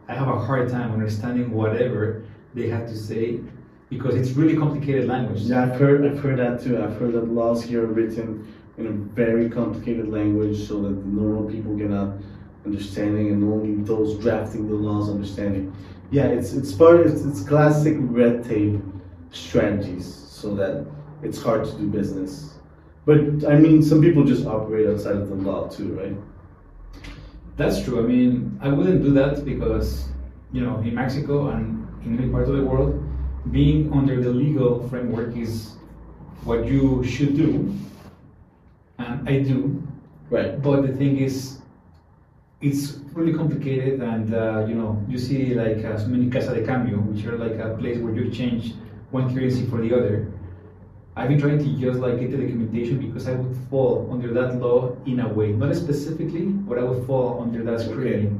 I 0.08 0.14
have 0.14 0.28
a 0.28 0.38
hard 0.38 0.68
time 0.68 0.92
understanding 0.92 1.50
whatever 1.52 2.24
they 2.54 2.68
have 2.68 2.86
to 2.88 2.96
say 2.96 3.40
because 3.88 4.14
it's 4.14 4.30
really 4.30 4.56
complicated 4.56 5.06
language. 5.06 5.42
Yeah, 5.42 5.62
I've 5.64 5.78
heard 5.78 6.04
I've 6.04 6.18
heard 6.18 6.38
that 6.38 6.62
too. 6.62 6.82
I've 6.82 6.96
heard 6.96 7.12
that 7.12 7.28
laws 7.28 7.62
here 7.62 7.84
are 7.84 7.86
written 7.86 8.52
in 8.78 8.86
a 8.86 8.90
very 8.90 9.48
complicated 9.48 10.08
language 10.08 10.66
so 10.66 10.82
that 10.82 10.88
the 10.88 11.06
normal 11.06 11.50
people 11.50 11.76
cannot 11.76 12.16
understanding 12.64 13.30
and 13.30 13.44
only 13.44 13.82
those 13.84 14.18
drafting 14.18 14.68
the 14.68 14.74
laws 14.74 15.08
understanding. 15.08 15.74
Yeah, 16.10 16.26
it's 16.26 16.52
it's 16.52 16.72
part 16.72 17.06
it's, 17.06 17.24
it's 17.24 17.42
classic 17.42 17.96
red 17.98 18.44
tape 18.44 18.80
strategies 19.30 20.06
so 20.06 20.54
that 20.54 20.86
it's 21.22 21.40
hard 21.40 21.64
to 21.64 21.72
do 21.72 21.88
business. 21.88 22.55
But 23.06 23.48
I 23.48 23.56
mean 23.56 23.82
some 23.82 24.02
people 24.02 24.24
just 24.24 24.46
operate 24.46 24.86
outside 24.88 25.16
of 25.16 25.28
the 25.28 25.36
law 25.36 25.68
too, 25.68 25.94
right? 25.94 26.16
That's 27.56 27.82
true. 27.82 28.00
I 28.00 28.02
mean, 28.02 28.58
I 28.60 28.68
wouldn't 28.68 29.02
do 29.02 29.12
that 29.14 29.44
because, 29.44 30.08
you 30.52 30.60
know, 30.60 30.78
in 30.80 30.94
Mexico 30.94 31.48
and 31.48 31.88
in 32.04 32.16
many 32.16 32.28
parts 32.28 32.50
of 32.50 32.56
the 32.56 32.64
world, 32.64 33.02
being 33.50 33.90
under 33.92 34.20
the 34.20 34.28
legal 34.28 34.86
framework 34.88 35.34
is 35.36 35.76
what 36.44 36.66
you 36.66 37.02
should 37.04 37.34
do, 37.34 37.74
and 38.98 39.28
I 39.28 39.40
do. 39.40 39.82
Right. 40.28 40.60
But 40.60 40.82
the 40.82 40.92
thing 40.92 41.18
is, 41.18 41.58
it's 42.60 42.98
really 43.14 43.32
complicated, 43.32 44.02
and 44.02 44.34
uh, 44.34 44.66
you 44.68 44.74
know, 44.74 45.02
you 45.08 45.18
see 45.18 45.54
like 45.54 45.84
uh, 45.84 45.96
so 45.96 46.08
many 46.08 46.28
casa 46.28 46.54
de 46.54 46.66
cambio, 46.66 46.98
which 46.98 47.24
are 47.24 47.38
like 47.38 47.58
a 47.58 47.76
place 47.78 47.98
where 47.98 48.12
you 48.12 48.28
exchange 48.28 48.74
one 49.12 49.32
currency 49.32 49.64
for 49.66 49.80
the 49.80 49.94
other. 49.94 50.32
I've 51.16 51.28
been 51.28 51.40
trying 51.40 51.58
to 51.58 51.80
just 51.80 51.98
like 51.98 52.20
get 52.20 52.30
the 52.30 52.36
documentation 52.36 52.98
because 52.98 53.26
I 53.26 53.32
would 53.32 53.56
fall 53.70 54.06
under 54.12 54.34
that 54.34 54.56
law 54.56 54.94
in 55.06 55.20
a 55.20 55.28
way, 55.28 55.50
not 55.50 55.74
specifically, 55.74 56.44
but 56.44 56.78
I 56.78 56.82
would 56.82 57.06
fall 57.06 57.40
under 57.42 57.64
that 57.64 57.80
scrutiny. 57.80 58.30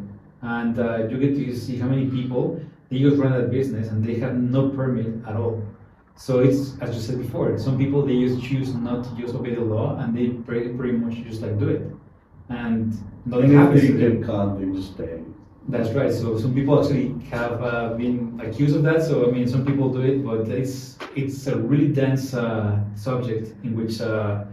And 0.43 0.79
uh, 0.79 1.09
you 1.09 1.17
get 1.17 1.35
to 1.37 1.57
see 1.57 1.79
how 1.79 1.89
many 1.89 2.07
people 2.07 2.61
they 2.91 2.99
just 2.99 3.17
run 3.17 3.33
that 3.33 3.51
business 3.51 3.89
and 3.89 4.05
they 4.05 4.17
have 4.17 4.35
no 4.37 4.69
permit 4.69 5.27
at 5.27 5.37
all. 5.37 5.63
So 6.17 6.41
it's 6.41 6.79
as 6.81 6.95
you 6.95 7.01
said 7.01 7.19
before, 7.19 7.59
some 7.59 7.79
people 7.79 8.05
they 8.05 8.21
just 8.21 8.43
choose 8.43 8.75
not 8.75 9.05
to 9.05 9.11
just 9.23 9.35
obey 9.35 9.55
the 9.55 9.63
law 9.63 9.99
and 9.99 10.17
they 10.17 10.29
pretty, 10.29 10.69
pretty 10.75 10.99
much 10.99 11.15
just 11.25 11.41
like 11.41 11.59
do 11.59 11.69
it, 11.71 11.91
and 12.51 12.95
nothing 13.25 13.53
happens 13.53 13.83
they 13.83 13.89
get 13.97 14.25
caught, 14.25 14.61
they 14.61 14.67
just 14.67 14.97
pay. 14.99 15.21
That's 15.69 15.91
right. 15.91 16.13
So 16.13 16.39
some 16.39 16.55
people 16.55 16.81
actually 16.81 17.15
have 17.31 17.63
uh, 17.63 17.95
been 17.95 18.41
accused 18.43 18.77
of 18.77 18.83
that. 18.85 19.03
So 19.03 19.29
I 19.29 19.33
mean, 19.33 19.49
some 19.49 19.65
people 19.65 19.93
do 19.93 20.01
it, 20.01 20.25
but 20.25 20.49
it's 20.49 20.97
it's 21.17 21.47
a 21.49 21.57
really 21.57 21.89
dense 21.89 22.35
uh, 22.35 22.79
subject 22.95 23.55
in 23.65 23.77
which 23.77 24.01
uh, 24.01 24.45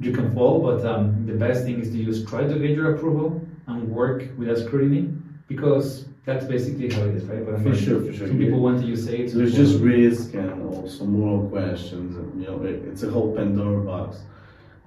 you 0.00 0.12
can 0.12 0.34
fall. 0.34 0.60
But 0.60 0.86
um, 0.86 1.26
the 1.26 1.34
best 1.34 1.64
thing 1.64 1.80
is 1.80 1.90
to 1.90 2.04
just 2.04 2.26
try 2.28 2.44
to 2.44 2.58
get 2.58 2.70
your 2.70 2.94
approval 2.94 3.46
and 3.66 3.88
work 3.88 4.24
without 4.38 4.58
scrutiny 4.58 5.10
because 5.48 6.06
that's 6.24 6.46
basically 6.46 6.90
how 6.90 7.02
it 7.02 7.16
is, 7.16 7.24
right? 7.24 7.44
But 7.44 7.56
I 7.56 7.58
For 7.58 7.70
mean, 7.70 7.84
sure, 7.84 8.00
for 8.00 8.12
sure. 8.12 8.28
Some 8.28 8.38
people 8.38 8.60
want 8.60 8.80
to 8.80 8.96
say 8.96 9.18
it. 9.18 9.30
some 9.30 9.38
There's 9.40 9.54
just 9.54 9.80
risk 9.80 10.34
and 10.34 10.62
also 10.62 11.04
moral 11.04 11.48
questions, 11.48 12.16
and 12.16 12.40
you 12.40 12.46
know, 12.46 12.62
it, 12.62 12.82
it's 12.88 13.02
a 13.02 13.10
whole 13.10 13.34
Pandora 13.34 13.84
box 13.84 14.20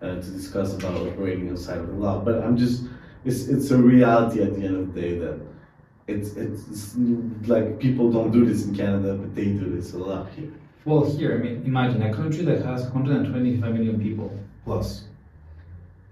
uh, 0.01 0.15
to 0.15 0.21
discuss 0.21 0.73
about 0.73 0.95
operating 1.07 1.49
outside 1.51 1.79
of 1.79 1.87
the 1.87 1.93
law. 1.93 2.19
But 2.19 2.41
I'm 2.43 2.55
just, 2.57 2.85
it's 3.25 3.47
it's 3.47 3.71
a 3.71 3.77
reality 3.77 4.41
at 4.43 4.55
the 4.55 4.63
end 4.63 4.75
of 4.75 4.93
the 4.93 5.01
day 5.01 5.17
that 5.17 5.39
it's 6.07 6.35
it's, 6.35 6.95
like 7.47 7.79
people 7.79 8.11
don't 8.11 8.31
do 8.31 8.45
this 8.45 8.65
in 8.65 8.75
Canada, 8.75 9.15
but 9.15 9.33
they 9.33 9.45
do 9.45 9.75
this 9.75 9.93
a 9.93 9.97
lot 9.97 10.29
here. 10.35 10.51
Well, 10.85 11.03
here, 11.03 11.33
I 11.33 11.37
mean, 11.37 11.63
imagine 11.65 12.03
a 12.03 12.13
country 12.13 12.45
that 12.45 12.63
has 12.63 12.83
125 12.83 13.73
million 13.73 13.99
people 13.99 14.31
plus, 14.63 15.05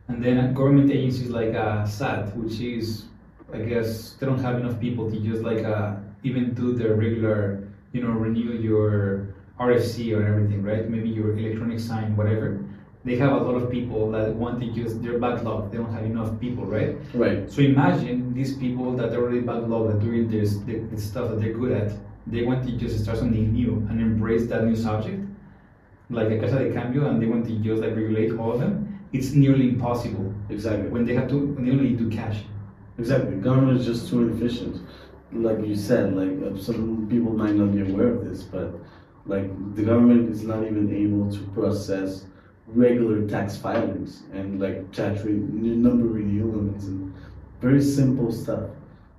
and 0.08 0.24
then 0.24 0.54
government 0.56 0.92
agencies 0.92 1.30
like 1.30 1.54
uh, 1.54 1.86
SAT, 1.86 2.36
which 2.36 2.60
is, 2.60 3.06
I 3.54 3.60
guess, 3.60 4.14
they 4.14 4.26
don't 4.26 4.40
have 4.40 4.56
enough 4.60 4.80
people 4.80 5.12
to 5.12 5.20
just 5.20 5.44
like 5.44 5.64
uh, 5.64 5.96
even 6.24 6.56
do 6.56 6.74
their 6.74 6.96
regular, 6.96 7.68
you 7.92 8.02
know, 8.02 8.10
renew 8.10 8.54
your 8.54 9.36
RFC 9.60 10.18
or 10.18 10.26
everything, 10.26 10.64
right? 10.64 10.90
Maybe 10.90 11.10
your 11.10 11.38
electronic 11.38 11.80
sign, 11.80 12.18
whatever. 12.18 12.63
They 13.06 13.18
have 13.18 13.34
a 13.34 13.38
lot 13.44 13.56
of 13.56 13.70
people 13.70 14.12
that 14.12 14.34
want 14.34 14.62
to 14.62 14.72
just 14.72 15.04
their 15.04 15.20
backlog. 15.20 15.72
They 15.72 15.78
don't 15.78 15.92
have 15.94 16.06
enough 16.06 16.40
people, 16.40 16.66
right? 16.66 16.96
Right. 17.14 17.52
So 17.52 17.62
imagine 17.62 18.34
these 18.34 18.56
people 18.56 18.96
that 18.96 19.12
are 19.14 19.22
already 19.22 19.42
backlogged, 19.42 19.92
that 19.92 20.00
doing 20.00 20.30
this, 20.30 20.58
the, 20.60 20.80
the 20.80 21.00
stuff 21.00 21.30
that 21.30 21.42
they're 21.42 21.54
good 21.54 21.74
at, 21.74 21.92
they 22.28 22.44
want 22.44 22.66
to 22.66 22.72
just 22.78 23.04
start 23.04 23.18
something 23.18 23.52
new 23.52 23.86
and 23.90 24.00
embrace 24.00 24.48
that 24.48 24.64
new 24.64 24.76
subject, 24.76 25.22
like 26.10 26.32
a 26.32 26.40
Casa 26.40 26.60
de 26.60 26.72
Cambio, 26.72 27.10
and 27.10 27.22
they 27.22 27.26
want 27.26 27.46
to 27.48 27.56
just 27.60 27.82
like 27.82 27.94
regulate 27.94 28.38
all 28.40 28.54
of 28.54 28.60
them. 28.62 29.00
It's 29.12 29.34
nearly 29.34 29.70
impossible 29.70 30.34
Exactly. 30.50 30.90
when 30.90 31.06
they 31.06 31.14
have 31.14 31.28
to, 31.30 31.38
when 31.38 31.66
they 31.66 31.72
only 31.72 31.94
do 31.94 32.10
cash. 32.10 32.44
Exactly. 32.98 33.36
Government 33.36 33.80
is 33.80 33.86
just 33.86 34.10
too 34.10 34.22
inefficient. 34.22 34.82
Like 35.34 35.60
you 35.66 35.76
said, 35.76 36.16
like 36.16 36.32
uh, 36.42 36.58
some 36.58 37.08
people 37.10 37.34
might 37.34 37.56
not 37.56 37.74
be 37.74 37.82
aware 37.82 38.14
of 38.14 38.24
this, 38.24 38.44
but 38.44 38.74
like 39.26 39.50
the 39.76 39.84
government 39.84 40.30
is 40.30 40.44
not 40.44 40.64
even 40.64 40.94
able 40.96 41.32
to 41.32 41.40
process 41.54 42.26
regular 42.76 43.28
tax 43.28 43.56
filings 43.58 44.24
and 44.34 44.60
like 44.60 44.92
tax 44.92 45.24
re- 45.24 45.34
new 45.34 45.76
number 45.76 46.06
review 46.06 46.46
limits 46.46 46.86
and 46.86 47.14
very 47.62 47.82
simple 47.82 48.32
stuff. 48.32 48.70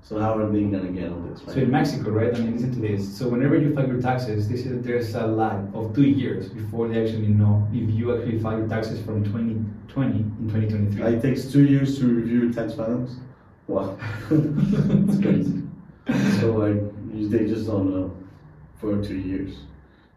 So 0.03 0.21
how 0.21 0.37
are 0.37 0.51
they 0.51 0.63
gonna 0.65 0.91
get 0.91 1.11
on 1.11 1.31
this? 1.31 1.43
So 1.47 1.61
in 1.61 1.71
Mexico, 1.71 2.11
right? 2.11 2.35
I 2.35 2.39
mean, 2.39 2.53
listen 2.55 2.75
to 2.75 2.81
this. 2.81 3.17
So 3.17 3.29
whenever 3.29 3.57
you 3.57 3.75
file 3.75 3.89
your 3.89 4.03
taxes, 4.03 4.49
this 4.49 4.67
is, 4.67 4.85
there's 4.85 5.15
a 5.15 5.27
lag 5.27 5.75
of 5.75 5.95
two 5.95 6.03
years 6.03 6.51
before 6.51 6.89
they 6.89 7.03
actually 7.03 7.29
know 7.29 7.67
if 7.73 7.89
you 7.89 8.15
actually 8.15 8.39
file 8.41 8.59
your 8.59 8.69
taxes 8.69 9.03
from 9.03 9.25
2020 9.25 10.19
in 10.19 10.49
2023. 10.53 11.15
It 11.15 11.23
takes 11.23 11.51
two 11.51 11.65
years 11.65 11.99
to 11.99 12.07
review 12.07 12.43
your 12.43 12.53
tax 12.53 12.75
filings. 12.75 13.17
Wow, 13.67 13.97
it's 14.31 15.23
crazy. 15.23 15.63
So 16.39 16.53
like 16.53 16.83
you, 17.15 17.29
they 17.31 17.47
just 17.47 17.67
don't 17.67 17.91
know 17.91 18.15
for 18.79 19.03
two 19.03 19.17
years. 19.17 19.57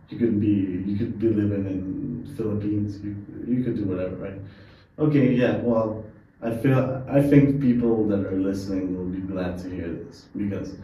You 0.10 0.18
could 0.18 0.42
be 0.42 0.84
you 0.86 0.98
could 0.98 1.18
be 1.18 1.30
living 1.30 1.66
in 1.66 2.07
Philippines. 2.36 3.00
You 3.04 3.16
you 3.48 3.64
could 3.64 3.78
do 3.78 3.86
whatever, 3.86 4.16
right? 4.16 4.40
Okay, 5.00 5.34
yeah. 5.34 5.58
Well, 5.58 6.04
I 6.42 6.52
feel 6.52 7.04
I 7.10 7.22
think 7.22 7.62
people 7.62 8.08
that 8.08 8.26
are 8.26 8.40
listening 8.40 8.96
will 8.98 9.12
be 9.20 9.22
glad 9.22 9.58
to 9.60 9.70
hear 9.70 9.90
this 9.92 10.26
because 10.36 10.76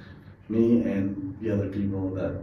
me 0.49 0.83
and 0.83 1.37
the 1.41 1.51
other 1.51 1.67
people 1.67 2.09
that 2.09 2.41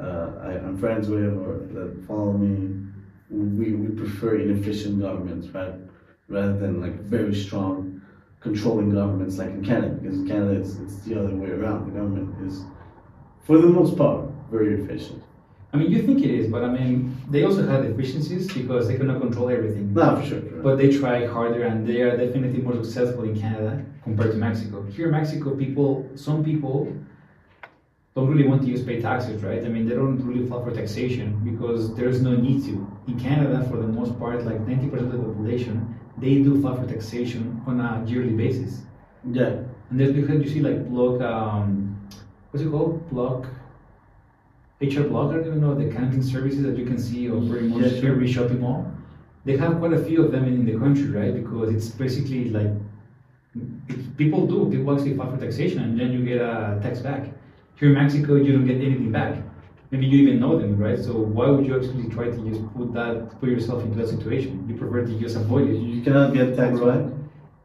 uh, 0.00 0.30
I, 0.42 0.52
I'm 0.52 0.78
friends 0.78 1.08
with 1.08 1.24
or 1.24 1.58
that 1.74 2.04
follow 2.06 2.32
me, 2.32 2.86
we, 3.30 3.72
we 3.72 3.94
prefer 3.94 4.36
inefficient 4.36 5.00
governments, 5.00 5.48
right? 5.48 5.74
Rather 6.28 6.56
than 6.56 6.80
like 6.80 6.94
very 7.00 7.34
strong 7.34 8.00
controlling 8.40 8.90
governments 8.90 9.38
like 9.38 9.48
in 9.48 9.64
Canada, 9.64 9.94
because 9.94 10.18
in 10.18 10.28
Canada 10.28 10.60
it's, 10.60 10.76
it's 10.76 10.98
the 11.00 11.18
other 11.18 11.34
way 11.34 11.50
around. 11.50 11.86
The 11.86 11.98
government 11.98 12.48
is, 12.48 12.62
for 13.44 13.58
the 13.58 13.66
most 13.66 13.96
part, 13.96 14.26
very 14.50 14.80
efficient. 14.80 15.22
I 15.72 15.76
mean, 15.76 15.90
you 15.92 16.02
think 16.02 16.20
it 16.24 16.30
is, 16.30 16.50
but 16.50 16.64
I 16.64 16.68
mean, 16.68 17.14
they 17.28 17.44
also 17.44 17.66
have 17.66 17.82
deficiencies 17.86 18.50
because 18.52 18.88
they 18.88 18.96
cannot 18.96 19.20
control 19.20 19.50
everything. 19.50 19.92
No, 19.92 20.16
for 20.16 20.26
sure. 20.26 20.40
But 20.40 20.76
they 20.78 20.96
try 20.96 21.26
harder 21.26 21.64
and 21.64 21.86
they 21.86 22.00
are 22.00 22.16
definitely 22.16 22.62
more 22.62 22.82
successful 22.82 23.24
in 23.24 23.38
Canada 23.38 23.84
compared 24.02 24.32
to 24.32 24.38
Mexico. 24.38 24.82
Here 24.84 25.06
in 25.06 25.12
Mexico, 25.12 25.54
people, 25.54 26.08
some 26.14 26.42
people 26.42 26.90
don't 28.14 28.28
really 28.28 28.48
want 28.48 28.62
to 28.62 28.68
use 28.68 28.82
pay 28.82 29.00
taxes, 29.00 29.42
right? 29.42 29.62
I 29.62 29.68
mean, 29.68 29.86
they 29.86 29.94
don't 29.94 30.18
really 30.26 30.48
file 30.48 30.64
for 30.64 30.72
taxation 30.72 31.38
because 31.44 31.94
there's 31.94 32.22
no 32.22 32.34
need 32.34 32.64
to. 32.64 32.74
In 33.06 33.20
Canada, 33.20 33.62
for 33.68 33.76
the 33.76 33.86
most 33.86 34.18
part, 34.18 34.44
like 34.46 34.60
90% 34.66 34.92
of 34.94 35.12
the 35.12 35.18
population, 35.18 35.94
they 36.16 36.36
do 36.42 36.62
file 36.62 36.76
for 36.76 36.86
taxation 36.86 37.62
on 37.66 37.78
a 37.80 38.02
yearly 38.06 38.32
basis. 38.32 38.80
Yeah. 39.30 39.62
And 39.90 40.00
that's 40.00 40.12
because 40.12 40.42
you 40.42 40.48
see 40.48 40.60
like 40.60 40.88
block, 40.88 41.20
um, 41.20 42.00
what's 42.50 42.64
it 42.64 42.70
called? 42.70 43.08
Block, 43.10 43.46
HR 44.80 45.02
Block, 45.08 45.32
I 45.32 45.36
don't 45.36 45.46
even 45.46 45.60
know, 45.60 45.74
the 45.74 45.88
accounting 45.88 46.22
services 46.22 46.62
that 46.62 46.76
you 46.78 46.86
can 46.86 46.98
see 46.98 47.28
or 47.28 47.40
pretty 47.48 47.68
much 47.68 47.92
Yeah, 47.92 48.00
sure. 48.00 48.12
every 48.12 48.30
shopping 48.30 48.60
mall. 48.60 48.90
They 49.44 49.56
have 49.56 49.78
quite 49.78 49.92
a 49.92 50.04
few 50.04 50.24
of 50.24 50.30
them 50.30 50.44
in, 50.44 50.54
in 50.54 50.66
the 50.66 50.78
country, 50.78 51.08
right? 51.10 51.34
Because 51.34 51.74
it's 51.74 51.88
basically 51.88 52.50
like, 52.50 52.70
people 54.16 54.46
do, 54.46 54.68
people 54.70 54.94
actually 54.94 55.16
file 55.16 55.30
for 55.30 55.40
taxation 55.40 55.82
and 55.82 55.98
then 55.98 56.12
you 56.12 56.24
get 56.24 56.40
a 56.40 56.78
tax 56.82 57.00
back. 57.00 57.26
Here 57.76 57.88
in 57.88 57.94
Mexico, 57.94 58.34
you 58.36 58.52
don't 58.52 58.66
get 58.66 58.76
anything 58.76 59.10
back. 59.10 59.38
Maybe 59.90 60.06
you 60.06 60.18
even 60.28 60.38
know 60.38 60.58
them, 60.58 60.76
right? 60.76 60.98
So 60.98 61.12
why 61.14 61.48
would 61.48 61.64
you 61.66 61.74
actually 61.76 62.08
try 62.10 62.26
to 62.30 62.48
just 62.48 62.62
put 62.74 62.92
that, 62.92 63.40
put 63.40 63.48
yourself 63.48 63.82
into 63.82 63.96
that 63.98 64.08
situation? 64.08 64.66
You 64.68 64.76
prefer 64.76 65.06
to 65.06 65.18
just 65.18 65.36
avoid 65.36 65.70
it. 65.70 65.76
You 65.78 66.02
cannot 66.02 66.34
get 66.34 66.56
tax 66.56 66.78
back? 66.78 67.06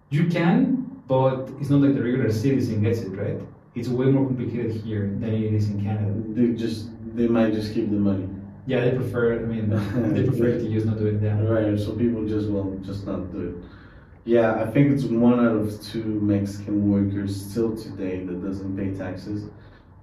You 0.09 0.27
can, 0.27 1.01
but 1.07 1.49
it's 1.59 1.69
not 1.69 1.81
like 1.81 1.95
the 1.95 2.01
regular 2.01 2.31
citizen 2.31 2.81
gets 2.81 3.01
it, 3.01 3.09
right? 3.09 3.39
It's 3.75 3.89
way 3.89 4.05
more 4.05 4.25
complicated 4.25 4.71
here 4.71 5.07
than 5.19 5.33
it 5.33 5.53
is 5.53 5.69
in 5.69 5.83
Canada. 5.83 6.13
They 6.29 6.53
just, 6.53 6.89
they 7.13 7.27
might 7.27 7.53
just 7.53 7.73
keep 7.73 7.89
the 7.89 7.95
money. 7.97 8.27
Yeah, 8.65 8.81
they 8.81 8.95
prefer. 8.95 9.35
I 9.35 9.45
mean, 9.45 9.69
they 10.13 10.23
prefer 10.23 10.57
to 10.57 10.65
use 10.65 10.85
not 10.85 10.97
doing 10.97 11.19
that. 11.21 11.35
Right, 11.35 11.79
so 11.79 11.93
people 11.95 12.25
just 12.27 12.49
will 12.49 12.77
just 12.83 13.05
not 13.05 13.31
do 13.31 13.49
it. 13.49 13.55
Yeah, 14.25 14.53
I 14.55 14.65
think 14.71 14.91
it's 14.93 15.03
one 15.03 15.39
out 15.45 15.55
of 15.55 15.81
two 15.81 16.03
Mexican 16.03 16.89
workers 16.89 17.35
still 17.49 17.75
today 17.75 18.23
that 18.23 18.41
doesn't 18.41 18.77
pay 18.77 18.97
taxes, 18.97 19.49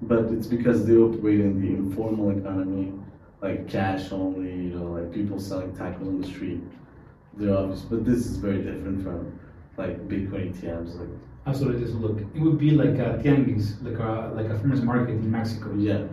but 0.02 0.26
it's 0.26 0.46
because 0.46 0.84
they 0.86 0.94
operate 0.96 1.40
in 1.40 1.60
the 1.60 1.68
informal 1.68 2.30
economy, 2.36 2.92
like 3.40 3.66
cash 3.66 4.12
only, 4.12 4.50
you 4.50 4.74
know, 4.78 4.92
like 4.92 5.10
people 5.10 5.40
selling 5.40 5.72
tacos 5.72 6.02
on 6.02 6.20
the 6.20 6.26
street. 6.28 6.60
They're 7.34 7.56
obvious, 7.56 7.80
but 7.80 8.04
this 8.04 8.26
is 8.26 8.36
very 8.36 8.58
different 8.58 9.02
from 9.02 9.38
like 9.78 10.06
Bitcoin 10.06 10.52
ATMs. 10.52 10.98
Like, 11.00 11.08
Absolutely. 11.46 11.86
So 11.86 11.94
look, 11.94 12.20
it 12.20 12.40
would 12.40 12.58
be 12.58 12.72
like 12.72 12.98
a 12.98 13.18
tianguis, 13.24 13.82
like 13.82 13.98
a 13.98 14.34
like 14.34 14.50
a 14.50 14.58
farmers 14.58 14.82
market 14.82 15.12
in 15.12 15.30
Mexico. 15.30 15.72
yeah, 15.76 16.04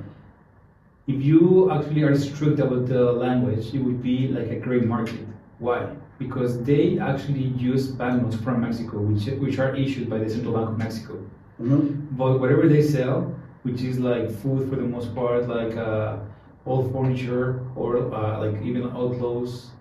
If 1.07 1.23
you 1.23 1.71
actually 1.71 2.03
are 2.03 2.15
strict 2.15 2.59
about 2.59 2.85
the 2.87 3.11
language, 3.11 3.73
it 3.73 3.79
would 3.79 4.01
be 4.03 4.27
like 4.27 4.49
a 4.51 4.59
great 4.59 4.85
market. 4.85 5.25
Why? 5.57 5.95
Because 6.19 6.61
they 6.63 6.99
actually 6.99 7.45
use 7.69 7.87
banknotes 7.87 8.35
from 8.35 8.61
Mexico, 8.61 8.99
which 8.99 9.25
which 9.43 9.57
are 9.59 9.73
issued 9.75 10.09
by 10.09 10.19
the 10.19 10.29
Central 10.29 10.53
Bank 10.53 10.69
of 10.69 10.77
Mexico. 10.77 11.13
hmm 11.57 11.81
But 12.21 12.39
whatever 12.41 12.67
they 12.67 12.81
sell, 12.83 13.17
which 13.63 13.81
is 13.89 13.99
like 13.99 14.29
food 14.41 14.69
for 14.69 14.75
the 14.75 14.87
most 14.95 15.15
part, 15.15 15.47
like 15.47 15.75
uh, 15.77 16.17
old 16.65 16.91
furniture 16.93 17.45
or 17.75 17.91
uh, 18.13 18.39
like 18.45 18.61
even 18.61 18.83
old 18.91 19.17
clothes, 19.17 19.71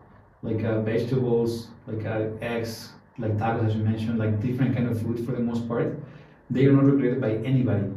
like 0.42 0.64
uh, 0.64 0.80
vegetables, 0.80 1.68
like 1.86 2.04
uh, 2.06 2.30
eggs, 2.40 2.74
like 3.18 3.36
tacos 3.36 3.66
as 3.68 3.74
you 3.76 3.82
mentioned, 3.82 4.18
like 4.24 4.40
different 4.40 4.74
kind 4.74 4.88
of 4.88 5.02
food 5.02 5.24
for 5.26 5.32
the 5.32 5.44
most 5.50 5.68
part, 5.68 5.98
they 6.50 6.66
are 6.66 6.72
not 6.72 6.84
regulated 6.92 7.20
by 7.20 7.32
anybody. 7.52 7.90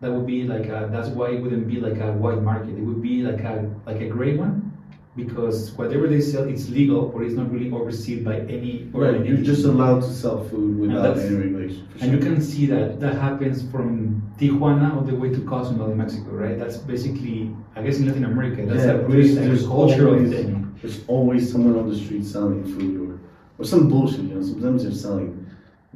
That 0.00 0.12
would 0.12 0.26
be 0.26 0.44
like 0.44 0.66
a, 0.66 0.88
that's 0.92 1.08
why 1.08 1.30
it 1.30 1.42
wouldn't 1.42 1.66
be 1.66 1.80
like 1.80 1.98
a 2.00 2.12
white 2.12 2.42
market. 2.42 2.70
It 2.78 2.82
would 2.82 3.02
be 3.02 3.22
like 3.22 3.40
a 3.42 3.68
like 3.84 4.00
a 4.00 4.08
gray 4.08 4.36
one, 4.36 4.72
because 5.16 5.72
whatever 5.72 6.06
they 6.06 6.20
sell, 6.20 6.44
it's 6.48 6.68
legal, 6.68 7.08
but 7.08 7.22
it's 7.22 7.34
not 7.34 7.50
really 7.50 7.72
overseen 7.72 8.22
by 8.22 8.36
any. 8.42 8.88
right. 8.92 9.24
You're 9.26 9.38
just 9.38 9.64
allowed 9.64 10.02
to 10.02 10.12
sell 10.12 10.44
food 10.44 10.78
without 10.78 11.18
any 11.18 11.34
regulation. 11.34 11.88
And 12.00 12.12
you 12.12 12.18
can 12.18 12.40
see 12.40 12.66
that 12.66 13.00
that 13.00 13.14
happens 13.16 13.68
from 13.72 14.22
Tijuana 14.38 14.94
all 14.94 15.02
the 15.02 15.16
way 15.16 15.30
to 15.30 15.40
Cozumel 15.40 15.90
in 15.90 15.98
Mexico, 15.98 16.30
right? 16.30 16.56
That's 16.56 16.76
basically, 16.76 17.52
I 17.74 17.82
guess, 17.82 17.98
in 17.98 18.06
Latin 18.06 18.24
America. 18.24 18.64
That's 18.66 18.84
Yeah, 18.84 18.92
a 18.92 18.96
there's- 18.98 19.10
pretty 19.10 19.34
there's 19.34 19.62
agricultural 19.64 20.14
always- 20.14 20.32
thing. 20.32 20.74
There's 20.80 21.04
always 21.08 21.50
someone 21.50 21.76
on 21.76 21.88
the 21.88 21.96
street 21.96 22.24
selling 22.24 22.62
food 22.62 23.00
or, 23.10 23.18
or 23.60 23.64
some 23.64 23.88
bullshit, 23.88 24.20
you 24.20 24.34
know. 24.36 24.42
Sometimes 24.42 24.84
they're 24.84 24.92
selling 24.92 25.37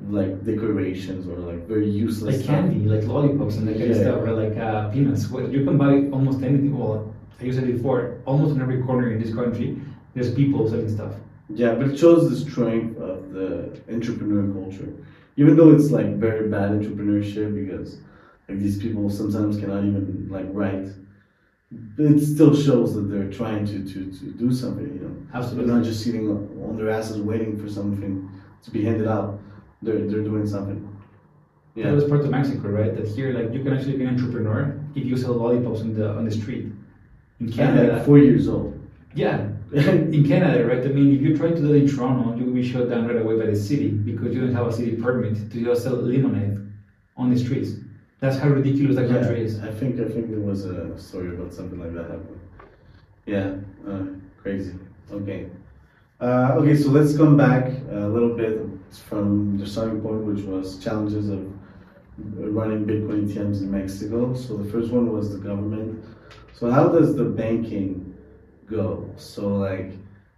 like 0.09 0.45
decorations 0.45 1.29
or 1.29 1.37
like 1.37 1.67
very 1.69 1.89
useless 1.89 2.37
Like 2.37 2.45
stuff. 2.45 2.57
candy, 2.57 2.89
like 2.89 3.05
lollipops 3.05 3.57
and 3.57 3.69
that 3.69 3.79
kind 3.79 3.91
of 3.91 3.97
stuff, 3.97 4.23
right? 4.23 4.33
Like 4.49 4.57
uh, 4.57 4.89
peanuts. 4.91 5.31
You 5.31 5.65
can 5.65 5.77
buy 5.77 6.09
almost 6.11 6.43
anything. 6.43 6.77
Well, 6.77 7.15
I 7.41 7.45
used 7.45 7.59
it 7.59 7.67
before. 7.77 8.19
Almost 8.25 8.57
in 8.57 8.63
every 8.63 8.83
corner 8.83 9.13
in 9.13 9.23
this 9.23 9.35
country, 9.35 9.81
there's 10.15 10.35
people 10.35 10.69
selling 10.69 10.89
stuff. 10.89 11.13
Yeah, 11.55 11.75
but 11.75 11.89
it 11.89 11.99
shows 11.99 12.31
the 12.31 12.37
strength 12.51 12.99
of 12.99 13.33
the 13.33 13.81
entrepreneur 13.93 14.51
culture. 14.53 14.93
Even 15.37 15.57
though 15.57 15.73
it's 15.73 15.91
like 15.91 16.17
very 16.17 16.49
bad 16.49 16.71
entrepreneurship 16.71 17.55
because 17.55 17.99
like 18.49 18.59
these 18.59 18.79
people 18.79 19.11
sometimes 19.11 19.59
cannot 19.59 19.85
even 19.85 20.29
like 20.31 20.47
write. 20.51 20.89
But 21.97 22.07
it 22.07 22.21
still 22.21 22.55
shows 22.55 22.95
that 22.95 23.03
they're 23.03 23.31
trying 23.31 23.65
to, 23.67 23.83
to, 23.85 24.13
to 24.19 24.25
do 24.33 24.53
something, 24.53 24.85
you 24.87 25.01
know. 25.33 25.43
They're 25.55 25.67
not 25.67 25.85
just 25.85 26.05
sitting 26.05 26.29
on 26.31 26.77
their 26.77 26.91
asses 26.91 27.19
waiting 27.19 27.59
for 27.59 27.69
something 27.71 28.31
to 28.63 28.71
be 28.71 28.85
handed 28.85 29.09
out. 29.09 29.41
They're 29.83 30.07
they're 30.09 30.23
doing 30.23 30.47
something. 30.47 30.89
Yeah, 31.75 31.87
That 31.87 31.95
was 31.95 32.05
part 32.05 32.21
of 32.21 32.31
Mexico, 32.31 32.69
right? 32.69 32.95
That 32.95 33.09
here, 33.09 33.33
like, 33.33 33.55
you 33.55 33.63
can 33.65 33.73
actually 33.73 33.97
be 33.97 34.05
an 34.05 34.11
entrepreneur 34.11 34.79
if 34.95 35.07
you 35.07 35.17
sell 35.17 35.33
lollipops 35.33 35.81
on 35.81 35.95
the 35.95 36.11
on 36.11 36.25
the 36.25 36.31
street. 36.31 36.67
In 37.41 37.51
Canada, 37.51 37.95
like 37.95 38.05
four 38.05 38.19
years 38.19 38.47
old. 38.47 38.79
Yeah, 39.15 39.49
in 39.73 40.23
Canada, 40.27 40.67
right? 40.67 40.85
I 40.85 40.89
mean, 40.89 41.17
if 41.17 41.23
you 41.23 41.37
try 41.37 41.49
to 41.49 41.57
do 41.57 41.73
it 41.75 41.83
in 41.83 41.89
Toronto, 41.89 42.37
you 42.37 42.45
will 42.45 42.53
be 42.53 42.67
shut 42.73 42.91
down 42.91 43.09
right 43.09 43.21
away 43.21 43.39
by 43.39 43.47
the 43.47 43.57
city 43.57 43.89
because 43.89 44.35
you 44.35 44.41
don't 44.43 44.55
have 44.55 44.67
a 44.67 44.73
city 44.73 44.93
permit 44.97 45.51
to 45.51 45.65
just 45.65 45.83
sell 45.85 45.95
lemonade 45.97 46.59
on 47.17 47.31
the 47.33 47.39
streets. 47.39 47.71
That's 48.21 48.39
how 48.39 48.49
ridiculous 48.49 48.97
that 48.97 49.09
country 49.09 49.39
Yeah, 49.41 49.47
is. 49.47 49.61
I 49.61 49.73
think 49.73 49.99
I 49.99 50.09
think 50.13 50.31
there 50.31 50.41
was 50.41 50.65
a 50.67 50.97
story 50.99 51.31
about 51.35 51.53
something 51.53 51.81
like 51.81 51.95
that 51.95 52.07
happening. 52.13 52.41
Yeah, 53.27 53.55
uh, 53.89 54.05
crazy. 54.43 54.75
Okay. 55.11 55.47
Uh, 56.23 56.55
okay, 56.55 56.77
so 56.77 56.89
let's 56.89 57.17
come 57.17 57.37
back 57.37 57.67
a 57.91 58.07
little 58.07 58.37
bit 58.37 58.61
from 59.09 59.59
the 59.59 59.67
starting 59.67 60.01
point, 60.01 60.23
which 60.23 60.45
was 60.45 60.79
challenges 60.79 61.29
of 61.29 61.53
running 62.17 62.85
Bitcoin 62.85 63.27
ATMs 63.27 63.61
in 63.61 63.73
Mexico. 63.73 64.33
So 64.33 64.57
the 64.57 64.71
first 64.71 64.93
one 64.93 65.13
was 65.13 65.33
the 65.33 65.39
government. 65.39 66.05
So 66.53 66.71
how 66.71 66.87
does 66.87 67.17
the 67.17 67.25
banking 67.25 68.17
go? 68.67 69.11
So 69.17 69.49
like, 69.49 69.95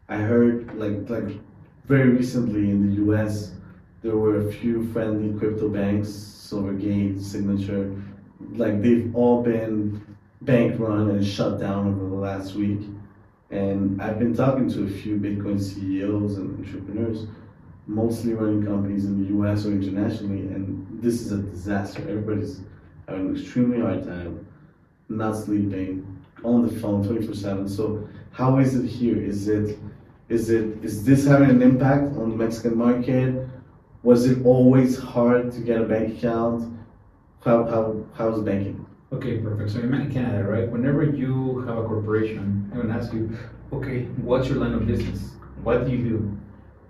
I 0.09 0.17
heard 0.17 0.75
like 0.75 1.11
like 1.11 1.37
very 1.85 2.09
recently 2.09 2.71
in 2.71 2.89
the 2.89 2.95
U.S. 3.03 3.53
there 4.03 4.17
were 4.17 4.49
a 4.49 4.53
few 4.55 4.91
friendly 4.91 5.39
crypto 5.39 5.69
banks, 5.69 6.09
Silvergate, 6.09 7.23
Signature, 7.23 7.95
like 8.53 8.81
they've 8.81 9.15
all 9.15 9.43
been 9.43 10.03
bank 10.41 10.81
run 10.81 11.11
and 11.11 11.27
shut 11.27 11.61
down 11.61 11.89
over 11.89 12.09
the 12.09 12.17
last 12.17 12.55
week. 12.55 12.81
And 13.55 14.03
I've 14.03 14.19
been 14.19 14.35
talking 14.35 14.69
to 14.71 14.83
a 14.83 14.89
few 14.89 15.17
Bitcoin 15.17 15.63
CEOs 15.63 16.39
and 16.39 16.59
entrepreneurs, 16.59 17.29
mostly 17.87 18.35
running 18.35 18.67
companies 18.67 19.05
in 19.05 19.23
the 19.23 19.33
US 19.39 19.65
or 19.65 19.71
internationally, 19.71 20.41
and 20.53 20.85
this 21.01 21.21
is 21.21 21.31
a 21.31 21.39
disaster. 21.39 22.01
Everybody's 22.01 22.63
having 23.07 23.29
an 23.29 23.37
extremely 23.37 23.81
hard 23.81 24.03
time, 24.03 24.45
not 25.09 25.37
sleeping, 25.37 26.05
on 26.43 26.67
the 26.67 26.81
phone 26.81 27.07
24 27.07 27.33
7. 27.33 27.69
So, 27.69 28.09
how 28.33 28.59
is 28.59 28.75
it 28.75 28.89
here? 28.89 29.23
Is 29.23 29.47
it 29.47 29.79
is 30.29 30.51
it 30.51 30.83
is 30.83 31.05
this 31.05 31.25
having 31.25 31.51
an 31.51 31.63
impact 31.63 32.17
on 32.17 32.31
the 32.31 32.37
Mexican 32.37 32.77
market? 32.77 33.49
Was 34.03 34.27
it 34.27 34.45
always 34.45 34.99
hard 34.99 35.53
to 35.53 35.61
get 35.61 35.81
a 35.81 35.85
bank 35.85 36.19
account? 36.19 36.77
How 37.45 37.65
how 37.67 38.05
how's 38.15 38.43
banking? 38.43 38.84
Okay, 39.13 39.39
perfect. 39.39 39.71
So 39.71 39.81
in 39.81 40.13
Canada, 40.13 40.45
right? 40.45 40.69
Whenever 40.69 41.05
you 41.05 41.61
have 41.67 41.79
a 41.79 41.85
corporation, 41.87 42.71
I'm 42.73 42.81
gonna 42.81 42.99
ask 42.99 43.13
you, 43.13 43.37
okay, 43.73 44.05
what's 44.17 44.49
your 44.49 44.59
line 44.59 44.75
of 44.75 44.87
business? 44.87 45.35
What 45.63 45.87
do 45.87 45.93
you 45.93 46.09
do? 46.09 46.39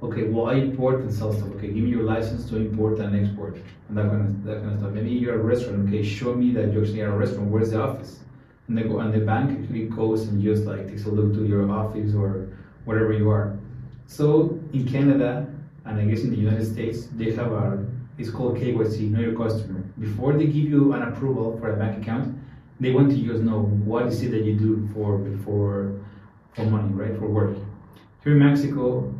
Okay, 0.02 0.24
well, 0.24 0.46
I 0.46 0.54
import 0.54 1.00
and 1.00 1.12
sell 1.12 1.32
stuff. 1.32 1.48
Okay, 1.56 1.68
give 1.68 1.84
me 1.84 1.90
your 1.90 2.04
license 2.04 2.48
to 2.50 2.56
import 2.56 2.98
and 2.98 3.14
export, 3.16 3.56
and 3.88 3.96
that 3.98 4.06
kind 4.06 4.22
of 4.22 4.44
that 4.44 4.60
kind 4.60 4.72
of 4.72 4.78
stuff. 4.80 4.92
Maybe 4.92 5.10
you're 5.10 5.34
a 5.34 5.42
restaurant. 5.42 5.88
Okay, 5.88 6.02
show 6.02 6.34
me 6.34 6.52
that 6.52 6.72
you 6.72 6.80
actually 6.80 7.00
are 7.00 7.12
a 7.12 7.16
restaurant. 7.16 7.50
Where's 7.50 7.70
the 7.70 7.82
office? 7.82 8.20
And 8.68 8.78
they 8.78 8.82
go, 8.82 9.00
and 9.00 9.12
the 9.12 9.20
bank 9.20 9.58
actually 9.58 9.86
goes 9.88 10.28
and 10.28 10.42
just 10.42 10.64
like 10.64 10.88
takes 10.88 11.04
a 11.04 11.10
look 11.10 11.34
to 11.34 11.44
your 11.44 11.70
office 11.70 12.14
or 12.14 12.48
wherever 12.84 13.12
you 13.12 13.28
are. 13.30 13.58
So 14.06 14.58
in 14.72 14.86
Canada, 14.86 15.46
and 15.84 15.98
I 15.98 16.04
guess 16.04 16.20
in 16.20 16.30
the 16.30 16.36
United 16.36 16.66
States, 16.66 17.08
they 17.14 17.32
have 17.32 17.52
a 17.52 17.83
it's 18.18 18.30
called 18.30 18.56
KYC, 18.56 19.10
know 19.10 19.20
your 19.20 19.36
customer. 19.36 19.80
Before 19.98 20.32
they 20.34 20.46
give 20.46 20.68
you 20.74 20.92
an 20.92 21.02
approval 21.02 21.58
for 21.58 21.72
a 21.74 21.76
bank 21.76 22.02
account, 22.02 22.38
they 22.80 22.92
want 22.92 23.10
to 23.10 23.16
just 23.16 23.42
know 23.42 23.62
what 23.62 24.06
is 24.06 24.22
it 24.22 24.30
that 24.30 24.44
you 24.44 24.58
do 24.58 24.88
for 24.92 25.18
for 25.44 26.00
for 26.54 26.64
money, 26.66 26.92
right? 26.92 27.16
For 27.18 27.26
work. 27.26 27.56
Here 28.22 28.32
in 28.32 28.38
Mexico, 28.38 29.12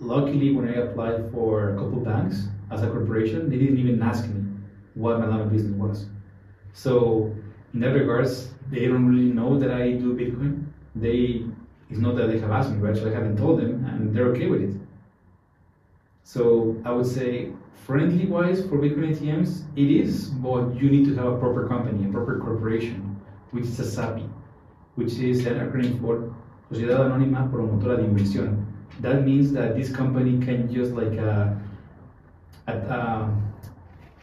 luckily 0.00 0.54
when 0.54 0.68
I 0.68 0.74
applied 0.74 1.30
for 1.32 1.70
a 1.70 1.74
couple 1.76 2.00
banks, 2.00 2.48
as 2.70 2.82
a 2.82 2.90
corporation, 2.90 3.50
they 3.50 3.58
didn't 3.58 3.78
even 3.78 4.02
ask 4.02 4.26
me 4.28 4.44
what 4.94 5.18
my 5.18 5.26
line 5.26 5.40
of 5.40 5.52
business 5.52 5.74
was. 5.74 6.06
So 6.72 7.34
in 7.74 7.80
that 7.80 7.92
regards, 7.92 8.50
they 8.70 8.86
don't 8.86 9.06
really 9.06 9.32
know 9.32 9.58
that 9.58 9.70
I 9.70 9.92
do 9.92 10.14
Bitcoin. 10.14 10.66
They 10.94 11.46
it's 11.88 11.98
not 11.98 12.16
that 12.16 12.28
they 12.28 12.38
have 12.38 12.50
asked 12.52 12.70
me, 12.70 12.78
right? 12.78 12.96
So 12.96 13.08
I 13.08 13.12
haven't 13.12 13.36
told 13.36 13.60
them, 13.60 13.84
and 13.84 14.14
they're 14.14 14.26
okay 14.26 14.46
with 14.46 14.62
it. 14.62 14.76
So 16.22 16.80
I 16.84 16.92
would 16.92 17.06
say, 17.06 17.50
friendly 17.74 18.26
wise 18.26 18.62
for 18.62 18.78
Bitcoin 18.78 19.16
ATMs, 19.16 19.62
it 19.76 19.90
is, 19.90 20.28
but 20.28 20.74
you 20.74 20.90
need 20.90 21.04
to 21.06 21.14
have 21.16 21.26
a 21.26 21.38
proper 21.38 21.66
company, 21.66 22.08
a 22.08 22.12
proper 22.12 22.38
corporation, 22.38 23.20
which 23.50 23.64
is 23.64 23.80
a 23.80 23.84
SAPI, 23.84 24.28
which 24.94 25.14
is 25.18 25.46
an 25.46 25.54
acronym 25.54 26.00
for 26.00 26.34
Sociedad 26.70 27.00
Anónima 27.00 27.50
Promotora 27.50 27.96
de 27.96 28.04
Inversión. 28.04 28.64
That 29.00 29.24
means 29.24 29.52
that 29.52 29.76
this 29.76 29.90
company 29.90 30.44
can 30.44 30.72
just 30.72 30.92
like 30.92 31.18
uh, 31.18 31.54
at, 32.66 32.88
uh, 32.88 33.28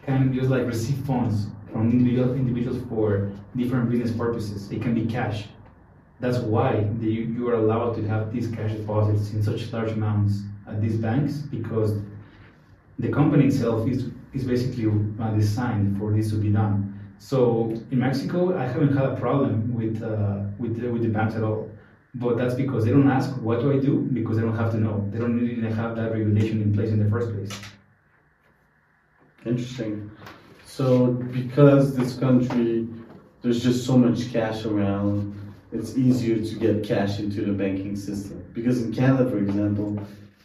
can 0.06 0.34
just 0.34 0.50
like 0.50 0.66
receive 0.66 0.98
funds 1.06 1.48
from 1.72 1.91
individual, 1.91 2.34
individuals 2.36 2.82
for 2.89 3.32
different 3.56 3.89
business 3.89 4.12
purposes. 4.12 4.72
It 4.72 4.82
can 4.82 4.93
be 4.93 5.06
cash. 5.06 5.45
That's 6.20 6.38
why 6.38 6.88
the, 7.00 7.08
you 7.08 7.48
are 7.50 7.56
allowed 7.56 7.95
to 7.95 8.08
have 8.08 8.32
these 8.32 8.48
cash 8.48 8.72
deposits 8.72 9.34
in 9.34 9.43
such 9.43 9.72
large 9.72 9.91
amounts 9.91 10.41
at 10.68 10.82
these 10.82 10.98
banks 10.98 11.38
because 11.38 12.00
the 13.00 13.10
company 13.10 13.45
itself 13.45 13.88
is, 13.88 14.10
is 14.34 14.43
basically 14.43 14.91
designed 15.36 15.98
for 15.98 16.14
this 16.14 16.30
to 16.32 16.36
be 16.36 16.50
done. 16.50 16.93
So 17.20 17.74
in 17.91 18.00
Mexico, 18.00 18.58
I 18.58 18.66
haven't 18.66 18.95
had 18.95 19.06
a 19.06 19.16
problem 19.16 19.74
with, 19.74 20.02
uh, 20.04 20.41
with, 20.60 20.80
the, 20.80 20.91
with 20.91 21.04
the 21.04 21.10
banks 21.10 21.36
at 21.36 21.43
all. 21.43 21.70
But 22.16 22.38
that's 22.38 22.56
because 22.56 22.86
they 22.86 22.91
don't 22.91 23.10
ask, 23.10 23.30
what 23.41 23.60
do 23.60 23.72
I 23.72 23.80
do? 23.80 23.98
Because 23.98 24.38
they 24.38 24.43
don't 24.43 24.56
have 24.56 24.72
to 24.72 24.78
know. 24.78 25.08
They 25.12 25.20
don't 25.20 25.39
even 25.39 25.72
have 25.72 25.95
that 25.95 26.12
regulation 26.12 26.62
in 26.62 26.74
place 26.74 26.89
in 26.89 27.04
the 27.04 27.10
first 27.10 27.32
place. 27.34 27.60
Interesting. 29.45 30.10
So 30.66 31.08
because 31.08 31.95
this 31.95 32.18
country, 32.18 32.88
there's 33.41 33.62
just 33.62 33.86
so 33.86 33.98
much 33.98 34.32
cash 34.32 34.66
around, 34.66 35.36
it's 35.72 35.98
easier 35.98 36.43
to 36.43 36.56
get 36.56 36.84
cash 36.84 37.20
into 37.20 37.41
the 37.45 37.52
banking 37.52 37.95
system. 37.95 38.43
Because 38.54 38.82
in 38.82 38.93
Canada, 38.93 39.30
for 39.30 39.38
example, 39.38 40.00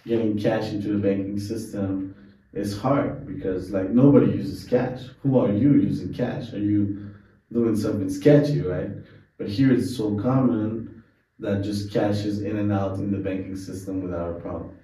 getting 0.07 0.39
cash 0.39 0.73
into 0.73 0.89
the 0.89 0.99
banking 0.99 1.39
system 1.39 2.15
is 2.53 2.79
hard 2.79 3.27
because 3.27 3.71
like 3.71 3.91
nobody 3.91 4.33
uses 4.33 4.65
cash. 4.65 5.01
Who 5.23 5.39
are 5.39 5.53
you 5.53 5.73
using 5.75 6.13
cash? 6.13 6.53
Are 6.53 6.59
you 6.59 7.11
doing 7.53 7.77
something 7.77 8.11
sketchy, 8.11 8.61
right? 8.61 8.91
But 9.39 9.49
here 9.49 9.73
it's 9.73 9.97
so 9.97 10.19
common 10.19 11.03
that 11.39 11.63
just 11.63 11.93
cash 11.93 12.25
is 12.25 12.43
in 12.43 12.57
and 12.57 12.73
out 12.73 12.99
in 12.99 13.11
the 13.11 13.19
banking 13.19 13.57
system 13.57 14.03
without 14.03 14.37
a 14.37 14.41
problem. 14.41 14.77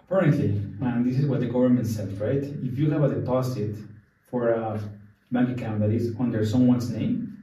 Apparently, 0.00 0.48
and 0.80 1.06
this 1.06 1.18
is 1.18 1.26
what 1.26 1.40
the 1.40 1.46
government 1.46 1.86
said, 1.86 2.20
right? 2.20 2.42
If 2.42 2.78
you 2.78 2.90
have 2.90 3.04
a 3.04 3.08
deposit 3.08 3.76
for 4.30 4.50
a 4.50 4.80
bank 5.32 5.56
account 5.56 5.80
that 5.80 5.90
is 5.90 6.14
under 6.20 6.44
someone's 6.44 6.90
name, 6.90 7.38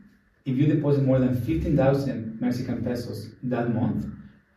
if 0.46 0.58
you 0.58 0.68
deposit 0.68 1.04
more 1.04 1.20
than 1.20 1.40
15,000 1.42 2.40
Mexican 2.40 2.84
pesos 2.84 3.30
that 3.44 3.74
month, 3.74 4.06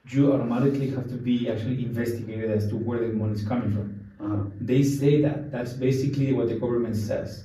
you 0.09 0.33
automatically 0.33 0.91
have 0.91 1.09
to 1.09 1.15
be 1.15 1.51
actually 1.51 1.85
investigated 1.85 2.51
as 2.51 2.69
to 2.69 2.77
where 2.77 3.01
the 3.07 3.15
money 3.15 3.33
is 3.33 3.47
coming 3.47 3.73
from. 3.73 3.93
Uh-huh. 4.25 4.45
They 4.61 4.83
say 4.83 5.20
that. 5.22 5.53
That's 5.53 5.72
basically 5.75 6.33
what 6.33 6.49
the 6.49 6.55
government 6.55 6.97
says. 6.97 7.45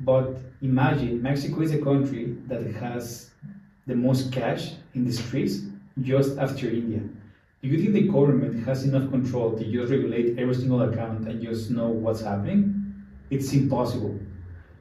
But 0.00 0.36
imagine 0.60 1.22
Mexico 1.22 1.62
is 1.62 1.72
a 1.72 1.78
country 1.78 2.36
that 2.46 2.64
has 2.74 3.30
the 3.86 3.94
most 3.94 4.32
cash 4.32 4.72
in 4.94 5.04
the 5.04 5.12
streets 5.12 5.60
just 6.00 6.38
after 6.38 6.68
India. 6.68 7.00
Do 7.62 7.68
you 7.68 7.80
think 7.80 7.94
the 7.94 8.08
government 8.08 8.64
has 8.66 8.84
enough 8.84 9.10
control 9.10 9.56
to 9.56 9.64
just 9.64 9.90
regulate 9.90 10.38
every 10.38 10.54
single 10.54 10.82
account 10.82 11.28
and 11.28 11.42
just 11.42 11.70
know 11.70 11.88
what's 11.88 12.20
happening? 12.20 13.04
It's 13.30 13.52
impossible. 13.52 14.18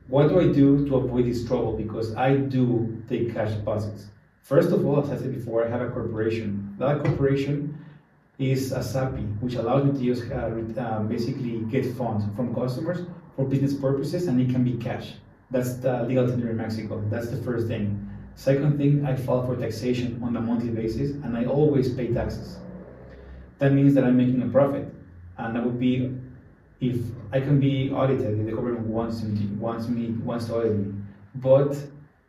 What 0.08 0.30
do 0.30 0.40
I 0.40 0.52
do 0.52 0.88
to 0.88 0.96
avoid 0.96 1.26
this 1.26 1.46
trouble? 1.46 1.78
Because 1.78 2.16
I 2.16 2.36
do 2.36 3.04
take 3.08 3.34
cash 3.34 3.52
deposits. 3.52 4.08
First 4.42 4.72
of 4.72 4.86
all, 4.86 5.04
as 5.04 5.12
I 5.12 5.18
said 5.18 5.34
before, 5.34 5.66
I 5.66 5.70
have 5.70 5.82
a 5.82 5.90
corporation. 5.90 6.76
That 6.80 7.04
corporation 7.04 7.78
is 8.42 8.72
a 8.72 8.80
SAPI, 8.80 9.40
which 9.42 9.56
allows 9.56 9.86
me 9.86 9.92
to 9.92 10.14
just 10.14 10.32
uh, 10.32 10.82
uh, 10.82 11.04
basically 11.04 11.60
get 11.70 11.86
funds 11.96 12.26
from 12.36 12.54
customers 12.56 13.06
for 13.36 13.46
business 13.46 13.74
purposes, 13.74 14.28
and 14.28 14.42
it 14.42 14.50
can 14.50 14.64
be 14.64 14.74
cash. 14.74 15.14
That's 15.52 15.76
the 15.76 16.04
legal 16.04 16.28
tender 16.28 16.50
in 16.50 16.58
Mexico. 16.58 17.04
That's 17.10 17.30
the 17.30 17.38
first 17.38 17.68
thing. 17.68 18.10
Second 18.36 18.78
thing, 18.78 19.06
I 19.06 19.16
file 19.16 19.46
for 19.46 19.56
taxation 19.56 20.20
on 20.24 20.36
a 20.36 20.42
monthly 20.42 20.70
basis, 20.70 21.12
and 21.24 21.38
I 21.38 21.46
always 21.46 21.94
pay 21.94 22.14
taxes. 22.14 22.58
That 23.60 23.74
means 23.74 23.94
that 23.94 24.04
I'm 24.04 24.18
making 24.18 24.42
a 24.42 24.48
profit, 24.48 24.92
and 25.38 25.56
that 25.56 25.64
would 25.64 25.80
be 25.80 26.18
if 26.80 26.98
I 27.32 27.40
can 27.40 27.60
be 27.60 27.92
audited 27.92 28.40
if 28.40 28.46
the 28.46 28.52
government 28.52 28.88
wants 28.88 29.22
me, 29.22 29.46
wants 29.58 29.88
me, 29.88 30.08
wants 30.24 30.46
to 30.46 30.56
audit 30.56 30.76
me. 30.76 30.94
But 31.36 31.78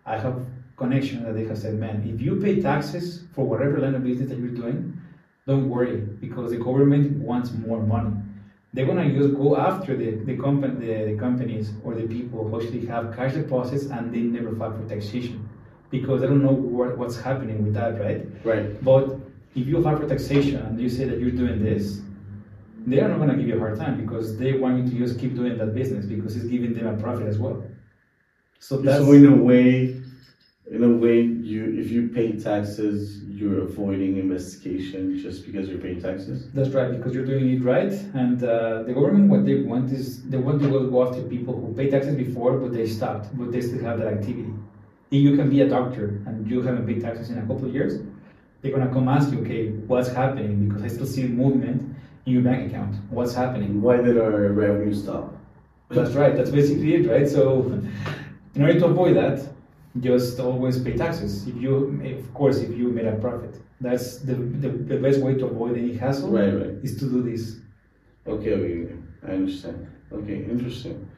I 0.05 0.19
have 0.19 0.45
connection 0.77 1.25
that 1.25 1.35
they 1.35 1.45
have 1.47 1.59
said, 1.59 1.75
man, 1.75 2.07
if 2.07 2.21
you 2.21 2.37
pay 2.37 2.61
taxes 2.61 3.25
for 3.35 3.47
whatever 3.47 3.79
line 3.79 3.95
of 3.95 4.05
business 4.05 4.29
that 4.29 4.39
you're 4.39 4.49
doing, 4.49 5.01
don't 5.47 5.69
worry 5.69 5.97
because 5.97 6.51
the 6.51 6.59
government 6.59 7.19
wants 7.19 7.51
more 7.53 7.83
money. 7.83 8.15
They're 8.73 8.87
gonna 8.87 9.13
just 9.13 9.35
go 9.35 9.57
after 9.57 9.97
the 9.97 10.13
the, 10.25 10.37
company, 10.37 10.87
the, 10.87 11.13
the 11.13 11.19
companies 11.19 11.73
or 11.85 11.95
the 11.95 12.07
people 12.07 12.49
who 12.49 12.61
actually 12.61 12.87
have 12.87 13.15
cash 13.15 13.35
deposits 13.35 13.87
and 13.87 14.15
they 14.15 14.21
never 14.21 14.55
file 14.57 14.73
for 14.73 14.89
taxation 14.89 15.49
because 15.91 16.23
they 16.23 16.27
don't 16.27 16.43
know 16.43 16.53
what, 16.53 16.97
what's 16.97 17.21
happening 17.21 17.63
with 17.63 17.75
that, 17.75 18.01
right? 18.01 18.27
Right. 18.45 18.83
But 18.83 19.19
if 19.55 19.67
you 19.67 19.83
file 19.83 19.99
for 19.99 20.09
taxation 20.09 20.57
and 20.57 20.81
you 20.81 20.89
say 20.89 21.05
that 21.05 21.21
you're 21.21 21.31
doing 21.31 21.63
this, 21.63 22.01
they 22.87 23.01
are 23.01 23.09
not 23.09 23.19
going 23.19 23.29
to 23.29 23.37
give 23.37 23.47
you 23.47 23.57
a 23.57 23.59
hard 23.59 23.79
time 23.79 24.01
because 24.01 24.39
they 24.39 24.55
want 24.55 24.83
you 24.83 24.91
to 24.91 24.99
just 25.07 25.21
keep 25.21 25.37
doing 25.37 25.59
that 25.59 25.75
business 25.75 26.07
because 26.07 26.35
it's 26.35 26.47
giving 26.47 26.73
them 26.73 26.87
a 26.87 26.97
profit 26.97 27.27
as 27.27 27.39
well. 27.39 27.63
So 28.59 28.79
that's 28.79 29.05
so 29.05 29.13
in 29.13 29.27
a 29.27 29.37
way, 29.37 30.02
in 30.73 30.83
a 30.83 30.89
way, 30.89 31.21
you 31.21 31.79
if 31.79 31.91
you 31.91 32.09
pay 32.09 32.33
taxes, 32.33 33.23
you're 33.25 33.65
avoiding 33.65 34.17
investigation 34.17 35.19
just 35.19 35.45
because 35.45 35.69
you're 35.69 35.79
paying 35.79 36.01
taxes. 36.01 36.51
That's 36.53 36.71
right 36.71 36.91
because 36.91 37.15
you're 37.15 37.27
doing 37.27 37.51
it 37.51 37.63
right, 37.63 37.93
and 38.15 38.43
uh, 38.43 38.83
the 38.85 38.95
government 38.95 39.29
what 39.29 39.45
they 39.45 39.57
want 39.61 39.93
is 39.93 40.23
they 40.31 40.39
want 40.39 40.63
to 40.63 40.69
go 40.69 41.07
after 41.07 41.21
people 41.23 41.55
who 41.61 41.75
pay 41.75 41.91
taxes 41.91 42.17
before 42.17 42.53
but 42.57 42.73
they 42.73 42.87
stopped, 42.87 43.37
but 43.37 43.53
they 43.53 43.61
still 43.61 43.83
have 43.85 43.99
that 43.99 44.09
activity. 44.09 44.55
If 45.11 45.21
you 45.21 45.37
can 45.37 45.51
be 45.51 45.61
a 45.61 45.69
doctor 45.69 46.23
and 46.27 46.51
you 46.51 46.63
haven't 46.63 46.87
paid 46.87 47.03
taxes 47.03 47.29
in 47.29 47.37
a 47.37 47.43
couple 47.43 47.67
of 47.67 47.75
years, 47.75 48.01
they're 48.63 48.73
gonna 48.73 48.91
come 48.91 49.09
ask 49.09 49.31
you, 49.31 49.41
okay, 49.41 49.69
what's 49.91 50.09
happening? 50.09 50.69
Because 50.69 50.83
I 50.85 50.89
still 50.89 51.07
see 51.07 51.25
movement 51.25 51.95
in 52.25 52.33
your 52.33 52.43
bank 52.43 52.71
account. 52.71 52.97
What's 53.11 53.35
happening? 53.35 53.83
Why 53.83 53.99
did 53.99 54.17
our 54.17 54.49
revenue 54.49 54.95
stop? 54.95 55.37
That's 55.91 56.13
right. 56.13 56.35
That's 56.35 56.49
basically 56.49 56.95
it, 56.95 57.11
right? 57.11 57.29
So, 57.29 57.65
in 58.55 58.63
order 58.63 58.79
to 58.81 58.87
avoid 58.87 59.17
that, 59.17 59.47
just 60.01 60.41
always 60.41 60.81
pay 60.81 60.97
taxes. 60.97 61.47
If 61.47 61.57
you, 61.57 62.01
of 62.19 62.35
course, 62.35 62.59
if 62.59 62.71
you 62.77 62.89
made 62.89 63.07
a 63.07 63.17
profit, 63.17 63.61
that's 63.81 64.19
the, 64.19 64.35
the, 64.35 64.69
the 64.69 64.97
best 64.97 65.21
way 65.21 65.35
to 65.35 65.47
avoid 65.47 65.77
any 65.77 65.95
hassle. 65.95 66.31
Right, 66.31 66.53
right. 66.53 66.77
Is 66.83 66.99
to 67.01 67.07
do 67.07 67.23
this. 67.23 67.57
Okay, 68.27 68.53
okay, 68.55 68.95
I 69.27 69.33
understand. 69.33 69.87
Okay, 70.13 70.45
interesting. 70.45 71.09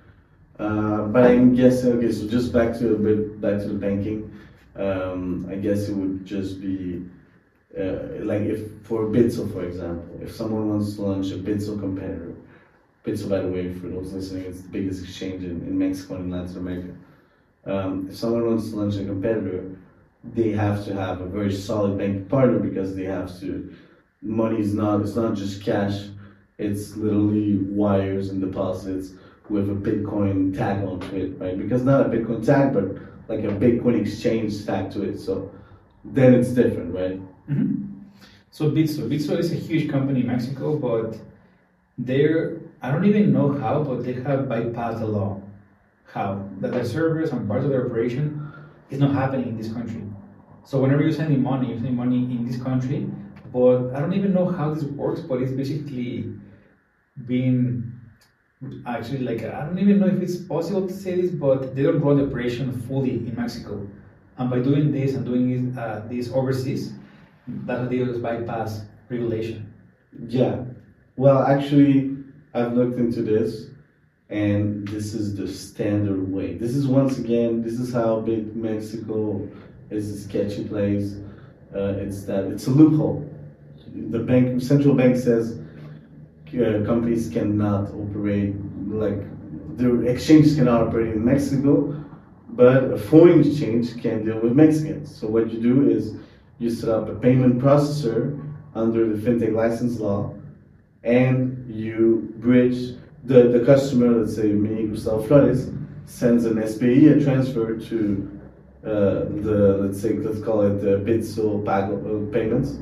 Uh, 0.59 1.03
but 1.07 1.25
I'm 1.25 1.55
guessing. 1.55 1.93
Okay, 1.99 2.13
so 2.13 2.27
just 2.29 2.53
back 2.53 2.77
to 2.79 2.95
a 2.95 2.99
bit 2.99 3.41
back 3.41 3.59
to 3.61 3.69
the 3.69 3.75
banking. 3.75 4.31
Um, 4.77 5.47
I 5.51 5.57
guess 5.57 5.89
it 5.89 5.95
would 5.95 6.25
just 6.25 6.61
be 6.61 7.05
uh, 7.79 8.25
like 8.25 8.43
if 8.43 8.61
for 8.83 9.05
Bitso, 9.07 9.53
for 9.53 9.65
example, 9.65 10.21
if 10.23 10.35
someone 10.35 10.69
wants 10.69 10.95
to 10.95 11.03
launch 11.03 11.31
a 11.33 11.37
Bitso 11.37 11.79
competitor, 11.79 12.35
Bitso, 13.05 13.29
by 13.29 13.41
the 13.41 13.49
way, 13.49 13.73
for 13.73 13.89
those 13.89 14.13
listening, 14.13 14.45
it's 14.45 14.63
the 14.63 14.69
biggest 14.69 15.05
exchange 15.05 15.45
in, 15.45 15.61
in 15.67 15.77
Mexico 15.77 16.17
and 16.17 16.31
Latin 16.31 16.57
America. 16.57 16.95
Um, 17.67 18.09
if 18.11 18.17
someone 18.17 18.47
wants 18.47 18.71
to 18.71 18.77
launch 18.77 18.97
a 18.97 19.05
competitor, 19.05 19.77
they 20.23 20.51
have 20.53 20.85
to 20.85 20.95
have 20.95 21.21
a 21.21 21.27
very 21.27 21.53
solid 21.53 21.99
bank 21.99 22.29
partner 22.29 22.59
because 22.59 22.95
they 22.95 23.05
have 23.05 23.39
to. 23.41 23.75
Money 24.23 24.61
is 24.61 24.75
not 24.75 25.01
it's 25.01 25.17
not 25.17 25.35
just 25.35 25.63
cash; 25.63 26.09
it's 26.59 26.97
literally 26.97 27.59
wires 27.59 28.31
and 28.31 28.41
deposits 28.41 29.13
with 29.49 29.69
a 29.69 29.75
Bitcoin 29.75 30.57
tag 30.57 30.83
onto 30.85 31.17
it, 31.17 31.39
right? 31.39 31.59
Because 31.59 31.85
not 31.85 32.07
a 32.07 32.09
Bitcoin 32.09 32.45
tag, 32.45 32.73
but 32.73 32.97
like 33.29 33.45
a 33.45 33.55
Bitcoin 33.55 34.01
exchange 34.01 34.65
tag 34.65 34.91
to 34.93 35.03
it. 35.03 35.19
So 35.19 35.51
then 36.05 36.35
it's 36.35 36.51
different, 36.51 36.95
right? 36.95 37.21
Mm-hmm. 37.49 37.85
So 38.51 38.71
Bitso, 38.71 39.09
Bitso 39.09 39.39
is 39.39 39.53
a 39.53 39.57
huge 39.57 39.91
company 39.91 40.21
in 40.21 40.27
Mexico, 40.27 40.77
but 40.77 41.19
they're 41.99 42.61
I 42.83 42.91
don't 42.91 43.07
even 43.07 43.33
know 43.33 43.53
how, 43.53 43.83
but 43.83 44.05
they 44.05 44.13
have 44.13 44.41
bypassed 44.41 44.99
the 45.01 45.07
law. 45.07 45.41
How 46.15 46.49
that 46.61 46.71
their 46.73 46.85
servers 46.85 47.33
and 47.33 47.49
parts 47.49 47.65
of 47.65 47.71
their 47.71 47.87
operation 47.87 48.25
is 48.91 49.01
not 49.01 49.13
happening 49.15 49.49
in 49.49 49.57
this 49.57 49.73
country. 49.73 50.03
So 50.63 50.81
whenever 50.81 51.03
you're 51.03 51.19
sending 51.23 51.43
money, 51.43 51.69
you're 51.69 51.79
sending 51.79 51.97
money 51.97 52.19
in 52.35 52.47
this 52.47 52.63
country, 52.63 53.09
but 53.53 53.93
I 53.95 53.99
don't 53.99 54.15
even 54.15 54.33
know 54.33 54.47
how 54.47 54.73
this 54.73 54.85
works. 54.85 55.21
But 55.21 55.43
it's 55.43 55.51
basically 55.53 56.33
being 57.27 57.93
actually 58.87 59.23
like 59.29 59.43
I 59.43 59.67
don't 59.67 59.81
even 59.81 59.99
know 59.99 60.07
if 60.07 60.23
it's 60.23 60.37
possible 60.37 60.87
to 60.87 60.95
say 60.95 61.21
this, 61.21 61.33
but 61.33 61.75
they 61.75 61.83
don't 61.83 62.01
run 62.01 62.19
the 62.19 62.27
operation 62.27 62.81
fully 62.87 63.15
in 63.29 63.35
Mexico, 63.37 63.87
and 64.39 64.49
by 64.49 64.61
doing 64.61 64.93
this 64.93 65.15
and 65.15 65.27
doing 65.27 65.77
uh, 65.77 66.07
this 66.09 66.31
overseas, 66.33 66.93
that 67.67 67.91
deals 67.91 68.19
bypass 68.19 68.83
regulation. 69.09 69.73
Yeah. 70.29 70.65
Well, 71.17 71.43
actually, 71.43 72.17
I've 72.55 72.73
looked 72.73 72.99
into 72.99 73.23
this, 73.23 73.67
and 74.31 74.89
this 74.89 75.15
is 75.15 75.37
the 75.37 75.47
standard 75.47 76.33
way. 76.33 76.55
This 76.55 76.75
is 76.75 76.87
once 76.87 77.19
again, 77.19 77.63
this 77.63 77.79
is 77.79 77.93
how 77.93 78.21
big 78.21 78.57
Mexico 78.57 79.47
is 79.91 80.11
a 80.11 80.21
sketchy 80.21 80.65
place. 80.65 81.17
Uh, 81.75 81.95
it's 81.99 82.25
that 82.25 82.45
it's 82.45 82.67
a 82.67 82.71
loophole. 82.71 83.29
The 83.95 84.19
bank, 84.19 84.63
central 84.63 84.95
bank 84.95 85.17
says 85.17 85.61
uh, 86.49 86.85
companies 86.87 87.29
cannot 87.29 87.91
operate 87.91 88.55
like 88.89 89.19
the 89.77 90.03
exchanges 90.03 90.55
cannot 90.55 90.89
operate 90.89 91.13
in 91.15 91.25
Mexico, 91.25 92.05
but 92.51 92.85
a 92.93 92.99
foreign 92.99 93.41
exchange 93.41 94.01
can 94.01 94.25
deal 94.25 94.39
with 94.39 94.53
Mexicans. 94.53 95.15
So 95.15 95.27
what 95.27 95.53
you 95.53 95.61
do 95.61 95.91
is 95.91 96.15
you 96.59 96.71
set 96.71 96.89
up 96.89 97.09
a 97.09 97.15
payment 97.15 97.61
processor 97.61 98.41
under 98.75 99.15
the 99.15 99.19
fintech 99.21 99.53
license 99.53 99.99
law, 99.99 100.35
and 101.03 101.69
you 101.69 102.33
bridge 102.37 102.97
the, 103.25 103.45
the 103.45 103.65
customer, 103.65 104.21
let's 104.21 104.37
say 104.37 104.49
me, 104.49 104.87
Gustavo 104.87 105.23
Flores, 105.23 105.71
sends 106.07 106.45
an 106.45 106.57
SPEI, 106.57 107.09
a 107.09 107.25
transfer 107.25 107.77
to 107.77 108.41
uh, 108.85 109.25
the, 109.41 109.79
let's 109.81 110.01
say, 110.01 110.13
let's 110.13 110.41
call 110.41 110.63
it 110.63 110.81
the 110.81 110.99
Bitso 110.99 111.65
Pago 111.65 111.97
uh, 111.97 112.33
payments. 112.33 112.79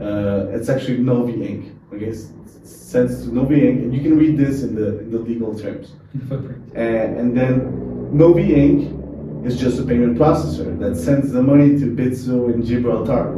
Uh, 0.00 0.48
it's 0.50 0.68
actually 0.68 0.98
Novi 0.98 1.32
Inc. 1.32 1.74
Okay, 1.92 2.06
it's 2.06 2.30
sends 2.64 3.24
to 3.24 3.34
Novi 3.34 3.62
Inc. 3.62 3.82
And 3.82 3.94
you 3.94 4.02
can 4.02 4.18
read 4.18 4.36
this 4.36 4.62
in 4.62 4.74
the, 4.74 5.00
in 5.00 5.10
the 5.10 5.18
legal 5.18 5.58
terms. 5.58 5.92
And, 6.74 7.18
and 7.18 7.36
then 7.36 8.16
Novi 8.16 8.48
Inc. 8.48 9.46
is 9.46 9.58
just 9.58 9.80
a 9.80 9.82
payment 9.84 10.18
processor 10.18 10.78
that 10.80 10.96
sends 10.96 11.32
the 11.32 11.42
money 11.42 11.78
to 11.78 11.86
Bitso 11.86 12.52
in 12.52 12.64
Gibraltar. 12.64 13.34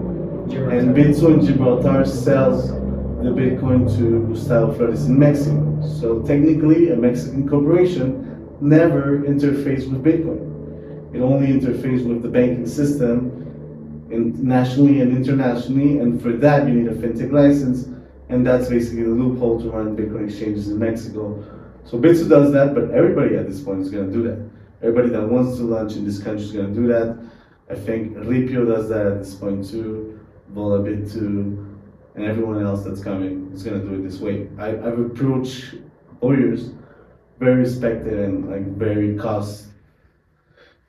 Gibraltar. 0.49 0.71
And 0.71 0.97
Bitso 0.97 1.35
in 1.35 1.47
Gibraltar 1.47 2.05
sells 2.05 2.71
the 2.71 3.31
Bitcoin 3.31 3.97
to 3.97 4.27
Gustavo 4.27 4.75
Flores 4.75 5.07
in 5.07 5.19
Mexico. 5.19 5.70
So 5.83 6.22
technically, 6.22 6.91
a 6.91 6.97
Mexican 6.97 7.49
corporation 7.49 8.49
never 8.61 9.20
interfaced 9.20 9.91
with 9.91 10.05
Bitcoin. 10.05 11.14
It 11.14 11.20
only 11.20 11.49
interfaced 11.49 12.07
with 12.07 12.22
the 12.22 12.28
banking 12.28 12.66
system 12.66 14.09
in, 14.11 14.47
nationally 14.47 15.01
and 15.01 15.16
internationally, 15.16 15.99
and 15.99 16.20
for 16.20 16.33
that 16.33 16.68
you 16.68 16.74
need 16.74 16.89
a 16.89 16.95
fintech 16.95 17.33
license, 17.33 17.89
and 18.28 18.47
that's 18.47 18.68
basically 18.68 19.05
the 19.05 19.11
loophole 19.11 19.61
to 19.61 19.70
run 19.70 19.97
Bitcoin 19.97 20.26
exchanges 20.26 20.68
in 20.68 20.78
Mexico. 20.78 21.43
So 21.85 21.99
Bitso 21.99 22.28
does 22.28 22.53
that, 22.53 22.74
but 22.74 22.91
everybody 22.91 23.37
at 23.37 23.49
this 23.49 23.61
point 23.61 23.81
is 23.81 23.91
going 23.91 24.09
to 24.09 24.12
do 24.12 24.22
that. 24.24 24.51
Everybody 24.83 25.09
that 25.11 25.28
wants 25.28 25.57
to 25.59 25.64
launch 25.64 25.97
in 25.97 26.05
this 26.05 26.18
country 26.22 26.45
is 26.45 26.53
going 26.53 26.72
to 26.72 26.81
do 26.81 26.87
that. 26.89 27.18
I 27.70 27.74
think 27.74 28.16
Ripio 28.16 28.66
does 28.66 28.89
that 28.89 29.07
at 29.07 29.18
this 29.18 29.35
point 29.35 29.68
too, 29.68 30.20
Volabit 30.53 31.12
too 31.12 31.70
and 32.21 32.29
everyone 32.29 32.62
else 32.62 32.85
that's 32.85 33.03
coming 33.03 33.51
is 33.55 33.62
going 33.62 33.81
to 33.81 33.87
do 33.87 33.95
it 33.95 34.03
this 34.03 34.21
way. 34.21 34.49
I, 34.59 34.68
I've 34.68 34.99
approached 34.99 35.75
lawyers, 36.21 36.71
very 37.39 37.57
respected 37.57 38.18
and 38.18 38.51
like 38.51 38.66
very 38.77 39.16
cost 39.16 39.68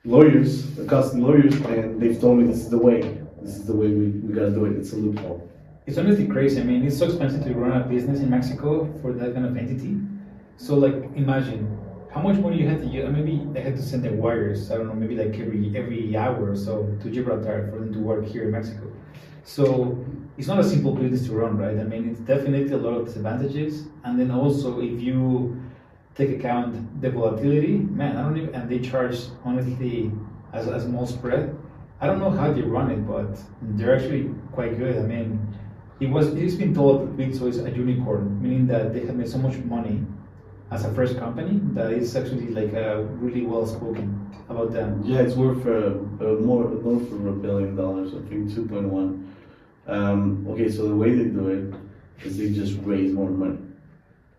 lawyers, 0.04 0.66
cost 0.88 1.14
lawyers, 1.14 1.54
and 1.54 2.00
they've 2.00 2.20
told 2.20 2.38
me 2.38 2.46
this 2.46 2.58
is 2.58 2.68
the 2.68 2.78
way. 2.78 3.00
This 3.40 3.56
is 3.56 3.66
the 3.66 3.74
way 3.74 3.88
we, 3.88 4.08
we 4.08 4.34
got 4.34 4.42
to 4.42 4.50
do 4.50 4.66
it. 4.66 4.76
It's 4.76 4.92
a 4.92 4.96
loophole. 4.96 5.48
It's 5.86 5.96
honestly 5.96 6.26
crazy. 6.26 6.60
I 6.60 6.64
mean, 6.64 6.84
it's 6.86 6.98
so 6.98 7.06
expensive 7.06 7.44
to 7.44 7.54
run 7.54 7.80
a 7.80 7.84
business 7.84 8.20
in 8.20 8.28
Mexico 8.28 8.92
for 9.00 9.12
that 9.14 9.34
kind 9.34 9.46
of 9.46 9.56
entity. 9.56 9.96
So, 10.58 10.76
like, 10.76 10.94
imagine 11.16 11.78
how 12.12 12.20
much 12.20 12.36
money 12.36 12.58
you 12.58 12.68
had 12.68 12.80
to 12.82 12.86
use. 12.86 13.10
Maybe 13.10 13.42
they 13.52 13.62
had 13.62 13.74
to 13.76 13.82
send 13.82 14.04
their 14.04 14.12
wires. 14.12 14.70
I 14.70 14.76
don't 14.76 14.86
know, 14.86 14.94
maybe 14.94 15.16
like 15.16 15.34
every 15.40 15.72
every 15.74 16.14
hour 16.16 16.52
or 16.52 16.56
so 16.56 16.86
to 17.02 17.10
Gibraltar 17.10 17.68
for 17.72 17.78
them 17.80 17.92
to 17.94 17.98
work 17.98 18.26
here 18.26 18.44
in 18.44 18.50
Mexico. 18.52 18.92
So 19.44 20.04
it's 20.38 20.48
not 20.48 20.58
a 20.60 20.64
simple 20.64 20.94
business 20.94 21.26
to 21.26 21.34
run, 21.34 21.56
right? 21.56 21.78
I 21.78 21.84
mean, 21.84 22.08
it's 22.08 22.20
definitely 22.20 22.72
a 22.72 22.76
lot 22.76 22.94
of 22.94 23.06
disadvantages. 23.06 23.86
And 24.04 24.18
then 24.18 24.30
also, 24.30 24.80
if 24.80 25.00
you 25.00 25.60
take 26.14 26.30
account 26.30 27.00
the 27.00 27.10
volatility, 27.10 27.78
man, 27.78 28.16
I 28.16 28.22
don't 28.22 28.36
even, 28.36 28.54
and 28.54 28.68
they 28.68 28.78
charge 28.78 29.18
honestly 29.44 30.12
as 30.52 30.66
a 30.66 30.80
small 30.80 31.06
spread. 31.06 31.56
I 32.00 32.06
don't 32.06 32.18
know 32.18 32.30
how 32.30 32.52
they 32.52 32.62
run 32.62 32.90
it, 32.90 33.06
but 33.06 33.38
they're 33.62 33.94
actually 33.96 34.34
quite 34.52 34.76
good. 34.76 34.98
I 34.98 35.02
mean, 35.02 35.38
it 36.00 36.10
was 36.10 36.34
it's 36.34 36.54
been 36.54 36.74
told 36.74 37.02
that 37.02 37.16
Bitso 37.16 37.48
is 37.48 37.58
a 37.58 37.70
unicorn, 37.70 38.42
meaning 38.42 38.66
that 38.66 38.92
they 38.92 39.06
have 39.06 39.14
made 39.14 39.28
so 39.28 39.38
much 39.38 39.56
money 39.58 40.04
as 40.70 40.84
a 40.84 40.92
first 40.94 41.16
company 41.18 41.60
that 41.74 41.92
it's 41.92 42.16
actually 42.16 42.48
like 42.48 42.72
a 42.72 43.04
really 43.20 43.46
well 43.46 43.66
spoken 43.66 44.30
about 44.48 44.72
them. 44.72 45.02
Yeah, 45.04 45.20
it's 45.20 45.36
worth 45.36 45.64
uh, 45.66 45.94
uh, 46.24 46.40
more 46.40 46.70
north 46.70 47.12
of 47.12 47.26
a 47.26 47.32
billion 47.32 47.76
dollars. 47.76 48.14
I 48.14 48.28
think 48.28 48.52
two 48.52 48.66
point 48.66 48.88
one. 48.88 49.31
Um, 49.86 50.46
okay, 50.50 50.70
so 50.70 50.88
the 50.88 50.94
way 50.94 51.14
they 51.14 51.24
do 51.24 51.48
it 51.48 52.26
is 52.26 52.38
they 52.38 52.50
just 52.52 52.78
raise 52.82 53.12
more 53.12 53.30
money. 53.30 53.58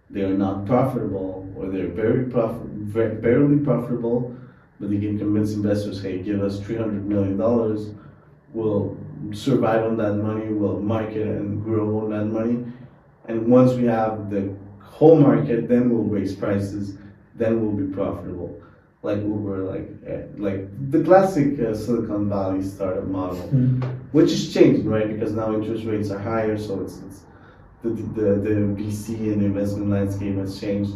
They 0.10 0.22
are 0.22 0.38
not 0.38 0.66
profitable, 0.66 1.52
or 1.56 1.68
they're 1.68 1.88
very 1.88 2.26
profit, 2.26 2.91
barely 3.22 3.58
profitable, 3.58 4.36
but 4.80 4.89
they 4.89 5.00
can 5.00 5.18
convince 5.18 5.54
investors, 5.54 6.02
hey, 6.02 6.20
give 6.20 6.41
us 6.41 6.60
three 6.60 6.78
hundred 6.78 7.06
million 7.06 7.38
dollars, 7.38 7.89
we'll 8.54 8.98
survive 9.32 9.84
on 9.84 9.98
that 9.98 10.16
money, 10.16 10.48
we'll 10.48 10.80
market 10.80 11.28
and 11.28 11.64
grow 11.64 12.02
on 12.02 12.12
that 12.12 12.26
money, 12.26 12.66
and 13.28 13.48
once 13.48 13.74
we 13.74 13.86
have 13.86 14.30
the 14.30 14.54
whole 14.82 15.20
market, 15.20 15.68
then 15.68 15.89
we'll 15.89 16.04
raise 16.04 16.36
prices, 16.36 16.98
then 17.36 17.62
we'll 17.62 17.86
be 17.86 17.91
profitable 17.94 18.62
like 19.04 19.18
Uber, 19.18 19.58
like 19.66 19.89
eh, 20.08 20.24
like 20.38 20.91
the 20.91 21.04
classic 21.04 21.60
uh, 21.60 21.76
Silicon 21.76 22.30
Valley 22.30 22.64
startup 22.64 23.06
model, 23.06 23.43
mm-hmm. 23.49 23.82
which 24.14 24.32
is 24.32 24.54
changing, 24.54 24.88
right? 24.88 25.08
Because 25.08 25.34
now 25.34 25.54
interest 25.54 25.84
rates 25.84 26.10
are 26.10 26.18
higher, 26.18 26.58
so 26.58 26.82
it's, 26.82 26.99
it's 27.06 27.24
the, 27.84 27.89
the 27.89 28.36
the 28.36 28.56
VC 28.80 29.10
and 29.34 29.41
the 29.41 29.45
investment 29.45 29.89
landscape 29.89 30.38
has 30.38 30.60
changed. 30.60 30.93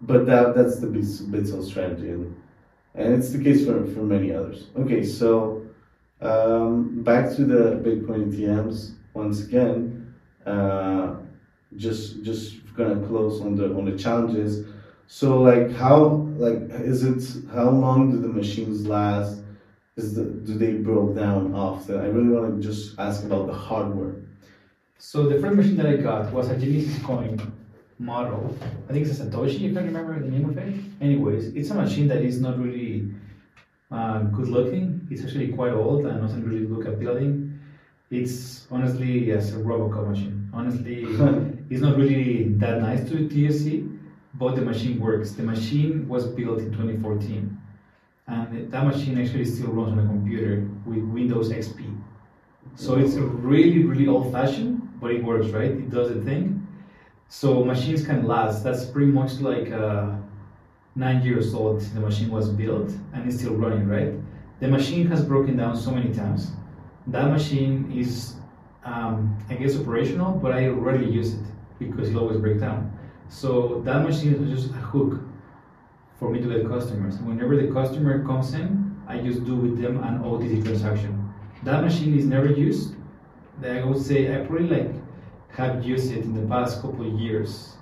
But 0.00 0.26
that 0.26 0.56
that's 0.56 0.80
the 0.80 0.88
Bitso 0.88 1.64
strategy, 1.64 2.10
and, 2.10 2.36
and 2.96 3.14
it's 3.14 3.30
the 3.30 3.42
case 3.42 3.64
for, 3.64 3.86
for 3.86 4.00
many 4.00 4.34
others. 4.34 4.66
Okay, 4.76 5.04
so 5.04 5.62
um, 6.20 7.02
back 7.04 7.34
to 7.36 7.44
the 7.44 7.80
Bitcoin 7.84 8.32
ATMs 8.32 8.94
once 9.14 9.44
again. 9.44 10.12
Uh, 10.44 11.14
just 11.76 12.24
just 12.24 12.56
gonna 12.74 13.06
close 13.06 13.40
on 13.42 13.54
the 13.54 13.66
on 13.76 13.84
the 13.84 13.96
challenges 13.96 14.66
so 15.08 15.40
like 15.40 15.72
how 15.72 16.28
like 16.36 16.60
is 16.84 17.02
it 17.02 17.24
how 17.52 17.70
long 17.70 18.12
do 18.12 18.18
the 18.20 18.28
machines 18.28 18.86
last? 18.86 19.40
Is 19.96 20.14
the 20.14 20.24
do 20.24 20.54
they 20.56 20.74
broke 20.74 21.16
down 21.16 21.54
often? 21.54 21.98
I 21.98 22.06
really 22.06 22.28
want 22.28 22.62
to 22.62 22.68
just 22.68 22.98
ask 22.98 23.24
about 23.24 23.46
the 23.46 23.54
hardware. 23.54 24.16
So 24.98 25.26
the 25.26 25.40
first 25.40 25.56
machine 25.56 25.76
that 25.76 25.86
I 25.86 25.96
got 25.96 26.30
was 26.30 26.50
a 26.50 26.56
Genesis 26.56 27.02
coin 27.02 27.40
model. 27.98 28.54
I 28.88 28.92
think 28.92 29.06
it's 29.06 29.18
a 29.18 29.24
Satoshi, 29.24 29.70
if 29.70 29.76
I 29.78 29.80
remember 29.80 30.20
the 30.20 30.28
name 30.28 30.50
of 30.50 30.58
it. 30.58 30.74
Anyways, 31.00 31.54
it's 31.54 31.70
a 31.70 31.74
machine 31.74 32.06
that 32.08 32.22
is 32.22 32.40
not 32.40 32.58
really 32.58 33.10
uh, 33.90 34.20
good 34.24 34.48
looking. 34.48 35.08
It's 35.10 35.24
actually 35.24 35.48
quite 35.48 35.72
old 35.72 36.04
and 36.04 36.20
doesn't 36.20 36.44
really 36.46 36.66
look 36.66 36.86
appealing. 36.86 37.58
It's 38.10 38.66
honestly 38.70 39.26
yes 39.28 39.52
a 39.52 39.56
Robocop 39.56 40.10
machine. 40.10 40.50
Honestly, 40.52 41.04
it's 41.70 41.80
not 41.80 41.96
really 41.96 42.50
that 42.58 42.82
nice 42.82 43.08
to, 43.08 43.26
to 43.26 43.34
but 44.38 44.54
the 44.54 44.62
machine 44.62 45.00
works. 45.00 45.32
The 45.32 45.42
machine 45.42 46.08
was 46.08 46.26
built 46.26 46.60
in 46.60 46.70
2014, 46.70 47.58
and 48.28 48.70
that 48.70 48.86
machine 48.86 49.20
actually 49.20 49.44
still 49.44 49.68
runs 49.68 49.92
on 49.92 49.98
a 49.98 50.06
computer 50.06 50.68
with 50.86 51.02
Windows 51.04 51.50
XP. 51.50 51.96
So 52.76 52.96
it's 52.96 53.14
really, 53.14 53.84
really 53.84 54.06
old-fashioned, 54.06 55.00
but 55.00 55.10
it 55.10 55.24
works, 55.24 55.48
right? 55.48 55.70
It 55.70 55.90
does 55.90 56.14
the 56.14 56.20
thing. 56.22 56.66
So 57.28 57.64
machines 57.64 58.06
can 58.06 58.26
last. 58.26 58.62
That's 58.62 58.84
pretty 58.84 59.10
much 59.10 59.40
like 59.40 59.72
uh, 59.72 60.16
nine 60.94 61.22
years 61.22 61.54
old 61.54 61.80
the 61.80 62.00
machine 62.00 62.30
was 62.30 62.48
built, 62.48 62.90
and 63.12 63.26
it's 63.26 63.38
still 63.38 63.54
running, 63.54 63.88
right? 63.88 64.14
The 64.60 64.68
machine 64.68 65.06
has 65.08 65.24
broken 65.24 65.56
down 65.56 65.76
so 65.76 65.90
many 65.90 66.12
times. 66.14 66.52
That 67.08 67.30
machine 67.30 67.92
is, 67.94 68.36
um, 68.84 69.36
I 69.48 69.54
guess, 69.54 69.76
operational, 69.78 70.32
but 70.32 70.52
I 70.52 70.68
rarely 70.68 71.10
use 71.10 71.34
it 71.34 71.44
because 71.78 72.10
it 72.10 72.16
always 72.16 72.38
breaks 72.38 72.60
down. 72.60 72.97
So 73.28 73.82
that 73.84 74.02
machine 74.02 74.34
is 74.34 74.62
just 74.62 74.74
a 74.74 74.78
hook 74.78 75.20
for 76.18 76.30
me 76.30 76.40
to 76.40 76.48
get 76.48 76.68
customers. 76.68 77.16
Whenever 77.18 77.56
the 77.56 77.72
customer 77.72 78.24
comes 78.24 78.54
in, 78.54 78.96
I 79.06 79.18
just 79.18 79.44
do 79.44 79.54
with 79.54 79.80
them 79.80 80.02
an 80.02 80.18
OTC 80.20 80.64
transaction. 80.64 81.32
That 81.62 81.82
machine 81.82 82.18
is 82.18 82.24
never 82.24 82.50
used. 82.50 82.94
I 83.62 83.84
would 83.84 84.02
say 84.02 84.34
I 84.34 84.46
probably 84.46 84.68
like 84.68 84.92
have 85.50 85.84
used 85.84 86.12
it 86.12 86.24
in 86.24 86.34
the 86.34 86.46
past 86.46 86.80
couple 86.80 87.06
of 87.06 87.20
years. 87.20 87.74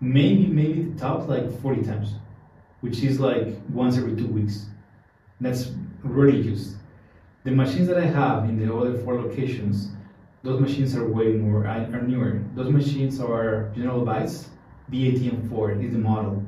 Maybe 0.00 0.46
maybe 0.46 0.82
the 0.82 0.98
top 0.98 1.28
like 1.28 1.50
40 1.60 1.82
times, 1.82 2.14
which 2.80 3.02
is 3.02 3.20
like 3.20 3.48
once 3.70 3.96
every 3.96 4.16
two 4.16 4.28
weeks. 4.28 4.66
That's 5.40 5.72
rarely 6.02 6.40
used. 6.40 6.76
The 7.44 7.50
machines 7.50 7.88
that 7.88 7.98
I 7.98 8.06
have 8.06 8.44
in 8.44 8.58
the 8.58 8.74
other 8.74 8.98
four 8.98 9.20
locations 9.20 9.90
those 10.42 10.60
machines 10.60 10.94
are 10.94 11.06
way 11.06 11.32
more 11.32 11.66
are 11.66 12.02
newer. 12.02 12.42
Those 12.54 12.70
machines 12.70 13.20
are 13.20 13.70
General 13.74 14.04
Bytes. 14.04 14.46
BATM4 14.90 15.84
is 15.84 15.92
the 15.92 15.98
model. 15.98 16.42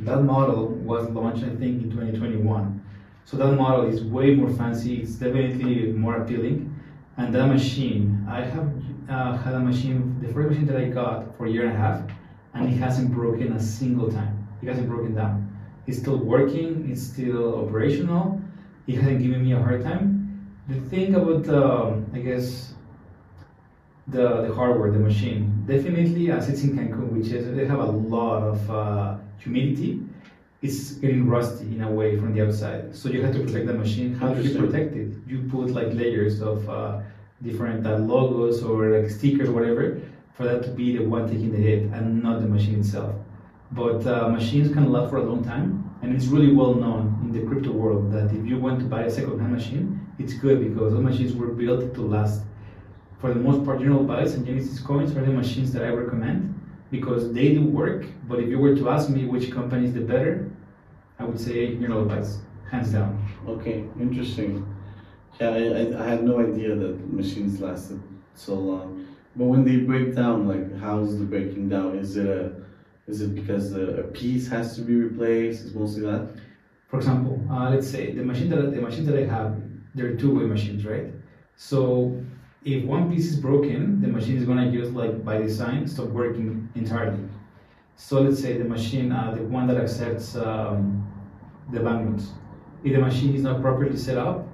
That 0.00 0.22
model 0.22 0.68
was 0.68 1.08
launched, 1.10 1.44
I 1.44 1.48
think, 1.48 1.82
in 1.82 1.90
2021. 1.90 2.84
So 3.24 3.36
that 3.36 3.52
model 3.52 3.86
is 3.86 4.02
way 4.04 4.34
more 4.34 4.50
fancy. 4.50 5.02
It's 5.02 5.12
definitely 5.12 5.92
more 5.92 6.16
appealing. 6.16 6.74
And 7.16 7.34
that 7.34 7.46
machine, 7.46 8.26
I 8.28 8.42
have 8.42 8.70
uh, 9.08 9.36
had 9.36 9.54
a 9.54 9.60
machine, 9.60 10.20
the 10.20 10.32
first 10.32 10.50
machine 10.50 10.66
that 10.66 10.76
I 10.76 10.88
got 10.88 11.36
for 11.36 11.46
a 11.46 11.50
year 11.50 11.66
and 11.66 11.74
a 11.74 11.78
half, 11.78 12.02
and 12.54 12.68
it 12.68 12.76
hasn't 12.76 13.12
broken 13.12 13.52
a 13.52 13.60
single 13.60 14.10
time. 14.10 14.48
It 14.62 14.68
hasn't 14.68 14.88
broken 14.88 15.14
down. 15.14 15.56
It's 15.86 15.98
still 15.98 16.18
working. 16.18 16.88
It's 16.90 17.02
still 17.02 17.64
operational. 17.64 18.40
It 18.86 18.96
hasn't 18.96 19.22
given 19.22 19.42
me 19.42 19.52
a 19.52 19.58
hard 19.58 19.82
time. 19.82 20.48
The 20.68 20.80
thing 20.90 21.14
about, 21.14 21.48
um, 21.48 22.10
I 22.12 22.18
guess, 22.18 22.74
the, 24.10 24.42
the 24.46 24.54
hardware, 24.54 24.90
the 24.90 24.98
machine, 24.98 25.64
definitely 25.66 26.30
as 26.30 26.48
it's 26.48 26.62
in 26.62 26.76
Cancun, 26.76 27.12
which 27.12 27.28
is 27.28 27.54
they 27.54 27.66
have 27.66 27.80
a 27.80 27.90
lot 27.90 28.42
of 28.42 28.70
uh, 28.70 29.16
humidity. 29.38 30.00
It's 30.60 30.92
getting 30.92 31.28
rusty 31.28 31.66
in 31.76 31.82
a 31.82 31.90
way 31.90 32.18
from 32.18 32.34
the 32.34 32.44
outside, 32.44 32.96
so 32.96 33.08
you 33.08 33.22
have 33.22 33.34
to 33.34 33.40
protect 33.44 33.66
the 33.66 33.74
machine. 33.74 34.14
How 34.14 34.34
do 34.34 34.42
you 34.42 34.58
protect 34.58 34.96
it? 34.96 35.12
You 35.26 35.48
put 35.50 35.70
like 35.70 35.92
layers 35.92 36.40
of 36.42 36.68
uh, 36.68 37.00
different 37.42 37.86
uh, 37.86 37.98
logos 37.98 38.62
or 38.62 38.98
like 38.98 39.10
stickers, 39.10 39.50
whatever, 39.50 40.00
for 40.34 40.44
that 40.44 40.64
to 40.64 40.70
be 40.70 40.96
the 40.96 41.04
one 41.04 41.28
taking 41.28 41.52
the 41.52 41.58
hit 41.58 41.84
and 41.92 42.22
not 42.22 42.40
the 42.40 42.48
machine 42.48 42.80
itself. 42.80 43.14
But 43.70 44.06
uh, 44.06 44.28
machines 44.30 44.72
can 44.72 44.90
last 44.90 45.10
for 45.10 45.18
a 45.18 45.22
long 45.22 45.44
time, 45.44 45.88
and 46.02 46.14
it's 46.14 46.26
really 46.26 46.52
well 46.52 46.74
known 46.74 47.20
in 47.22 47.32
the 47.32 47.46
crypto 47.46 47.70
world 47.70 48.10
that 48.12 48.34
if 48.34 48.44
you 48.46 48.58
want 48.58 48.80
to 48.80 48.86
buy 48.86 49.02
a 49.02 49.10
second-hand 49.10 49.52
machine, 49.52 50.00
it's 50.18 50.32
good 50.32 50.58
because 50.66 50.92
those 50.92 51.02
machines 51.02 51.34
were 51.34 51.48
built 51.48 51.94
to 51.94 52.00
last. 52.00 52.42
For 53.20 53.34
the 53.34 53.40
most 53.40 53.64
part, 53.64 53.80
General 53.80 54.04
Bytes 54.04 54.34
and 54.34 54.46
Genesis 54.46 54.78
coins 54.80 55.16
are 55.16 55.24
the 55.24 55.32
machines 55.32 55.72
that 55.72 55.82
I 55.82 55.88
recommend 55.88 56.54
because 56.90 57.32
they 57.32 57.52
do 57.52 57.64
work. 57.64 58.06
But 58.28 58.38
if 58.38 58.48
you 58.48 58.58
were 58.58 58.76
to 58.76 58.90
ask 58.90 59.10
me 59.10 59.24
which 59.24 59.50
company 59.50 59.86
is 59.86 59.94
the 59.94 60.00
better, 60.00 60.50
I 61.18 61.24
would 61.24 61.40
say 61.40 61.74
General 61.74 62.04
Bytes, 62.04 62.38
hands 62.70 62.92
down. 62.92 63.20
Okay, 63.46 63.84
interesting. 64.00 64.64
Yeah, 65.40 65.50
I, 65.50 66.02
I, 66.02 66.08
had 66.08 66.24
no 66.24 66.40
idea 66.40 66.74
that 66.74 67.12
machines 67.12 67.60
lasted 67.60 68.00
so 68.34 68.54
long. 68.54 69.06
But 69.36 69.44
when 69.44 69.64
they 69.64 69.78
break 69.78 70.14
down, 70.14 70.48
like 70.48 70.78
how's 70.78 71.18
the 71.18 71.24
breaking 71.24 71.68
down? 71.68 71.98
Is 71.98 72.16
it 72.16 72.26
a 72.26 72.52
is 73.06 73.20
it 73.20 73.34
because 73.34 73.72
a, 73.72 74.00
a 74.00 74.02
piece 74.04 74.48
has 74.48 74.74
to 74.76 74.82
be 74.82 74.94
replaced? 74.94 75.64
Is 75.64 75.74
mostly 75.74 76.02
that? 76.02 76.28
For 76.88 76.98
example, 76.98 77.40
uh, 77.50 77.70
let's 77.70 77.88
say 77.88 78.12
the 78.12 78.24
machine 78.24 78.48
that 78.50 78.74
the 78.74 78.80
machine 78.80 79.06
that 79.06 79.16
I 79.16 79.26
have, 79.26 79.60
they're 79.94 80.16
two-way 80.16 80.44
machines, 80.44 80.84
right? 80.84 81.06
So 81.56 82.20
if 82.64 82.84
one 82.84 83.10
piece 83.10 83.32
is 83.32 83.36
broken, 83.40 84.00
the 84.00 84.08
machine 84.08 84.36
is 84.36 84.44
gonna 84.44 84.70
just 84.70 84.92
like 84.92 85.24
by 85.24 85.38
design 85.38 85.86
stop 85.86 86.08
working 86.08 86.68
entirely. 86.74 87.24
So 87.96 88.20
let's 88.22 88.40
say 88.40 88.56
the 88.58 88.64
machine, 88.64 89.12
uh, 89.12 89.34
the 89.34 89.42
one 89.42 89.66
that 89.68 89.76
accepts 89.76 90.36
um, 90.36 91.06
the 91.72 91.80
banknotes, 91.80 92.32
if 92.84 92.92
the 92.92 93.00
machine 93.00 93.34
is 93.34 93.42
not 93.42 93.60
properly 93.60 93.96
set 93.96 94.18
up, 94.18 94.46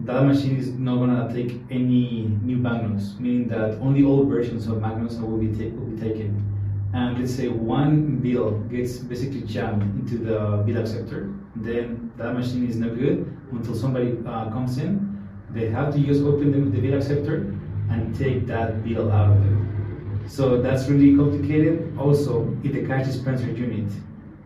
that 0.00 0.24
machine 0.24 0.56
is 0.56 0.68
not 0.72 0.96
gonna 0.96 1.32
take 1.32 1.60
any 1.70 2.30
new 2.42 2.58
banknotes, 2.58 3.18
meaning 3.18 3.48
that 3.48 3.78
only 3.80 4.02
old 4.02 4.28
versions 4.28 4.66
of 4.66 4.80
banknotes 4.80 5.16
will 5.16 5.36
be, 5.36 5.48
will 5.48 5.86
be 5.86 6.00
taken. 6.00 6.46
And 6.92 7.18
let's 7.18 7.34
say 7.34 7.48
one 7.48 8.16
bill 8.16 8.52
gets 8.70 8.98
basically 8.98 9.42
jammed 9.42 9.82
into 10.00 10.18
the 10.18 10.62
bill 10.66 10.78
acceptor, 10.78 11.32
then 11.54 12.10
that 12.16 12.34
machine 12.34 12.68
is 12.68 12.76
no 12.76 12.94
good 12.94 13.30
until 13.52 13.74
somebody 13.74 14.18
uh, 14.26 14.50
comes 14.50 14.78
in. 14.78 15.09
They 15.52 15.68
have 15.70 15.92
to 15.94 16.00
just 16.00 16.22
open 16.22 16.52
the, 16.52 16.70
the 16.70 16.80
bill 16.80 16.98
acceptor 16.98 17.54
and 17.90 18.16
take 18.16 18.46
that 18.46 18.84
bill 18.84 19.10
out 19.10 19.36
of 19.36 19.46
it. 19.46 20.30
So 20.30 20.60
that's 20.62 20.88
really 20.88 21.16
complicated. 21.16 21.96
Also, 21.98 22.56
if 22.62 22.72
the 22.72 22.86
cash 22.86 23.06
dispenser 23.06 23.50
unit 23.50 23.92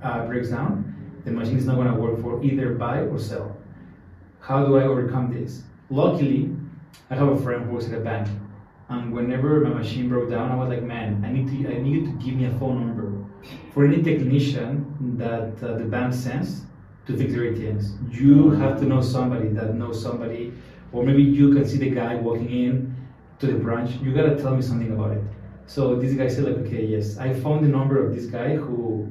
uh, 0.03 0.27
breaks 0.27 0.49
down, 0.49 0.95
the 1.25 1.31
machine 1.31 1.59
is 1.59 1.67
not 1.67 1.77
going 1.77 1.89
to 1.89 1.95
work 1.95 2.21
for 2.21 2.43
either 2.43 2.75
buy 2.75 3.01
or 3.01 3.19
sell. 3.19 3.57
How 4.41 4.65
do 4.65 4.77
I 4.79 4.85
overcome 4.85 5.33
this? 5.33 5.63
Luckily, 5.91 6.55
I 7.11 7.15
have 7.17 7.29
a 7.29 7.41
friend 7.41 7.65
who 7.65 7.73
works 7.73 7.87
at 7.87 7.95
a 7.95 8.01
bank, 8.01 8.29
and 8.89 9.13
whenever 9.13 9.61
my 9.61 9.71
machine 9.71 10.09
broke 10.09 10.31
down, 10.31 10.51
I 10.51 10.57
was 10.57 10.69
like, 10.69 10.83
"Man, 10.83 11.23
I 11.25 11.31
need 11.31 11.49
to, 11.49 11.75
I 11.75 11.81
need 11.81 11.95
you 11.95 12.07
to 12.07 12.13
give 12.13 12.35
me 12.35 12.47
a 12.47 12.59
phone 12.59 12.87
number 12.87 13.25
for 13.73 13.85
any 13.85 14.03
technician 14.03 15.17
that 15.19 15.63
uh, 15.63 15.79
the 15.79 15.85
bank 15.85 16.15
sends 16.15 16.63
to 17.07 17.17
fix 17.17 17.33
their 17.33 17.53
ATMs. 17.53 17.93
You 18.13 18.51
have 18.51 18.79
to 18.81 18.87
know 18.87 19.01
somebody 19.01 19.49
that 19.49 19.75
knows 19.75 20.01
somebody, 20.01 20.53
or 20.95 21.03
maybe 21.05 21.23
you 21.23 21.53
can 21.53 21.67
see 21.67 21.77
the 21.77 21.91
guy 21.91 22.15
walking 22.15 22.51
in 22.51 22.97
to 23.41 23.47
the 23.47 23.59
branch. 23.59 23.91
You 24.01 24.15
gotta 24.15 24.37
tell 24.37 24.57
me 24.57 24.63
something 24.63 24.93
about 24.93 25.11
it." 25.13 25.23
So 25.67 25.97
this 25.97 26.15
guy 26.15 26.29
said, 26.29 26.45
"Like, 26.45 26.59
okay, 26.65 26.87
yes, 26.87 27.19
I 27.19 27.35
found 27.35 27.65
the 27.65 27.69
number 27.69 27.97
of 28.03 28.15
this 28.15 28.27
guy 28.27 28.57
who 28.57 29.11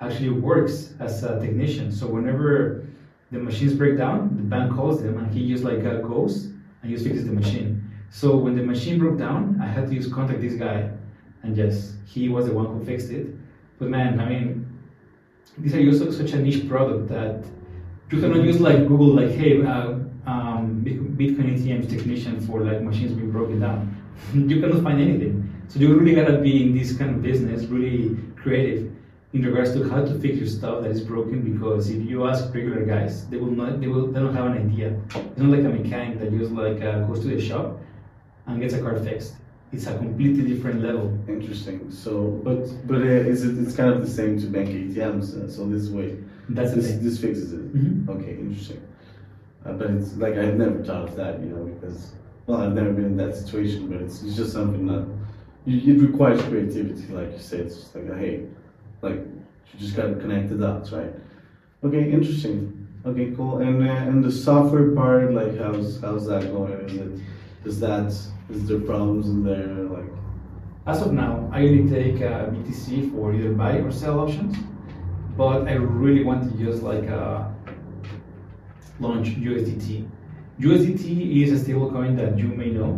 actually 0.00 0.30
works 0.30 0.94
as 0.98 1.22
a 1.24 1.38
technician. 1.40 1.92
So 1.92 2.06
whenever 2.06 2.86
the 3.30 3.38
machines 3.38 3.74
break 3.74 3.96
down, 3.98 4.36
the 4.36 4.42
bank 4.42 4.74
calls 4.74 5.02
them 5.02 5.18
and 5.18 5.32
he 5.32 5.48
just 5.48 5.62
like 5.62 5.84
uh, 5.84 5.98
goes 6.00 6.46
and 6.82 6.90
just 6.90 7.04
fixes 7.04 7.26
the 7.26 7.32
machine. 7.32 7.84
So 8.10 8.36
when 8.36 8.56
the 8.56 8.62
machine 8.62 8.98
broke 8.98 9.18
down, 9.18 9.60
I 9.62 9.66
had 9.66 9.88
to 9.88 9.94
just 9.94 10.12
contact 10.12 10.40
this 10.40 10.54
guy, 10.54 10.90
and 11.42 11.56
yes, 11.56 11.94
he 12.06 12.28
was 12.28 12.46
the 12.46 12.52
one 12.52 12.66
who 12.66 12.84
fixed 12.84 13.10
it. 13.10 13.28
But 13.78 13.88
man, 13.88 14.18
I 14.18 14.28
mean, 14.28 14.66
these 15.58 15.74
are 15.74 15.82
just 15.82 16.18
such 16.18 16.32
a 16.32 16.38
niche 16.38 16.68
product 16.68 17.08
that 17.08 17.44
you 18.10 18.20
cannot 18.20 18.42
use 18.42 18.60
like 18.60 18.88
Google 18.88 19.14
like, 19.14 19.30
hey, 19.30 19.64
uh, 19.64 19.99
Bitcoin 20.84 21.56
ATM 21.56 21.88
technician 21.88 22.40
for 22.46 22.60
like 22.60 22.82
machines 22.82 23.12
being 23.12 23.30
broken 23.30 23.60
down. 23.60 23.96
you 24.34 24.60
cannot 24.60 24.82
find 24.82 25.00
anything. 25.00 25.46
So 25.68 25.78
you 25.78 25.94
really 25.98 26.14
gotta 26.14 26.38
be 26.38 26.62
in 26.62 26.76
this 26.76 26.96
kind 26.96 27.10
of 27.10 27.22
business, 27.22 27.64
really 27.64 28.16
creative 28.36 28.90
in 29.32 29.44
regards 29.44 29.72
to 29.74 29.88
how 29.88 30.04
to 30.04 30.18
fix 30.18 30.38
your 30.38 30.46
stuff 30.48 30.82
that 30.82 30.90
is 30.90 31.00
broken 31.00 31.40
because 31.42 31.88
if 31.88 32.04
you 32.04 32.26
ask 32.26 32.52
regular 32.52 32.84
guys 32.84 33.28
they 33.28 33.36
will 33.36 33.52
not 33.52 33.80
they 33.80 33.86
will 33.86 34.08
they 34.08 34.18
don't 34.18 34.34
have 34.34 34.46
an 34.46 34.58
idea 34.58 34.88
it's 35.14 35.38
not 35.38 35.50
like 35.56 35.64
a 35.64 35.68
mechanic 35.68 36.18
that 36.18 36.36
just 36.36 36.50
like 36.50 36.82
uh, 36.82 36.98
goes 37.06 37.20
to 37.20 37.28
the 37.28 37.40
shop 37.40 37.78
and 38.48 38.60
gets 38.60 38.74
a 38.74 38.82
car 38.82 38.98
fixed 38.98 39.34
it's 39.72 39.86
a 39.86 39.96
completely 39.96 40.42
different 40.52 40.82
level 40.82 41.16
Interesting. 41.28 41.90
So, 41.90 42.40
but 42.44 42.66
but 42.88 43.02
uh, 43.02 43.32
is 43.32 43.44
it? 43.44 43.56
It's 43.58 43.76
kind 43.76 43.90
of 43.92 44.00
the 44.02 44.10
same 44.10 44.40
to 44.40 44.46
bank 44.46 44.68
ATMs. 44.68 45.36
Uh, 45.36 45.50
so 45.50 45.68
this 45.68 45.88
way, 45.88 46.16
that's 46.48 46.70
the 46.70 46.76
this 46.80 46.90
thing 46.90 47.04
this 47.04 47.20
fixes 47.20 47.52
it. 47.52 47.72
Mhm. 47.74 48.08
Okay, 48.08 48.32
interesting. 48.32 48.80
Uh, 49.64 49.72
but 49.72 49.90
it's 49.90 50.16
like 50.16 50.34
I 50.34 50.44
had 50.44 50.58
never 50.58 50.82
thought 50.82 51.08
of 51.08 51.16
that, 51.16 51.40
you 51.40 51.46
know, 51.46 51.64
because 51.64 52.12
well, 52.46 52.62
I've 52.62 52.72
never 52.72 52.92
been 52.92 53.04
in 53.04 53.16
that 53.18 53.36
situation. 53.36 53.88
But 53.88 54.00
it's, 54.00 54.22
it's 54.22 54.36
just 54.36 54.52
something 54.52 54.86
that 54.86 55.06
you, 55.66 55.94
it 55.94 56.00
requires 56.00 56.42
creativity, 56.42 57.06
like 57.12 57.32
you 57.32 57.38
said. 57.38 57.60
It's 57.60 57.76
just 57.76 57.94
like 57.94 58.18
hey, 58.18 58.46
like 59.02 59.16
you 59.16 59.78
just 59.78 59.96
gotta 59.96 60.14
connect 60.14 60.48
the 60.48 60.56
dots, 60.56 60.92
right? 60.92 61.12
Okay, 61.84 62.10
interesting. 62.10 62.76
Okay, 63.04 63.32
cool. 63.36 63.58
And 63.58 63.86
uh, 63.86 63.92
and 63.92 64.24
the 64.24 64.32
software 64.32 64.92
part, 64.92 65.32
like 65.32 65.58
how's 65.58 66.00
how's 66.00 66.26
that 66.26 66.50
going? 66.52 66.72
Is 66.72 66.94
it 66.94 67.20
is 67.64 67.80
that 67.80 68.06
is 68.50 68.66
there 68.66 68.80
problems 68.80 69.28
in 69.28 69.44
there? 69.44 69.66
Like 69.66 70.10
as 70.86 71.02
of 71.02 71.12
now 71.12 71.48
i 71.52 71.60
only 71.60 71.88
take 71.90 72.16
uh, 72.22 72.46
btc 72.46 73.12
for 73.12 73.34
either 73.34 73.52
buy 73.52 73.76
or 73.76 73.92
sell 73.92 74.20
options 74.20 74.56
but 75.36 75.68
i 75.68 75.74
really 75.74 76.24
want 76.24 76.50
to 76.50 76.58
use 76.58 76.82
like 76.82 77.08
uh, 77.10 77.44
launch 79.00 79.28
usdt 79.50 80.04
usdt 80.60 81.04
is 81.42 81.52
a 81.52 81.58
stable 81.64 81.90
coin 81.90 82.16
that 82.16 82.38
you 82.38 82.48
may 82.48 82.70
know 82.70 82.90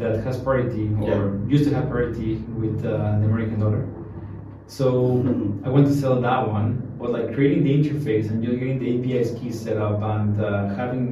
that 0.00 0.22
has 0.24 0.36
parity 0.48 0.84
or 1.00 1.08
Yeah. 1.08 1.54
used 1.54 1.64
to 1.68 1.74
have 1.76 1.86
parity 1.88 2.30
with 2.62 2.76
uh, 2.84 2.92
the 3.20 3.26
american 3.32 3.58
dollar 3.64 3.82
so 4.66 4.86
Mhm. 5.24 5.64
I 5.66 5.68
want 5.74 5.86
to 5.88 5.94
sell 6.02 6.16
that 6.28 6.42
one, 6.58 6.68
but 7.00 7.08
like 7.16 7.34
creating 7.34 7.62
the 7.64 7.72
interface 7.80 8.26
and 8.30 8.36
just 8.44 8.56
getting 8.60 8.78
the 8.78 8.88
APIs 8.94 9.30
keys 9.38 9.56
set 9.66 9.76
up 9.86 9.96
and 10.14 10.40
uh, 10.40 10.48
having 10.80 11.04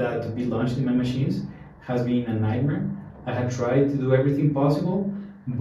that 0.00 0.16
to 0.24 0.28
be 0.38 0.44
launched 0.54 0.76
in 0.78 0.84
my 0.90 0.96
machines 1.04 1.34
has 1.88 2.00
been 2.10 2.24
a 2.26 2.34
nightmare. 2.48 2.82
I 3.30 3.32
had 3.40 3.48
tried 3.58 3.84
to 3.92 3.96
do 4.04 4.08
everything 4.18 4.48
possible, 4.52 4.98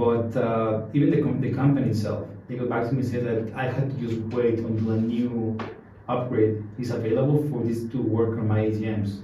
but 0.04 0.36
uh, 0.36 0.82
even 0.96 1.08
the, 1.14 1.22
com- 1.22 1.40
the 1.46 1.52
company 1.62 1.88
itself, 1.94 2.22
they 2.48 2.56
got 2.56 2.70
back 2.74 2.84
to 2.88 2.92
me 2.96 3.02
and 3.02 3.10
said 3.14 3.24
that 3.30 3.42
I 3.56 3.66
had 3.76 3.86
to 3.92 3.96
just 4.06 4.18
wait 4.38 4.58
until 4.68 4.90
a 4.92 4.98
new 5.16 5.56
upgrade 6.08 6.64
is 6.80 6.92
available 6.92 7.48
for 7.50 7.64
this 7.64 7.86
to 7.92 8.02
work 8.02 8.38
on 8.38 8.48
my 8.48 8.60
ATMs. 8.60 9.22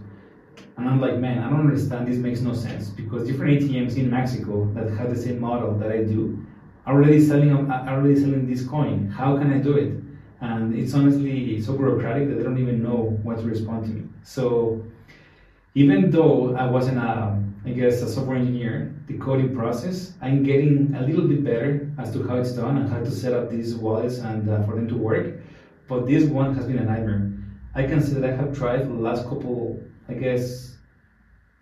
And 0.78 0.88
I'm 0.88 1.02
like, 1.02 1.18
man, 1.18 1.40
I 1.40 1.50
don't 1.50 1.60
understand. 1.60 2.08
This 2.08 2.18
makes 2.18 2.40
no 2.40 2.54
sense 2.54 2.90
because 2.90 3.28
different 3.28 3.62
ATMs 3.62 3.98
in 3.98 4.10
Mexico 4.10 4.72
that 4.76 4.90
have 4.98 5.10
the 5.10 5.22
same 5.22 5.40
model 5.40 5.78
that 5.78 5.92
I 5.92 6.04
do 6.04 6.46
are 6.86 6.96
already 6.96 7.20
selling 7.26 7.52
are 7.52 7.90
already 7.90 8.16
selling 8.16 8.48
this 8.48 8.66
coin. 8.66 9.10
How 9.10 9.38
can 9.38 9.52
I 9.54 9.58
do 9.58 9.78
it? 9.78 9.94
And 10.42 10.74
it's 10.74 10.94
honestly 10.94 11.62
so 11.62 11.74
bureaucratic 11.74 12.30
that 12.30 12.36
they 12.36 12.44
don't 12.44 12.58
even 12.58 12.82
know 12.82 13.20
what 13.24 13.40
to 13.40 13.44
respond 13.44 13.86
to 13.86 13.92
me. 13.92 14.08
So 14.24 14.84
even 15.76 16.10
though 16.12 16.56
I 16.56 16.66
wasn't 16.66 16.98
a, 16.98 17.44
I 17.66 17.70
guess, 17.72 18.02
a 18.02 18.10
software 18.10 18.38
engineer, 18.38 18.96
the 19.08 19.18
coding 19.18 19.54
process, 19.54 20.14
I'm 20.22 20.44
getting 20.44 20.96
a 20.96 21.02
little 21.02 21.28
bit 21.28 21.44
better 21.44 21.92
as 22.00 22.12
to 22.14 22.26
how 22.28 22.38
it's 22.38 22.54
done 22.54 22.78
and 22.78 22.90
how 22.90 23.00
to 23.00 23.12
set 23.12 23.34
up 23.34 23.50
these 23.50 23.76
wallets 23.76 24.20
and 24.20 24.50
uh, 24.50 24.64
for 24.64 24.76
them 24.76 24.88
to 24.88 24.96
work. 24.96 25.39
But 25.90 26.06
this 26.06 26.24
one 26.26 26.56
has 26.56 26.66
been 26.68 26.78
a 26.78 26.86
nightmare. 26.86 27.32
I 27.74 27.84
can 27.84 28.00
say 28.02 28.14
that 28.14 28.24
I 28.24 28.36
have 28.36 28.56
tried 28.56 28.82
for 28.84 28.94
the 28.94 29.02
last 29.10 29.24
couple, 29.24 29.82
I 30.08 30.14
guess, 30.14 30.78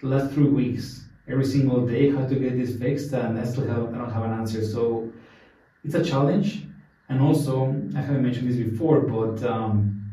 the 0.02 0.08
last 0.08 0.34
three 0.34 0.50
weeks, 0.50 1.06
every 1.30 1.46
single 1.46 1.88
day, 1.88 2.12
how 2.12 2.28
to 2.28 2.36
get 2.36 2.58
this 2.58 2.78
fixed, 2.78 3.14
and 3.14 3.40
I 3.40 3.46
still 3.46 3.66
have, 3.68 3.94
I 3.94 3.98
don't 3.98 4.12
have 4.12 4.24
an 4.24 4.34
answer. 4.34 4.64
So 4.64 5.10
it's 5.86 5.96
a 5.96 6.04
challenge. 6.04 6.64
And 7.10 7.22
also, 7.22 7.74
I 7.96 8.02
haven't 8.02 8.22
mentioned 8.22 8.50
this 8.50 8.58
before, 8.58 9.00
but 9.00 9.42
um, 9.44 10.12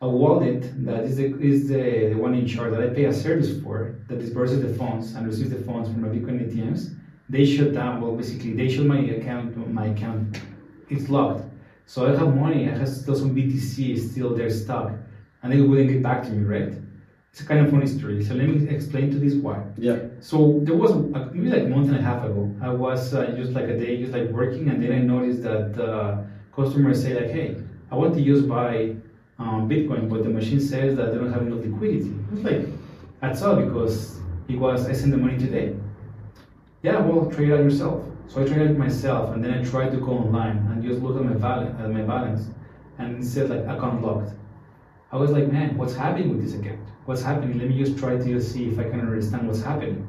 a 0.00 0.08
wallet 0.08 0.62
that 0.84 1.04
is 1.04 1.16
the, 1.16 1.26
is 1.40 1.68
the, 1.68 2.10
the 2.12 2.14
one 2.14 2.34
in 2.34 2.46
charge 2.46 2.72
that 2.72 2.82
I 2.82 2.88
pay 2.88 3.04
a 3.04 3.12
service 3.12 3.62
for 3.62 3.94
that 4.08 4.18
disperses 4.18 4.62
the 4.62 4.74
funds 4.74 5.14
and 5.14 5.26
receives 5.28 5.50
the 5.50 5.62
funds 5.62 5.88
from 5.88 6.02
my 6.02 6.08
Bitcoin 6.08 6.44
ATMs. 6.44 6.96
They 7.28 7.46
shut 7.46 7.72
down. 7.72 8.00
Well, 8.00 8.16
basically, 8.16 8.54
they 8.54 8.68
shut 8.68 8.86
my 8.86 8.98
account. 8.98 9.56
My 9.72 9.86
account 9.86 10.40
it's 10.88 11.08
locked. 11.08 11.49
So 11.90 12.06
I 12.06 12.16
have 12.16 12.36
money, 12.36 12.68
I 12.68 12.78
have 12.78 12.88
still 12.88 13.16
some 13.16 13.34
BTC 13.34 13.98
still 14.12 14.32
there 14.36 14.48
stuck, 14.48 14.92
and 15.42 15.52
they 15.52 15.60
wouldn't 15.60 15.88
get 15.88 16.04
back 16.04 16.22
to 16.22 16.30
me, 16.30 16.44
right? 16.44 16.72
It's 17.32 17.40
a 17.40 17.44
kind 17.44 17.66
of 17.66 17.72
funny 17.72 17.88
story. 17.88 18.22
So 18.22 18.34
let 18.34 18.46
me 18.46 18.68
explain 18.68 19.10
to 19.10 19.18
this 19.18 19.34
why. 19.34 19.64
Yeah. 19.76 19.98
So 20.20 20.60
there 20.62 20.76
was 20.76 20.92
a, 20.92 21.00
maybe 21.34 21.48
like 21.48 21.64
a 21.64 21.68
month 21.68 21.88
and 21.88 21.98
a 21.98 22.00
half 22.00 22.22
ago, 22.22 22.48
I 22.62 22.68
was 22.68 23.12
uh, 23.12 23.32
just 23.36 23.54
like 23.54 23.64
a 23.64 23.76
day, 23.76 24.00
just 24.00 24.12
like 24.12 24.28
working, 24.28 24.68
and 24.68 24.80
then 24.80 24.92
I 24.92 24.98
noticed 24.98 25.42
that 25.42 25.82
uh, 25.82 26.22
customers 26.54 27.02
say 27.02 27.12
like, 27.20 27.32
"Hey, 27.32 27.56
I 27.90 27.96
want 27.96 28.14
to 28.14 28.20
use 28.20 28.42
buy 28.46 28.94
um, 29.40 29.68
Bitcoin, 29.68 30.08
but 30.08 30.22
the 30.22 30.30
machine 30.30 30.60
says 30.60 30.94
that 30.94 31.10
they 31.10 31.18
don't 31.18 31.32
have 31.32 31.42
enough 31.42 31.64
liquidity." 31.64 32.14
I 32.30 32.34
was 32.34 32.44
like, 32.44 32.66
"That's 33.20 33.42
all 33.42 33.56
because 33.56 34.20
it 34.46 34.56
was 34.56 34.86
I 34.86 34.92
sent 34.92 35.10
the 35.10 35.18
money 35.18 35.38
today." 35.38 35.74
Yeah, 36.84 37.00
well, 37.00 37.28
trade 37.32 37.48
it 37.48 37.54
out 37.54 37.64
yourself. 37.64 38.04
So 38.30 38.40
I 38.40 38.44
traded 38.44 38.70
it 38.70 38.78
myself, 38.78 39.34
and 39.34 39.42
then 39.42 39.52
I 39.52 39.64
tried 39.64 39.90
to 39.90 39.96
go 39.96 40.12
online 40.12 40.58
and 40.70 40.84
just 40.84 41.02
look 41.02 41.16
at 41.16 41.24
my 41.24 41.34
balance, 41.34 41.76
at 41.80 41.90
my 41.90 42.02
balance, 42.02 42.46
and 42.98 43.20
it 43.20 43.26
said 43.26 43.50
like 43.50 43.62
account 43.62 44.02
locked. 44.02 44.30
I 45.10 45.16
was 45.16 45.32
like, 45.32 45.50
man, 45.50 45.76
what's 45.76 45.96
happening 45.96 46.30
with 46.30 46.40
this 46.40 46.54
account? 46.54 46.78
What's 47.06 47.22
happening? 47.22 47.58
Let 47.58 47.68
me 47.68 47.76
just 47.76 47.98
try 47.98 48.16
to 48.16 48.24
just 48.24 48.52
see 48.52 48.68
if 48.68 48.78
I 48.78 48.84
can 48.84 49.00
understand 49.00 49.48
what's 49.48 49.60
happening. 49.60 50.06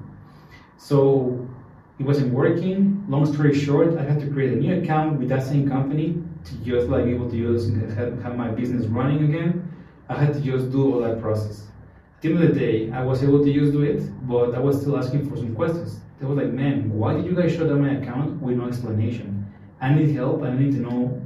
So 0.78 1.49
it 1.97 2.03
wasn't 2.03 2.32
working. 2.32 3.03
Long 3.09 3.26
story 3.26 3.59
short, 3.59 3.97
I 3.97 4.03
had 4.03 4.19
to 4.19 4.28
create 4.28 4.53
a 4.53 4.55
new 4.55 4.84
account 4.84 5.17
with 5.17 5.30
that 5.30 5.41
same 5.41 5.67
company 5.67 6.22
to 6.45 6.55
just 6.57 6.89
like 6.89 7.05
be 7.05 7.15
able 7.15 7.28
to 7.32 7.36
use 7.36 7.69
have, 7.95 8.22
have 8.22 8.38
my 8.38 8.49
business 8.49 8.86
running 8.86 9.24
again. 9.24 9.67
I 10.09 10.24
had 10.24 10.36
to 10.36 10.41
just 10.41 10.72
do 10.72 10.93
all 10.93 11.01
that 11.01 11.19
process. 11.19 11.65
The 12.22 12.30
end 12.30 12.43
of 12.43 12.53
the 12.53 12.59
day, 12.59 12.91
I 12.91 13.03
was 13.03 13.24
able 13.24 13.43
to 13.43 13.53
just 13.53 13.72
do 13.72 13.82
it, 13.82 14.01
but 14.28 14.53
I 14.53 14.59
was 14.59 14.80
still 14.80 14.97
asking 14.97 15.30
for 15.30 15.38
some 15.38 15.55
questions. 15.55 15.99
They 16.19 16.28
were 16.28 16.36
like, 16.36 16.53
man, 16.53 16.91
why 16.91 17.15
did 17.15 17.26
you 17.26 17.36
guys 17.36 17.55
shut 17.55 17.67
down 17.67 17.82
my 17.82 17.93
account 17.95 18.39
with 18.41 18.57
no 18.57 18.67
explanation? 18.67 19.51
I 19.82 19.93
need 19.93 20.15
help. 20.15 20.43
I 20.43 20.53
need 20.53 20.72
to 20.74 20.78
know 20.78 21.19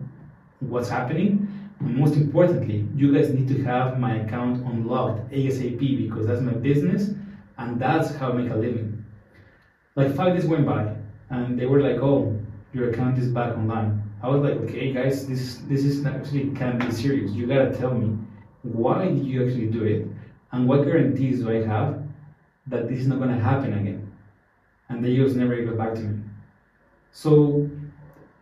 what's 0.61 0.87
happening. 0.87 1.47
And 1.81 1.97
most 1.97 2.15
importantly, 2.15 2.87
you 2.95 3.13
guys 3.13 3.29
need 3.29 3.47
to 3.49 3.61
have 3.63 3.99
my 3.99 4.15
account 4.17 4.65
unlocked 4.65 5.29
ASAP 5.31 5.79
because 5.79 6.27
that's 6.27 6.41
my 6.41 6.53
business 6.53 7.11
and 7.57 7.79
that's 7.79 8.15
how 8.15 8.31
I 8.31 8.33
make 8.33 8.51
a 8.51 8.55
living. 8.55 9.03
Like 9.95 10.15
five 10.15 10.35
days 10.35 10.45
went 10.45 10.65
by 10.65 10.95
and 11.29 11.59
they 11.59 11.65
were 11.65 11.81
like, 11.81 12.01
oh, 12.01 12.39
your 12.73 12.91
account 12.91 13.17
is 13.17 13.29
back 13.29 13.57
online. 13.57 14.01
I 14.23 14.29
was 14.29 14.41
like, 14.41 14.57
okay, 14.63 14.93
guys, 14.93 15.27
this 15.27 15.57
this 15.67 15.83
is 15.83 16.05
actually 16.05 16.51
can 16.51 16.79
be 16.79 16.91
serious. 16.91 17.31
You 17.31 17.47
gotta 17.47 17.75
tell 17.77 17.93
me 17.93 18.17
why 18.63 19.05
did 19.09 19.25
you 19.25 19.45
actually 19.45 19.67
do 19.67 19.83
it, 19.83 20.07
and 20.55 20.69
what 20.69 20.85
guarantees 20.85 21.41
do 21.41 21.49
I 21.49 21.67
have 21.67 22.01
that 22.67 22.87
this 22.87 22.99
is 23.01 23.07
not 23.07 23.19
gonna 23.19 23.37
happen 23.37 23.73
again? 23.73 24.09
And 24.87 25.03
they 25.03 25.17
just 25.17 25.35
never 25.35 25.61
got 25.65 25.77
back 25.77 25.95
to 25.95 25.99
me. 25.99 26.23
So 27.11 27.69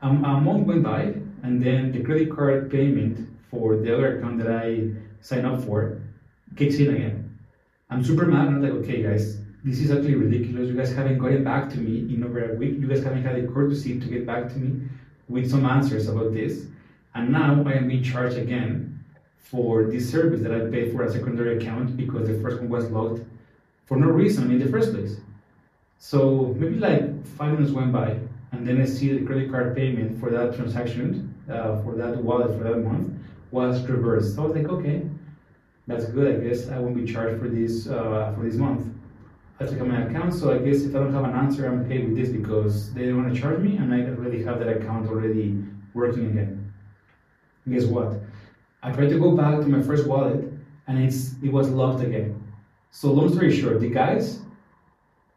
um, 0.04 0.24
a 0.24 0.40
month 0.40 0.68
went 0.68 0.84
by, 0.84 1.16
and 1.42 1.60
then 1.60 1.92
the 1.92 2.04
credit 2.04 2.30
card 2.30 2.70
payment 2.70 3.28
for 3.50 3.78
the 3.78 3.92
other 3.92 4.20
account 4.20 4.38
that 4.44 4.52
I 4.52 4.92
signed 5.22 5.48
up 5.48 5.64
for 5.64 6.04
kicks 6.56 6.76
in 6.76 6.94
again. 6.94 7.40
I'm 7.90 8.04
super 8.04 8.26
mad, 8.26 8.48
I'm 8.48 8.62
like, 8.62 8.74
okay, 8.84 9.02
guys, 9.02 9.40
this 9.64 9.80
is 9.80 9.90
actually 9.90 10.16
ridiculous. 10.16 10.68
You 10.68 10.76
guys 10.76 10.94
haven't 10.94 11.18
gotten 11.18 11.44
back 11.44 11.72
to 11.72 11.78
me 11.78 12.14
in 12.14 12.24
over 12.24 12.54
a 12.54 12.56
week. 12.56 12.80
You 12.80 12.88
guys 12.88 13.04
haven't 13.04 13.24
had 13.24 13.42
the 13.42 13.52
courtesy 13.52 14.00
to 14.00 14.08
get 14.08 14.28
back 14.28 14.50
to 14.50 14.56
me 14.60 14.88
with 15.30 15.50
some 15.50 15.66
answers 15.66 16.08
about 16.08 16.34
this. 16.34 16.68
And 17.16 17.32
now 17.32 17.64
I 17.66 17.74
am 17.74 17.88
being 17.88 18.04
charged 18.04 18.38
again 18.38 18.93
for 19.44 19.84
this 19.84 20.10
service 20.10 20.42
that 20.42 20.52
I 20.52 20.62
paid 20.72 20.92
for 20.92 21.04
a 21.04 21.12
secondary 21.12 21.58
account 21.58 21.96
because 21.96 22.28
the 22.28 22.40
first 22.42 22.58
one 22.60 22.70
was 22.70 22.90
locked 22.90 23.22
for 23.86 23.98
no 23.98 24.08
reason 24.08 24.50
in 24.52 24.60
the 24.60 24.70
first 24.70 24.92
place. 24.94 25.18
So 26.00 26.56
maybe 26.58 26.76
like 26.76 27.26
five 27.38 27.54
minutes 27.54 27.72
went 27.72 27.92
by, 27.92 28.18
and 28.52 28.68
then 28.68 28.82
I 28.82 28.86
see 28.86 29.18
the 29.18 29.26
credit 29.26 29.52
card 29.52 29.76
payment 29.76 30.20
for 30.20 30.30
that 30.32 30.56
transaction, 30.56 31.34
uh, 31.50 31.82
for 31.84 31.96
that 31.96 32.18
wallet 32.18 32.58
for 32.58 32.64
that 32.64 32.78
month, 32.78 33.14
was 33.52 33.82
reversed. 33.84 34.36
So 34.36 34.44
I 34.44 34.46
was 34.48 34.56
like, 34.56 34.68
okay, 34.70 35.04
that's 35.88 36.06
good. 36.06 36.36
I 36.36 36.48
guess 36.48 36.70
I 36.70 36.80
won't 36.80 36.96
be 36.96 37.12
charged 37.12 37.40
for 37.42 37.50
this 37.50 37.88
uh, 37.88 38.34
for 38.36 38.44
this 38.44 38.56
month. 38.56 38.88
I 39.60 39.66
check 39.66 39.80
my 39.80 40.04
account, 40.04 40.34
so 40.34 40.52
I 40.52 40.58
guess 40.58 40.82
if 40.82 40.96
I 40.96 41.00
don't 41.00 41.14
have 41.14 41.26
an 41.26 41.36
answer, 41.36 41.68
I'm 41.68 41.86
okay 41.86 42.00
with 42.00 42.16
this 42.18 42.30
because 42.30 42.92
they 42.94 43.06
don't 43.06 43.24
want 43.24 43.34
to 43.34 43.40
charge 43.40 43.60
me, 43.60 43.78
and 43.78 43.94
I 43.94 44.00
already 44.02 44.44
have 44.44 44.60
that 44.60 44.68
account 44.68 45.08
already 45.08 45.64
working 45.94 46.26
again. 46.32 46.74
guess 47.70 47.86
what? 47.86 48.20
I 48.84 48.92
tried 48.92 49.10
to 49.10 49.18
go 49.18 49.32
back 49.32 49.62
to 49.62 49.68
my 49.68 49.82
first 49.82 50.08
wallet, 50.08 50.44
and 50.88 51.02
it's 51.02 51.36
it 51.42 51.52
was 51.52 51.70
locked 51.70 52.04
again. 52.04 52.36
So 52.92 53.12
long 53.12 53.32
story 53.32 53.56
short, 53.56 53.80
the 53.80 53.90
guys 53.90 54.42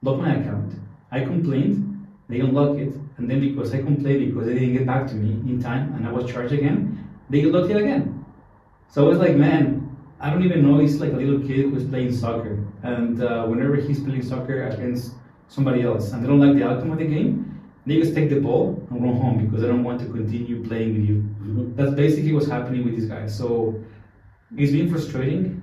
locked 0.03 0.21
my 0.21 0.35
account. 0.35 0.75
I 1.13 1.21
complained, 1.21 2.07
they 2.29 2.41
unlocked 2.41 2.81
it, 2.81 2.93
and 3.17 3.31
then 3.31 3.41
because 3.41 3.73
I 3.73 3.79
complained 3.79 4.35
because 4.35 4.47
they 4.47 4.55
didn't 4.55 4.73
get 4.73 4.87
back 4.87 5.07
to 5.09 5.15
me 5.15 5.31
in 5.49 5.63
time, 5.63 5.95
and 5.95 6.07
I 6.07 6.13
was 6.13 6.31
charged 6.31 6.53
again, 6.53 7.09
they 7.31 7.43
locked 7.43 7.71
it 7.71 7.77
again. 7.77 8.25
So 8.89 9.07
I 9.07 9.09
was 9.09 9.19
like, 9.19 9.37
man, 9.37 9.97
I 10.21 10.31
don't 10.31 10.43
even 10.43 10.63
know. 10.67 10.79
He's 10.79 11.01
like 11.01 11.13
a 11.13 11.17
little 11.17 11.41
kid 11.41 11.71
who's 11.71 11.85
playing 11.85 12.13
soccer, 12.17 12.59
and 12.83 13.23
uh, 13.23 13.47
whenever 13.47 13.77
he's 13.77 14.03
playing 14.03 14.23
soccer 14.23 14.67
against 14.67 15.13
somebody 15.49 15.83
else, 15.83 16.13
and 16.13 16.23
they 16.23 16.27
don't 16.27 16.41
like 16.41 16.57
the 16.57 16.67
outcome 16.69 16.91
of 16.91 16.99
the 16.99 17.07
game, 17.07 17.56
just 17.95 18.15
take 18.15 18.31
the 18.31 18.41
ball 18.41 18.87
and 18.91 19.03
run 19.03 19.17
home 19.17 19.47
because 19.47 19.63
they 19.63 19.69
don't 19.69 19.85
want 19.85 20.01
to 20.01 20.07
continue 20.07 20.67
playing 20.67 20.95
with 20.95 21.09
you. 21.09 21.17
Mm-hmm. 21.17 21.77
That's 21.77 21.95
basically 21.95 22.33
what's 22.33 22.49
happening 22.49 22.85
with 22.85 22.97
these 22.97 23.07
guys. 23.07 23.37
So 23.37 23.81
it's 24.57 24.73
been 24.73 24.91
frustrating. 24.91 25.63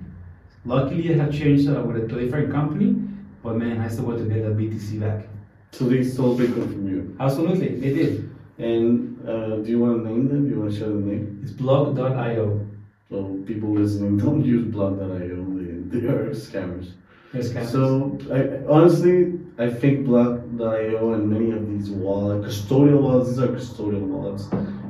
Luckily, 0.64 1.12
I 1.12 1.18
have 1.18 1.32
changed 1.32 1.68
uh, 1.68 1.82
with 1.82 2.02
a, 2.02 2.08
to 2.08 2.18
a 2.18 2.22
different 2.22 2.50
company, 2.50 2.96
but 3.42 3.56
man, 3.56 3.80
I 3.80 3.88
still 3.88 4.06
want 4.06 4.18
to 4.18 4.24
get 4.24 4.42
that 4.42 4.56
BTC 4.56 5.00
back. 5.00 5.26
So 5.72 5.84
they 5.84 6.02
stole 6.02 6.38
Bitcoin 6.38 6.72
from 6.72 6.88
you? 6.88 7.16
Absolutely, 7.20 7.80
they 7.80 7.92
did. 7.92 8.30
And 8.58 9.28
uh, 9.28 9.56
do 9.56 9.68
you 9.68 9.80
want 9.80 10.02
to 10.02 10.08
name 10.08 10.28
them? 10.28 10.44
Do 10.44 10.54
you 10.54 10.60
want 10.60 10.72
to 10.72 10.78
share 10.78 10.88
the 10.88 10.94
name? 10.94 11.40
It's 11.42 11.52
Block.io. 11.52 12.66
So 13.10 13.42
people 13.46 13.74
listening 13.74 14.16
don't 14.24 14.44
use 14.44 14.64
Block.io. 14.72 15.08
They, 15.08 15.98
they 15.98 16.06
are 16.06 16.30
scammers. 16.30 16.92
scammers. 17.34 17.66
So 17.66 18.18
I, 18.32 18.72
honestly, 18.72 19.40
I 19.56 19.70
think 19.70 20.04
Block.io 20.04 21.12
and 21.12 21.30
many 21.30 21.52
of 21.52 21.68
these 21.68 21.90
wallets, 21.90 22.56
custodial 22.56 23.00
wallets, 23.00 23.30
these 23.30 23.38
are 23.38 23.48
custodial 23.48 24.00
wallets, 24.00 24.48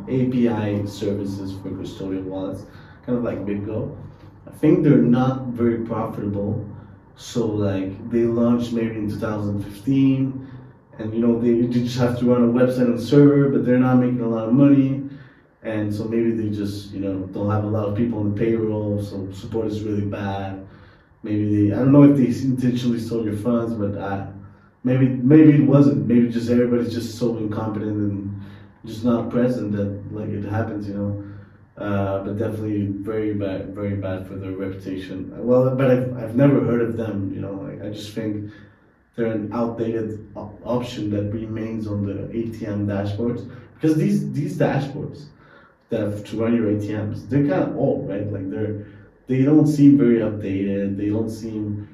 API 0.08 0.86
services 0.86 1.52
for 1.60 1.70
custodial 1.70 2.24
wallets, 2.24 2.64
kind 3.04 3.18
of 3.18 3.24
like 3.24 3.44
BitGo. 3.44 3.94
I 4.46 4.50
think 4.52 4.82
they're 4.82 4.96
not 4.96 5.48
very 5.48 5.84
profitable. 5.84 6.66
So 7.16 7.46
like 7.46 8.10
they 8.10 8.24
launched 8.24 8.72
maybe 8.72 8.96
in 8.96 9.10
2015, 9.10 10.50
and 10.98 11.14
you 11.14 11.20
know 11.20 11.38
they, 11.38 11.60
they 11.60 11.82
just 11.82 11.98
have 11.98 12.18
to 12.20 12.24
run 12.24 12.42
a 12.42 12.52
website 12.52 12.86
and 12.86 13.00
server, 13.00 13.50
but 13.50 13.66
they're 13.66 13.78
not 13.78 13.96
making 13.96 14.20
a 14.20 14.28
lot 14.28 14.48
of 14.48 14.54
money 14.54 15.04
and 15.64 15.94
so 15.94 16.04
maybe 16.04 16.30
they 16.30 16.54
just 16.54 16.92
you 16.92 17.00
know 17.00 17.26
don't 17.28 17.50
have 17.50 17.64
a 17.64 17.66
lot 17.66 17.86
of 17.86 17.96
people 17.96 18.18
on 18.20 18.34
the 18.34 18.38
payroll, 18.38 19.02
so 19.02 19.30
support 19.32 19.66
is 19.66 19.82
really 19.82 20.04
bad. 20.04 20.66
Maybe 21.22 21.68
they 21.68 21.74
I 21.74 21.78
don't 21.78 21.92
know 21.92 22.02
if 22.04 22.16
they 22.16 22.26
intentionally 22.26 23.00
stole 23.00 23.24
your 23.24 23.36
funds, 23.36 23.72
but 23.74 23.98
I, 23.98 24.28
maybe 24.84 25.08
maybe 25.08 25.54
it 25.54 25.66
wasn't. 25.66 26.06
Maybe 26.06 26.28
just 26.28 26.50
everybody's 26.50 26.92
just 26.92 27.18
so 27.18 27.36
incompetent 27.36 27.96
and 27.96 28.42
just 28.84 29.04
not 29.04 29.30
present 29.30 29.72
that 29.72 30.12
like 30.12 30.28
it 30.28 30.44
happens, 30.44 30.86
you 30.86 30.94
know. 30.94 31.24
Uh, 31.76 32.22
but 32.22 32.38
definitely 32.38 32.86
very 32.86 33.34
bad, 33.34 33.74
very 33.74 33.96
bad 33.96 34.28
for 34.28 34.36
their 34.36 34.52
reputation. 34.52 35.32
Well, 35.44 35.74
but 35.74 35.90
I've, 35.90 36.16
I've 36.16 36.36
never 36.36 36.60
heard 36.60 36.82
of 36.82 36.96
them, 36.96 37.34
you 37.34 37.40
know. 37.40 37.66
I, 37.66 37.86
I 37.86 37.90
just 37.90 38.12
think 38.14 38.52
they're 39.16 39.32
an 39.32 39.52
outdated 39.52 40.30
op- 40.36 40.60
option 40.64 41.10
that 41.10 41.32
remains 41.32 41.88
on 41.88 42.06
the 42.06 42.28
ATM 42.32 42.86
dashboards 42.86 43.50
because 43.74 43.96
these 43.96 44.32
these 44.32 44.56
dashboards 44.56 45.24
that 45.88 46.26
to 46.26 46.36
run 46.36 46.54
your 46.54 46.66
ATMs. 46.66 47.28
They're 47.28 47.46
kind 47.46 47.64
of 47.64 47.76
old, 47.76 48.08
right? 48.08 48.30
Like 48.30 48.50
they're 48.50 48.86
they 49.26 49.42
don't 49.42 49.66
seem 49.66 49.96
very 49.98 50.18
updated. 50.18 50.96
They 50.96 51.08
don't 51.08 51.30
seem 51.30 51.88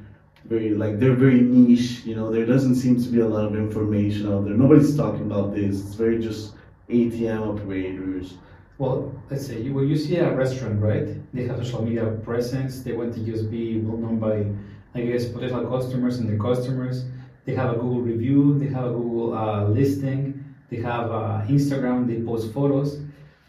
very 0.50 0.70
like 0.74 0.98
they're 0.98 1.14
very 1.14 1.40
niche. 1.40 2.02
You 2.04 2.16
know, 2.16 2.30
there 2.30 2.44
doesn't 2.44 2.74
seem 2.74 3.00
to 3.02 3.08
be 3.08 3.20
a 3.20 3.26
lot 3.26 3.44
of 3.46 3.54
information 3.54 4.30
out 4.30 4.44
there. 4.44 4.54
Nobody's 4.54 4.96
talking 4.96 5.22
about 5.22 5.54
this. 5.54 5.80
It's 5.80 5.94
very 5.94 6.18
just 6.18 6.54
ATM 6.88 7.54
operators. 7.54 8.34
Well, 8.76 9.14
let's 9.30 9.46
say 9.46 9.68
when 9.70 9.88
you 9.88 9.96
see 9.96 10.16
a 10.16 10.34
restaurant, 10.34 10.82
right? 10.82 11.06
They 11.32 11.46
have 11.46 11.58
social 11.64 11.82
media 11.82 12.06
presence. 12.24 12.82
They 12.82 12.92
want 12.92 13.14
to 13.14 13.20
just 13.20 13.50
be 13.50 13.78
well 13.78 13.98
known 13.98 14.18
by, 14.18 14.44
I 14.98 15.06
guess, 15.06 15.28
potential 15.28 15.64
customers 15.70 16.18
and 16.18 16.28
their 16.28 16.38
customers. 16.38 17.04
They 17.44 17.54
have 17.54 17.70
a 17.70 17.74
Google 17.74 18.00
review. 18.00 18.58
They 18.58 18.68
have 18.68 18.86
a 18.86 18.90
Google 18.90 19.38
uh, 19.38 19.68
listing. 19.68 20.44
They 20.68 20.78
have 20.78 21.12
uh, 21.12 21.42
Instagram. 21.48 22.08
They 22.08 22.20
post 22.22 22.52
photos 22.52 22.98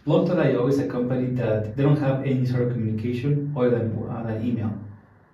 Block.io 0.04 0.66
is 0.66 0.80
a 0.80 0.88
company 0.88 1.28
that 1.36 1.78
they 1.78 1.84
don't 1.84 2.00
have 2.00 2.26
any 2.26 2.44
sort 2.44 2.64
of 2.64 2.72
communication 2.74 3.54
other 3.56 3.70
than, 3.70 4.10
uh, 4.10 4.40
email. 4.44 4.74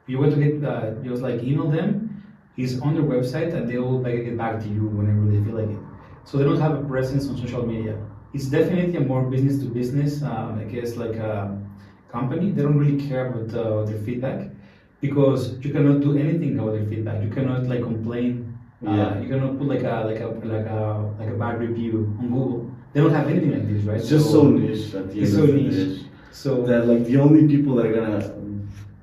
You 0.08 0.20
want 0.20 0.34
to 0.34 0.40
get 0.40 0.64
uh, 0.64 0.92
just 1.04 1.22
like 1.22 1.44
email 1.44 1.70
them, 1.70 2.24
it's 2.56 2.80
on 2.82 2.96
their 2.96 3.04
website 3.04 3.54
and 3.54 3.70
they 3.70 3.78
will 3.78 4.02
like 4.02 4.24
get 4.26 4.38
back 4.38 4.60
to 4.62 4.68
you 4.68 4.88
whenever 4.88 5.30
they 5.32 5.44
feel 5.46 5.56
like 5.60 5.70
it. 5.70 5.82
So 6.24 6.38
they 6.38 6.44
don't 6.44 6.60
have 6.60 6.74
a 6.74 6.84
presence 6.84 7.28
on 7.30 7.38
social 7.38 7.66
media. 7.66 7.98
It's 8.34 8.46
definitely 8.46 8.96
a 8.98 9.02
more 9.02 9.24
business 9.24 9.60
to 9.60 9.66
business, 9.66 10.24
uh, 10.24 10.58
I 10.60 10.64
guess, 10.64 10.96
like 10.96 11.16
a 11.16 11.58
company. 12.10 12.52
They 12.52 12.62
don't 12.62 12.78
really 12.78 13.08
care 13.08 13.28
about 13.28 13.54
uh, 13.54 13.84
their 13.86 14.00
feedback 14.00 14.50
because 15.02 15.58
you 15.64 15.72
cannot 15.72 16.02
do 16.02 16.18
anything 16.18 16.58
about 16.60 16.74
their 16.74 16.86
feedback. 16.86 17.24
You 17.24 17.30
cannot 17.30 17.68
like 17.68 17.84
complain. 17.84 18.58
Uh, 18.86 18.92
yeah. 18.92 19.20
you 19.20 19.28
cannot 19.28 19.58
put 19.58 19.68
like 19.68 19.82
a 19.82 20.06
like 20.06 20.20
a 20.20 20.28
like 20.46 20.68
a 20.68 21.14
like 21.20 21.30
a 21.30 21.38
bad 21.38 21.60
review 21.60 22.16
on 22.20 22.28
Google 22.28 22.72
they 22.98 23.04
don't 23.04 23.14
have 23.14 23.30
anything 23.30 23.52
like 23.52 23.68
this, 23.68 23.84
right? 23.84 23.98
It's 23.98 24.10
just 24.10 24.32
so, 24.32 24.50
niche 24.50 24.94
at 24.96 25.12
the 25.12 25.22
it's 25.22 25.34
so 25.34 25.46
niche. 25.46 26.06
So 26.32 26.64
that 26.64 26.88
like 26.88 27.06
the 27.06 27.18
only 27.18 27.48
people 27.48 27.76
that 27.76 27.86
are 27.86 27.94
gonna 27.94 28.34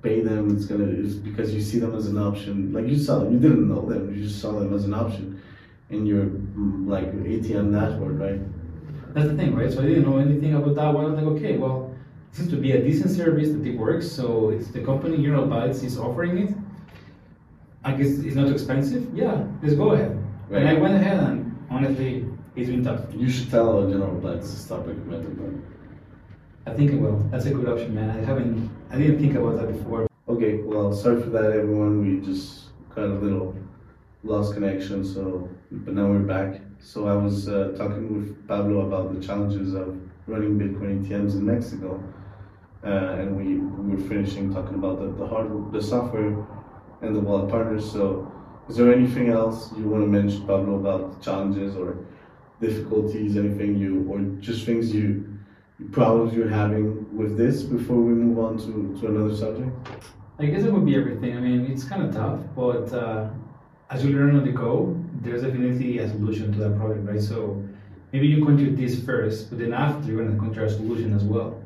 pay 0.04 0.20
them 0.20 0.54
it's 0.54 0.66
gonna 0.66 0.84
is 0.84 1.16
because 1.16 1.54
you 1.54 1.62
see 1.62 1.78
them 1.78 1.94
as 1.96 2.06
an 2.06 2.18
option. 2.18 2.72
Like 2.72 2.86
you 2.86 2.98
saw 2.98 3.20
them, 3.20 3.32
you 3.32 3.40
didn't 3.40 3.68
know 3.68 3.80
them, 3.80 4.14
you 4.14 4.22
just 4.22 4.40
saw 4.40 4.52
them 4.52 4.72
as 4.74 4.84
an 4.84 4.94
option 4.94 5.42
in 5.90 6.06
your 6.06 6.26
mm, 6.26 6.86
like 6.86 7.10
ATM 7.12 7.72
dashboard, 7.72 8.20
right? 8.20 8.40
That's 9.14 9.28
the 9.28 9.36
thing, 9.36 9.54
right? 9.54 9.72
So 9.72 9.80
I 9.80 9.86
didn't 9.86 10.04
know 10.04 10.18
anything 10.18 10.54
about 10.54 10.74
that 10.74 10.92
one. 10.92 11.06
I 11.06 11.08
was 11.08 11.16
like, 11.16 11.32
okay, 11.36 11.56
well, 11.56 11.94
it 12.30 12.36
seems 12.36 12.50
to 12.50 12.56
be 12.56 12.72
a 12.72 12.82
decent 12.82 13.10
service 13.10 13.50
that 13.50 13.64
it 13.64 13.76
works. 13.78 14.10
So 14.10 14.50
it's 14.50 14.68
the 14.68 14.84
company 14.84 15.16
General 15.16 15.46
Bytes 15.46 15.82
is 15.82 15.98
offering 15.98 16.38
it. 16.38 16.54
I 17.84 17.92
guess 17.92 18.10
it's 18.26 18.34
not 18.34 18.46
too 18.48 18.52
expensive. 18.52 19.06
Yeah, 19.14 19.46
let's 19.62 19.74
go 19.74 19.92
ahead. 19.92 20.18
And 20.50 20.68
I 20.68 20.74
went 20.74 20.94
ahead, 20.94 21.18
and 21.18 21.56
honestly, 21.70 22.26
it's 22.56 22.70
been 22.70 22.84
tough. 22.84 23.00
You 23.14 23.30
should 23.30 23.50
tell 23.50 23.88
general 23.88 24.20
plans 24.20 24.50
to 24.50 24.56
stop 24.56 24.86
recommending 24.86 25.36
them. 25.36 25.73
I 26.66 26.72
think 26.72 26.92
it 26.92 27.00
will. 27.00 27.18
That's 27.30 27.44
a 27.44 27.50
good 27.50 27.68
option, 27.68 27.94
man. 27.94 28.08
I 28.10 28.24
haven't, 28.24 28.70
I 28.90 28.96
didn't 28.96 29.18
think 29.18 29.34
about 29.34 29.56
that 29.58 29.70
before. 29.70 30.06
Okay, 30.28 30.62
well, 30.62 30.94
sorry 30.94 31.20
for 31.20 31.28
that, 31.28 31.52
everyone. 31.52 32.00
We 32.00 32.24
just 32.24 32.70
got 32.94 33.04
a 33.04 33.14
little 33.14 33.54
lost 34.22 34.54
connection, 34.54 35.04
so 35.04 35.50
but 35.70 35.92
now 35.92 36.06
we're 36.06 36.20
back. 36.20 36.62
So 36.80 37.06
I 37.06 37.14
was 37.14 37.48
uh, 37.48 37.74
talking 37.76 38.18
with 38.18 38.48
Pablo 38.48 38.86
about 38.86 39.14
the 39.14 39.24
challenges 39.24 39.74
of 39.74 39.98
running 40.26 40.58
Bitcoin 40.58 41.06
ATMs 41.06 41.34
in 41.34 41.44
Mexico, 41.44 42.02
uh, 42.82 42.88
and 42.88 43.36
we, 43.36 43.58
we 43.58 43.96
were 43.96 44.08
finishing 44.08 44.52
talking 44.54 44.74
about 44.76 45.00
the, 45.00 45.08
the 45.22 45.26
hardware, 45.26 45.70
the 45.70 45.86
software, 45.86 46.46
and 47.02 47.14
the 47.14 47.20
wallet 47.20 47.50
partners. 47.50 47.90
So, 47.92 48.32
is 48.70 48.76
there 48.76 48.90
anything 48.90 49.28
else 49.28 49.70
you 49.76 49.86
want 49.86 50.02
to 50.02 50.08
mention, 50.08 50.46
Pablo, 50.46 50.76
about 50.76 51.20
challenges 51.20 51.76
or 51.76 51.98
difficulties? 52.58 53.36
Anything 53.36 53.76
you 53.76 54.06
or 54.08 54.20
just 54.40 54.64
things 54.64 54.94
you 54.94 55.33
problems 55.90 56.34
you're 56.34 56.48
having 56.48 57.16
with 57.16 57.36
this 57.36 57.62
before 57.62 57.96
we 57.96 58.12
move 58.12 58.38
on 58.38 58.58
to, 58.58 59.00
to 59.00 59.06
another 59.08 59.34
subject? 59.34 59.70
I 60.38 60.46
guess 60.46 60.64
it 60.64 60.72
would 60.72 60.86
be 60.86 60.96
everything. 60.96 61.36
I 61.36 61.40
mean, 61.40 61.66
it's 61.70 61.84
kind 61.84 62.02
of 62.02 62.14
tough, 62.14 62.40
but 62.56 62.92
uh, 62.92 63.30
as 63.90 64.04
you 64.04 64.16
learn 64.16 64.36
on 64.36 64.44
the 64.44 64.52
go, 64.52 64.96
there's 65.20 65.42
definitely 65.42 65.98
a 65.98 66.08
solution 66.08 66.52
to 66.52 66.58
that 66.58 66.76
problem, 66.76 67.06
right? 67.06 67.20
So 67.20 67.62
maybe 68.12 68.28
you 68.28 68.38
encounter 68.38 68.70
this 68.70 69.02
first, 69.04 69.50
but 69.50 69.58
then 69.58 69.72
after 69.72 70.06
you're 70.06 70.16
going 70.16 70.28
to 70.28 70.34
encounter 70.34 70.64
a 70.64 70.70
solution 70.70 71.14
as 71.14 71.24
well. 71.24 71.60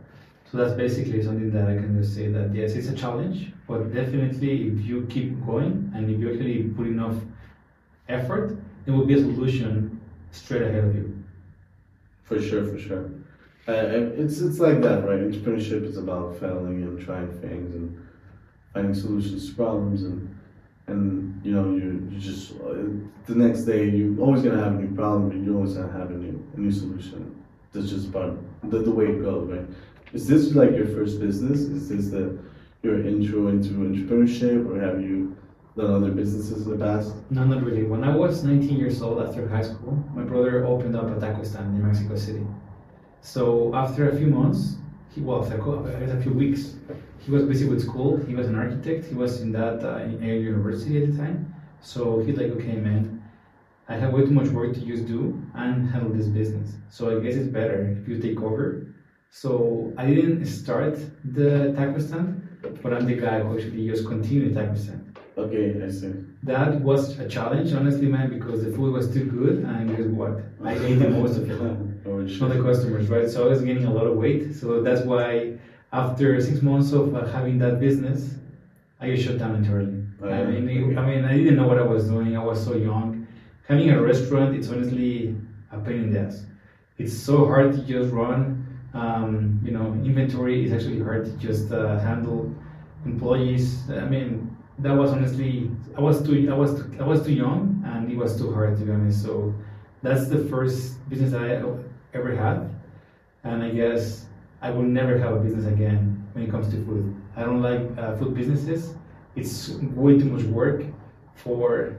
So 0.50 0.56
that's 0.56 0.72
basically 0.72 1.22
something 1.22 1.50
that 1.50 1.68
I 1.68 1.74
can 1.74 2.00
just 2.00 2.14
say 2.14 2.28
that 2.28 2.54
yes, 2.54 2.72
it's 2.72 2.88
a 2.88 2.94
challenge, 2.94 3.52
but 3.66 3.92
definitely 3.92 4.68
if 4.68 4.84
you 4.84 5.06
keep 5.10 5.44
going 5.44 5.92
and 5.94 6.10
if 6.10 6.18
you 6.18 6.32
actually 6.32 6.62
put 6.64 6.86
enough 6.86 7.16
effort, 8.08 8.56
there 8.84 8.94
will 8.94 9.04
be 9.04 9.14
a 9.14 9.18
solution 9.18 10.00
straight 10.30 10.62
ahead 10.62 10.84
of 10.84 10.94
you. 10.94 11.22
For 12.24 12.40
sure, 12.40 12.64
for 12.64 12.78
sure. 12.78 13.10
Uh, 13.68 14.14
it's 14.16 14.40
it's 14.40 14.58
like 14.58 14.80
that, 14.80 15.06
right? 15.06 15.18
Entrepreneurship 15.18 15.84
is 15.84 15.98
about 15.98 16.40
failing 16.40 16.82
and 16.84 16.98
trying 16.98 17.30
things 17.42 17.74
and 17.74 18.02
finding 18.72 18.94
solutions 18.94 19.50
to 19.50 19.54
problems, 19.54 20.04
and 20.04 20.34
and 20.86 21.44
you 21.44 21.52
know 21.52 21.76
you 21.76 22.08
you 22.10 22.18
just 22.18 22.52
uh, 22.52 22.72
the 23.26 23.34
next 23.34 23.64
day 23.64 23.86
you're 23.86 24.18
always 24.20 24.42
gonna 24.42 24.62
have 24.64 24.72
a 24.72 24.80
new 24.80 24.94
problem, 24.96 25.30
and 25.32 25.44
you're 25.44 25.56
always 25.56 25.74
gonna 25.74 25.92
have 25.92 26.10
a 26.10 26.14
new 26.14 26.42
a 26.56 26.60
new 26.60 26.72
solution. 26.72 27.44
That's 27.72 27.90
just 27.90 28.10
part 28.10 28.32
the, 28.64 28.78
the 28.78 28.90
way 28.90 29.08
it 29.08 29.22
goes, 29.22 29.50
right? 29.50 29.66
Is 30.14 30.26
this 30.26 30.54
like 30.54 30.70
your 30.70 30.86
first 30.86 31.20
business? 31.20 31.60
Is 31.60 31.90
this 31.90 32.08
the 32.08 32.38
your 32.82 33.06
intro 33.06 33.48
into 33.48 33.74
entrepreneurship, 33.74 34.66
or 34.66 34.80
have 34.80 35.02
you 35.02 35.36
done 35.76 35.92
other 35.92 36.10
businesses 36.10 36.66
in 36.66 36.78
the 36.78 36.82
past? 36.82 37.12
No, 37.28 37.44
not 37.44 37.62
really. 37.62 37.82
When 37.82 38.02
I 38.02 38.16
was 38.16 38.42
19 38.44 38.78
years 38.78 39.02
old 39.02 39.20
after 39.20 39.46
high 39.46 39.60
school, 39.60 40.02
my 40.14 40.22
brother 40.22 40.64
opened 40.64 40.96
up 40.96 41.14
a 41.14 41.20
taco 41.20 41.44
stand 41.44 41.76
in 41.76 41.86
Mexico 41.86 42.16
City. 42.16 42.46
So 43.22 43.74
after 43.74 44.10
a 44.10 44.16
few 44.16 44.28
months, 44.28 44.76
he 45.14 45.20
well, 45.20 45.42
after 45.42 45.58
a 45.58 45.96
I 45.96 46.00
guess 46.00 46.10
a 46.10 46.20
few 46.20 46.32
weeks, 46.32 46.74
he 47.18 47.30
was 47.30 47.44
busy 47.44 47.68
with 47.68 47.82
school. 47.82 48.16
He 48.16 48.34
was 48.34 48.46
an 48.46 48.54
architect. 48.54 49.06
He 49.06 49.14
was 49.14 49.40
in 49.40 49.52
that 49.52 49.84
uh, 49.84 49.98
in 50.04 50.22
Yale 50.22 50.40
University 50.40 51.02
at 51.02 51.10
the 51.10 51.16
time. 51.16 51.54
So 51.80 52.20
he's 52.20 52.36
like, 52.36 52.50
okay, 52.52 52.76
man, 52.76 53.22
I 53.88 53.96
have 53.96 54.12
way 54.12 54.22
too 54.22 54.32
much 54.32 54.48
work 54.48 54.74
to 54.74 54.80
just 54.80 55.06
do 55.06 55.42
and 55.54 55.88
handle 55.88 56.12
this 56.12 56.26
business. 56.26 56.74
So 56.90 57.16
I 57.16 57.22
guess 57.22 57.34
it's 57.34 57.48
better 57.48 57.96
if 58.00 58.08
you 58.08 58.20
take 58.20 58.40
over. 58.40 58.86
So 59.30 59.92
I 59.96 60.06
didn't 60.06 60.44
start 60.46 60.98
the 61.24 61.72
taco 61.76 61.98
stand, 61.98 62.28
but 62.82 62.92
I'm 62.94 63.06
the 63.06 63.14
guy 63.14 63.40
who 63.40 63.56
actually 63.56 63.86
just 63.86 64.06
continued 64.06 64.54
taco 64.54 64.74
stand. 64.74 65.18
Okay, 65.36 65.80
I 65.82 65.90
see. 65.90 66.12
That 66.42 66.80
was 66.80 67.18
a 67.18 67.28
challenge, 67.28 67.72
honestly, 67.72 68.06
man, 68.06 68.28
because 68.30 68.64
the 68.64 68.72
food 68.72 68.92
was 68.92 69.12
too 69.12 69.24
good, 69.24 69.58
and 69.64 69.96
guess 69.96 70.06
what? 70.06 70.40
I 70.64 70.74
ate 70.74 70.96
the 70.96 71.10
most 71.10 71.36
of 71.36 71.48
it. 71.50 71.78
Not 72.16 72.50
the 72.54 72.62
customers, 72.62 73.08
right? 73.08 73.28
So 73.28 73.44
I 73.46 73.48
was 73.48 73.60
gaining 73.62 73.84
a 73.84 73.92
lot 73.92 74.06
of 74.06 74.16
weight. 74.16 74.54
So 74.54 74.82
that's 74.82 75.02
why, 75.02 75.58
after 75.92 76.40
six 76.40 76.62
months 76.62 76.92
of 76.92 77.14
uh, 77.14 77.26
having 77.26 77.58
that 77.58 77.80
business, 77.80 78.34
I 79.00 79.10
just 79.10 79.24
shut 79.24 79.38
down 79.38 79.54
entirely. 79.56 80.04
Oh, 80.22 80.28
I 80.28 80.44
mean, 80.44 80.68
it- 80.68 80.98
I 80.98 81.06
mean, 81.06 81.24
I 81.24 81.36
didn't 81.36 81.56
know 81.56 81.66
what 81.66 81.78
I 81.78 81.82
was 81.82 82.08
doing. 82.08 82.36
I 82.36 82.42
was 82.44 82.62
so 82.64 82.74
young. 82.76 83.26
Having 83.68 83.90
a 83.90 84.02
restaurant, 84.02 84.56
it's 84.56 84.68
honestly 84.70 85.36
a 85.70 85.78
pain 85.78 86.04
in 86.04 86.12
the 86.12 86.20
ass. 86.20 86.44
It's 86.98 87.12
so 87.12 87.46
hard 87.46 87.72
to 87.74 87.82
just 87.82 88.12
run. 88.12 88.66
Um, 88.94 89.60
you 89.64 89.70
know, 89.70 89.92
inventory 90.04 90.64
is 90.64 90.72
actually 90.72 91.00
hard 91.00 91.26
to 91.26 91.32
just 91.36 91.70
uh, 91.70 91.98
handle. 91.98 92.52
Employees, 93.06 93.88
I 93.90 94.04
mean, 94.06 94.56
that 94.80 94.92
was 94.92 95.12
honestly, 95.12 95.70
I 95.96 96.00
was 96.00 96.20
too, 96.26 96.50
I 96.50 96.54
was, 96.54 96.74
too, 96.74 96.96
I 97.00 97.04
was 97.04 97.24
too 97.24 97.32
young, 97.32 97.82
and 97.86 98.10
it 98.10 98.16
was 98.16 98.36
too 98.36 98.52
hard 98.52 98.76
to 98.78 98.84
be 98.84 98.90
honest. 98.92 99.22
So 99.22 99.54
that's 100.02 100.28
the 100.28 100.38
first 100.46 101.08
business 101.08 101.30
that 101.30 101.42
I 101.42 101.62
ever 102.14 102.34
had, 102.34 102.70
and 103.44 103.62
I 103.62 103.70
guess 103.70 104.26
I 104.62 104.70
will 104.70 104.82
never 104.82 105.18
have 105.18 105.34
a 105.34 105.40
business 105.40 105.66
again 105.66 106.26
when 106.32 106.44
it 106.44 106.50
comes 106.50 106.68
to 106.70 106.84
food. 106.84 107.14
I 107.36 107.42
don't 107.44 107.62
like 107.62 107.80
uh, 107.98 108.16
food 108.16 108.34
businesses. 108.34 108.94
It's 109.36 109.70
way 109.94 110.18
too 110.18 110.24
much 110.26 110.42
work 110.44 110.82
for 111.36 111.96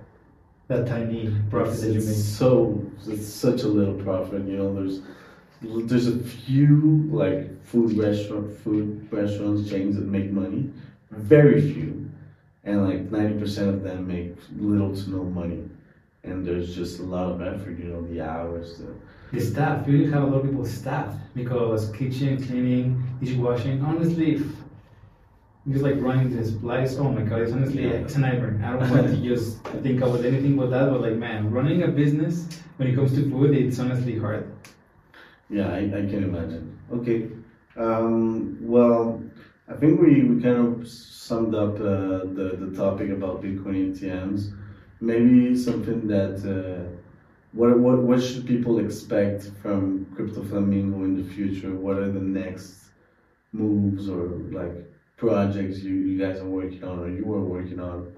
that 0.68 0.88
tiny 0.88 1.34
profit 1.50 1.80
that 1.82 1.90
you 1.92 1.98
It's 1.98 2.08
make. 2.08 2.16
so 2.16 2.82
it's 3.08 3.28
such 3.28 3.64
a 3.64 3.68
little 3.68 3.96
profit. 3.96 4.46
You 4.46 4.58
know, 4.58 4.74
there's 4.74 5.02
there's 5.62 6.08
a 6.08 6.20
few 6.20 7.08
like 7.12 7.64
food 7.66 7.98
restaurant 7.98 8.58
food 8.60 9.08
restaurants 9.12 9.70
chains 9.70 9.96
that 9.96 10.06
make 10.06 10.32
money, 10.32 10.70
very 11.12 11.62
few, 11.62 12.10
and 12.64 12.88
like 12.88 13.12
ninety 13.12 13.40
percent 13.40 13.70
of 13.70 13.84
them 13.84 14.08
make 14.08 14.36
little 14.58 14.96
to 14.96 15.10
no 15.10 15.24
money. 15.24 15.64
And 16.24 16.46
there's 16.46 16.76
just 16.76 17.00
a 17.00 17.04
lot 17.04 17.32
of 17.32 17.42
effort. 17.42 17.80
You 17.80 17.86
know, 17.86 18.02
the 18.08 18.22
hours, 18.22 18.78
The 18.80 18.94
staff, 19.38 19.88
you 19.88 20.06
to 20.06 20.12
have 20.12 20.24
a 20.24 20.26
lot 20.26 20.38
of 20.38 20.50
people 20.50 20.66
staff 20.66 21.14
because 21.36 21.92
kitchen, 21.92 22.44
cleaning, 22.44 23.04
dishwashing, 23.22 23.82
honestly, 23.84 24.36
if- 24.36 24.56
just 25.70 25.84
like 25.84 25.96
running 26.00 26.36
this 26.36 26.52
place, 26.52 26.98
oh 26.98 27.12
my 27.12 27.22
god, 27.22 27.42
it's 27.42 27.52
honestly, 27.52 27.84
it's 27.84 28.16
a 28.16 28.20
nightmare. 28.20 28.60
I 28.66 28.72
don't 28.72 28.90
want 28.90 29.08
to 29.08 29.18
just 29.30 29.60
think 29.84 30.02
about 30.02 30.26
anything 30.26 30.56
but 30.58 30.72
that, 30.72 30.90
but 30.90 31.02
like, 31.02 31.16
man, 31.16 31.52
running 31.52 31.84
a 31.84 31.88
business 31.90 32.48
when 32.78 32.88
it 32.88 32.96
comes 32.96 33.14
to 33.16 33.30
food, 33.30 33.56
it's 33.56 33.78
honestly 33.78 34.18
hard. 34.18 34.52
Yeah, 35.50 35.68
I, 35.70 35.80
I 35.80 36.02
can 36.10 36.24
imagine. 36.24 36.80
Okay. 36.92 37.30
Um, 37.76 38.58
well, 38.62 39.22
I 39.68 39.74
think 39.76 40.02
we, 40.02 40.24
we 40.24 40.42
kind 40.42 40.58
of 40.82 40.88
summed 40.88 41.54
up 41.54 41.76
uh, 41.76 42.26
the, 42.38 42.58
the 42.60 42.76
topic 42.76 43.10
about 43.12 43.44
Bitcoin 43.44 43.94
ATMs. 43.96 44.54
Maybe 45.02 45.56
something 45.56 46.08
that 46.08 46.38
uh, 46.44 46.98
what, 47.52 47.80
what 47.80 48.00
what 48.00 48.22
should 48.22 48.46
people 48.46 48.80
expect 48.80 49.50
from 49.62 50.06
Crypto 50.16 50.44
Flamingo 50.44 51.04
in 51.04 51.16
the 51.16 51.34
future? 51.34 51.74
What 51.74 51.98
are 51.98 52.12
the 52.12 52.20
next 52.20 52.92
moves 53.52 54.08
or 54.08 54.28
like 54.52 54.86
projects 55.18 55.80
you, 55.80 55.96
you 55.96 56.20
guys 56.20 56.40
are 56.40 56.46
working 56.48 56.84
on 56.84 57.00
or 57.00 57.10
you 57.10 57.32
are 57.34 57.42
working 57.42 57.80
on 57.80 58.14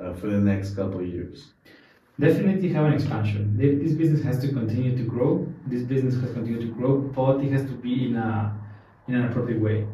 uh, 0.00 0.14
for 0.14 0.28
the 0.28 0.38
next 0.38 0.76
couple 0.76 1.00
of 1.00 1.06
years? 1.06 1.48
Definitely 2.18 2.70
have 2.70 2.86
an 2.86 2.94
expansion. 2.94 3.56
This 3.58 3.92
business 3.92 4.22
has 4.22 4.40
to 4.40 4.48
continue 4.48 4.96
to 4.96 5.02
grow. 5.02 5.46
This 5.66 5.82
business 5.82 6.14
has 6.14 6.28
to 6.28 6.34
continue 6.34 6.60
to 6.60 6.72
grow, 6.72 6.98
but 6.98 7.44
it 7.44 7.52
has 7.52 7.62
to 7.62 7.72
be 7.72 8.06
in 8.06 8.16
a 8.16 8.56
in 9.08 9.14
an 9.16 9.24
appropriate 9.26 9.60
way. 9.60 9.86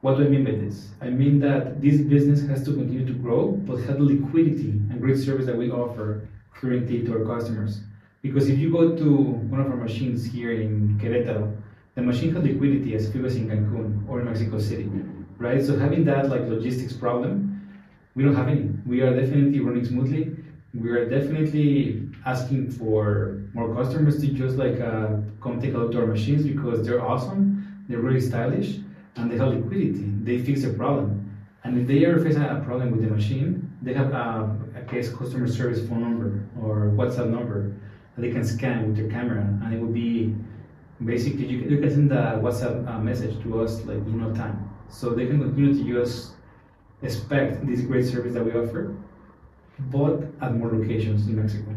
What 0.00 0.16
do 0.16 0.24
I 0.24 0.28
mean 0.28 0.44
by 0.44 0.52
this? 0.52 0.90
I 1.00 1.10
mean 1.10 1.40
that 1.40 1.82
this 1.82 2.00
business 2.00 2.46
has 2.46 2.64
to 2.66 2.72
continue 2.72 3.04
to 3.04 3.12
grow, 3.12 3.50
but 3.50 3.78
have 3.80 3.98
the 3.98 4.04
liquidity 4.04 4.70
and 4.70 5.00
great 5.00 5.18
service 5.18 5.46
that 5.46 5.56
we 5.56 5.70
offer 5.70 6.28
currently 6.54 7.04
to 7.04 7.18
our 7.18 7.24
customers. 7.24 7.80
Because 8.22 8.48
if 8.48 8.58
you 8.58 8.72
go 8.72 8.96
to 8.96 9.14
one 9.50 9.60
of 9.60 9.68
our 9.68 9.76
machines 9.76 10.24
here 10.24 10.52
in 10.52 10.98
Querétaro, 11.00 11.56
the 11.94 12.02
machine 12.02 12.34
has 12.34 12.42
liquidity 12.42 12.94
as 12.94 13.08
if 13.08 13.14
it 13.14 13.22
was 13.22 13.36
in 13.36 13.48
Cancun 13.48 14.08
or 14.08 14.20
in 14.20 14.26
Mexico 14.26 14.58
City, 14.58 14.90
right? 15.38 15.64
So 15.64 15.78
having 15.78 16.04
that 16.06 16.28
like 16.28 16.42
logistics 16.42 16.92
problem, 16.92 17.44
we 18.16 18.24
don't 18.24 18.34
have 18.34 18.48
any. 18.48 18.70
We 18.86 19.02
are 19.02 19.14
definitely 19.14 19.60
running 19.60 19.84
smoothly. 19.84 20.36
We 20.74 20.90
are 20.90 21.08
definitely 21.08 22.08
asking 22.26 22.72
for 22.72 23.42
more 23.54 23.72
customers 23.74 24.20
to 24.20 24.26
just 24.28 24.56
like 24.56 24.80
uh, 24.80 25.18
come 25.40 25.60
take 25.60 25.74
a 25.74 25.78
look 25.78 25.92
to 25.92 26.00
our 26.00 26.06
machines 26.06 26.42
because 26.42 26.84
they're 26.84 27.04
awesome, 27.04 27.84
they're 27.88 28.00
really 28.00 28.20
stylish, 28.20 28.78
and 29.14 29.30
they 29.30 29.36
have 29.38 29.48
liquidity. 29.48 30.10
They 30.22 30.38
fix 30.38 30.62
the 30.62 30.72
problem. 30.72 31.24
And 31.62 31.78
if 31.78 31.86
they 31.86 32.04
ever 32.04 32.18
face 32.18 32.36
a 32.36 32.62
problem 32.64 32.90
with 32.90 33.02
the 33.02 33.10
machine, 33.14 33.70
they 33.82 33.94
have 33.94 34.12
a, 34.12 34.56
a 34.76 34.82
case 34.82 35.12
customer 35.12 35.46
service 35.46 35.86
phone 35.88 36.00
number 36.00 36.44
or 36.60 36.90
WhatsApp 36.96 37.30
number 37.30 37.74
they 38.18 38.30
can 38.30 38.44
scan 38.44 38.86
with 38.86 38.96
their 38.96 39.08
camera, 39.08 39.42
and 39.62 39.74
it 39.74 39.80
will 39.80 39.92
be 39.92 40.34
basically 41.04 41.46
you 41.46 41.60
can, 41.60 41.70
you 41.70 41.78
can 41.78 41.90
send 41.90 42.12
a 42.12 42.40
WhatsApp 42.42 42.88
uh, 42.88 42.98
message 42.98 43.40
to 43.42 43.60
us 43.60 43.84
like 43.84 43.98
in 43.98 44.20
no 44.20 44.34
time. 44.34 44.68
So 44.90 45.10
they 45.10 45.26
can 45.26 45.38
continue 45.40 45.74
to 45.74 45.82
use 45.82 46.32
expect 47.02 47.64
this 47.66 47.80
great 47.82 48.04
service 48.04 48.34
that 48.34 48.44
we 48.44 48.52
offer, 48.52 48.96
but 49.90 50.22
at 50.40 50.54
more 50.54 50.70
locations 50.72 51.26
in 51.26 51.36
Mexico. 51.36 51.74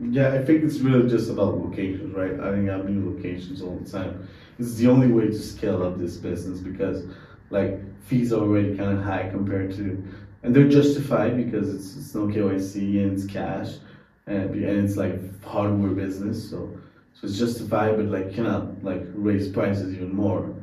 Yeah, 0.00 0.32
I 0.32 0.44
think 0.44 0.62
it's 0.62 0.78
really 0.78 1.08
just 1.08 1.28
about 1.28 1.58
locations, 1.58 2.14
right? 2.14 2.38
Adding 2.40 2.70
up 2.70 2.84
new 2.84 3.14
locations 3.14 3.60
all 3.60 3.76
the 3.76 3.90
time. 3.90 4.28
It's 4.58 4.76
the 4.76 4.86
only 4.86 5.08
way 5.08 5.26
to 5.26 5.38
scale 5.38 5.82
up 5.82 5.98
this 5.98 6.16
business 6.16 6.60
because, 6.60 7.04
like, 7.50 7.80
fees 8.04 8.32
are 8.32 8.40
already 8.40 8.76
kind 8.76 8.96
of 8.96 9.04
high 9.04 9.28
compared 9.28 9.74
to, 9.76 10.02
and 10.44 10.54
they're 10.54 10.68
justified 10.68 11.36
because 11.36 11.74
it's, 11.74 11.96
it's 11.96 12.14
no 12.14 12.28
KYC 12.28 13.02
and 13.02 13.18
it's 13.18 13.26
cash, 13.26 13.74
and, 14.28 14.54
and 14.54 14.84
it's 14.84 14.96
like 14.96 15.42
hardware 15.42 15.90
business, 15.90 16.50
so 16.50 16.78
so 17.14 17.26
it's 17.26 17.38
justified, 17.38 17.96
but 17.96 18.06
like 18.06 18.34
cannot 18.34 18.84
like 18.84 19.02
raise 19.14 19.48
prices 19.48 19.94
even 19.94 20.14
more. 20.14 20.54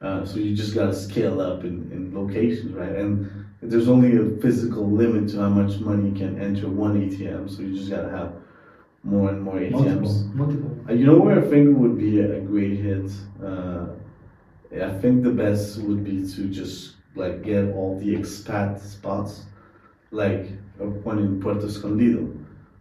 Uh, 0.00 0.24
so 0.24 0.38
you 0.38 0.54
just 0.54 0.74
gotta 0.74 0.94
scale 0.94 1.40
up 1.40 1.64
in, 1.64 1.90
in 1.92 2.14
locations, 2.14 2.72
right? 2.72 2.92
And 2.92 3.46
there's 3.60 3.88
only 3.88 4.16
a 4.16 4.40
physical 4.40 4.88
limit 4.88 5.28
to 5.30 5.40
how 5.40 5.48
much 5.48 5.80
money 5.80 6.10
you 6.10 6.14
can 6.14 6.40
enter 6.40 6.68
one 6.68 7.10
ATM, 7.10 7.50
so 7.54 7.62
you 7.62 7.76
just 7.76 7.90
gotta 7.90 8.08
have 8.08 8.32
more 9.02 9.30
and 9.30 9.42
more 9.42 9.56
ATMs. 9.56 9.72
Multiple, 9.72 10.30
multiple. 10.34 10.78
Uh, 10.88 10.92
you 10.92 11.04
know 11.04 11.18
where 11.18 11.44
I 11.44 11.48
think 11.48 11.76
would 11.76 11.98
be 11.98 12.20
a, 12.20 12.36
a 12.36 12.40
great 12.40 12.78
hit? 12.78 13.10
Uh, 13.44 13.88
I 14.72 14.90
think 15.00 15.22
the 15.22 15.30
best 15.30 15.78
would 15.80 16.04
be 16.04 16.26
to 16.34 16.48
just 16.48 16.94
like 17.14 17.42
get 17.42 17.74
all 17.74 17.98
the 17.98 18.14
expat 18.14 18.80
spots, 18.80 19.44
like 20.10 20.52
uh, 20.80 20.84
one 20.84 21.18
in 21.18 21.40
Puerto 21.40 21.66
Escondido, 21.66 22.32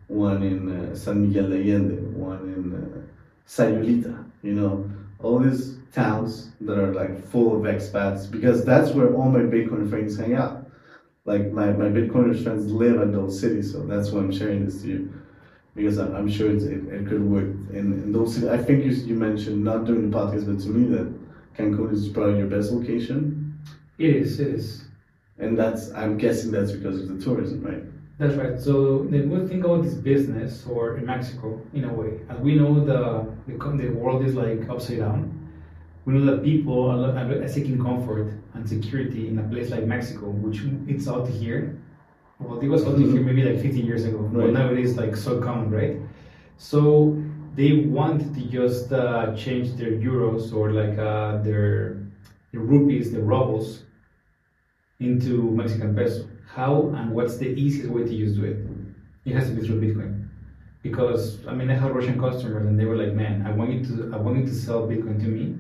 one 0.07 0.43
in 0.43 0.91
uh, 0.91 0.95
San 0.95 1.27
Miguel 1.27 1.49
de 1.49 1.55
Allende, 1.55 2.01
one 2.15 2.39
in 2.53 2.73
uh, 2.73 3.01
Sayulita, 3.47 4.25
you 4.43 4.53
know, 4.53 4.89
all 5.19 5.39
these 5.39 5.77
towns 5.91 6.51
that 6.61 6.77
are 6.77 6.93
like 6.93 7.25
full 7.27 7.55
of 7.55 7.63
expats 7.63 8.29
because 8.29 8.63
that's 8.63 8.91
where 8.91 9.13
all 9.13 9.29
my 9.29 9.39
Bitcoin 9.39 9.89
friends 9.89 10.17
hang 10.17 10.35
out. 10.35 10.65
Like 11.25 11.51
my, 11.51 11.71
my 11.71 11.85
Bitcoiners 11.85 12.43
friends 12.43 12.71
live 12.71 13.01
in 13.01 13.11
those 13.11 13.39
cities, 13.39 13.71
so 13.71 13.85
that's 13.85 14.11
why 14.11 14.21
I'm 14.21 14.31
sharing 14.31 14.65
this 14.65 14.81
to 14.83 14.87
you 14.87 15.13
because 15.75 15.97
I'm, 15.97 16.15
I'm 16.15 16.29
sure 16.29 16.51
it, 16.51 16.63
it 16.63 17.07
could 17.07 17.21
work 17.21 17.49
in, 17.71 17.93
in 17.93 18.11
those 18.11 18.33
cities. 18.33 18.49
I 18.49 18.57
think 18.57 18.85
you, 18.85 18.91
you 18.91 19.15
mentioned 19.15 19.63
not 19.63 19.85
during 19.85 20.09
the 20.09 20.17
podcast, 20.17 20.45
but 20.45 20.61
to 20.63 20.69
me 20.69 20.87
that 20.95 21.13
Cancun 21.57 21.93
is 21.93 22.09
probably 22.09 22.39
your 22.39 22.47
best 22.47 22.71
location. 22.71 23.59
It 23.97 24.15
is, 24.15 24.39
it 24.39 24.47
is. 24.47 24.85
And 25.37 25.57
that's, 25.57 25.91
I'm 25.91 26.17
guessing 26.17 26.51
that's 26.51 26.71
because 26.71 27.01
of 27.01 27.09
the 27.09 27.23
tourism, 27.23 27.61
right? 27.61 27.83
That's 28.17 28.33
right. 28.35 28.59
So 28.59 29.03
the 29.03 29.19
good 29.19 29.47
thing 29.47 29.63
about 29.63 29.83
this 29.83 29.93
business, 29.93 30.65
or 30.65 30.97
in 30.97 31.05
Mexico, 31.05 31.61
in 31.73 31.83
a 31.83 31.93
way, 31.93 32.19
as 32.29 32.39
we 32.39 32.55
know 32.55 32.73
the 32.83 33.27
the, 33.47 33.53
the 33.57 33.89
world 33.89 34.25
is 34.25 34.33
like 34.33 34.67
upside 34.69 34.99
down. 34.99 35.33
We 36.05 36.13
know 36.13 36.25
that 36.31 36.43
people 36.43 36.89
are, 36.89 37.17
are 37.17 37.47
seeking 37.49 37.83
comfort 37.83 38.31
and 38.53 38.67
security 38.67 39.27
in 39.27 39.37
a 39.39 39.43
place 39.43 39.69
like 39.69 39.83
Mexico, 39.83 40.27
which 40.29 40.61
it's 40.87 41.07
out 41.07 41.27
here. 41.27 41.77
Well, 42.39 42.59
it 42.59 42.67
was 42.69 42.85
out 42.85 42.97
here 42.97 43.21
maybe 43.21 43.43
like 43.43 43.61
50 43.61 43.81
years 43.81 44.05
ago, 44.05 44.19
Right. 44.19 44.45
but 44.45 44.53
now 44.53 44.71
it 44.71 44.79
is 44.79 44.95
like 44.95 45.15
so 45.17 45.41
common, 45.41 45.69
right? 45.69 45.97
So 46.57 47.21
they 47.55 47.73
want 47.97 48.33
to 48.35 48.41
just 48.45 48.93
uh, 48.93 49.35
change 49.35 49.73
their 49.75 49.91
euros 49.91 50.53
or 50.55 50.71
like 50.71 50.97
uh, 50.97 51.41
their, 51.41 51.97
their 52.53 52.61
rupees, 52.61 53.11
their 53.11 53.21
rubles, 53.23 53.83
into 54.99 55.51
Mexican 55.51 55.93
peso. 55.95 56.25
How 56.57 56.91
and 56.97 57.11
what's 57.11 57.37
the 57.37 57.49
easiest 57.49 57.91
way 57.91 58.03
to 58.03 58.11
use 58.11 58.35
do 58.35 58.43
it? 58.43 58.57
It 59.25 59.35
has 59.35 59.47
to 59.47 59.53
be 59.53 59.61
through 59.61 59.79
Bitcoin. 59.79 60.27
Because 60.81 61.45
I 61.45 61.53
mean 61.53 61.69
I 61.69 61.75
have 61.75 61.91
Russian 61.91 62.19
customers 62.19 62.65
and 62.65 62.79
they 62.79 62.85
were 62.85 62.95
like, 62.95 63.13
man, 63.13 63.45
I 63.45 63.51
want 63.51 63.71
you 63.71 63.85
to 63.85 64.11
I 64.11 64.17
want 64.17 64.39
you 64.39 64.45
to 64.47 64.55
sell 64.55 64.87
Bitcoin 64.87 65.19
to 65.19 65.27
me, 65.27 65.59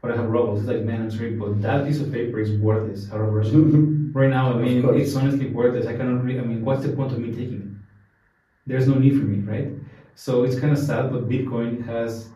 but 0.00 0.12
I 0.12 0.16
have 0.16 0.26
rubles. 0.26 0.60
It's 0.60 0.68
like, 0.68 0.82
man, 0.82 1.02
I'm 1.02 1.10
sorry, 1.10 1.32
but 1.32 1.60
that 1.62 1.84
piece 1.84 1.98
of 2.00 2.12
paper 2.12 2.38
is 2.38 2.52
worthless 2.60 3.10
out 3.10 3.22
of 3.22 3.32
Russia. 3.32 3.58
right 4.20 4.30
now, 4.30 4.52
I 4.52 4.62
mean, 4.62 4.88
it's 5.00 5.16
honestly 5.16 5.48
worthless. 5.48 5.84
I 5.84 5.96
cannot 5.96 6.22
really 6.22 6.38
I 6.38 6.44
mean, 6.44 6.64
what's 6.64 6.84
the 6.84 6.92
point 6.92 7.10
of 7.10 7.18
me 7.18 7.32
taking 7.32 7.62
it? 7.62 8.68
There's 8.68 8.86
no 8.86 8.94
need 8.94 9.18
for 9.18 9.24
me, 9.24 9.38
right? 9.40 9.72
So 10.14 10.44
it's 10.44 10.60
kind 10.60 10.72
of 10.72 10.78
sad, 10.78 11.10
but 11.10 11.28
Bitcoin 11.28 11.84
has 11.86 12.28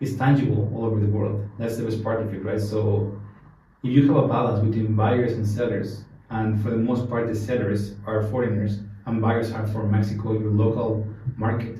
is 0.00 0.18
tangible 0.18 0.70
all 0.74 0.84
over 0.84 1.00
the 1.00 1.06
world. 1.06 1.48
That's 1.58 1.78
the 1.78 1.84
best 1.84 2.04
part 2.04 2.20
of 2.20 2.34
it, 2.34 2.44
right? 2.44 2.60
So 2.60 3.18
if 3.82 3.90
you 3.94 4.12
have 4.12 4.24
a 4.24 4.28
balance 4.28 4.60
between 4.62 4.94
buyers 4.94 5.32
and 5.32 5.46
sellers, 5.46 6.04
and 6.30 6.62
for 6.62 6.70
the 6.70 6.76
most 6.76 7.08
part 7.08 7.26
the 7.26 7.34
sellers 7.34 7.94
are 8.06 8.22
foreigners 8.24 8.78
and 9.06 9.22
buyers 9.22 9.52
are 9.52 9.66
from 9.68 9.90
Mexico, 9.90 10.32
your 10.32 10.50
local 10.50 11.06
market, 11.36 11.78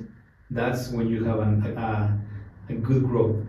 that's 0.49 0.89
when 0.89 1.09
you 1.09 1.23
have 1.25 1.39
an, 1.39 1.77
a, 1.77 2.19
a 2.69 2.73
good 2.73 3.03
growth. 3.03 3.43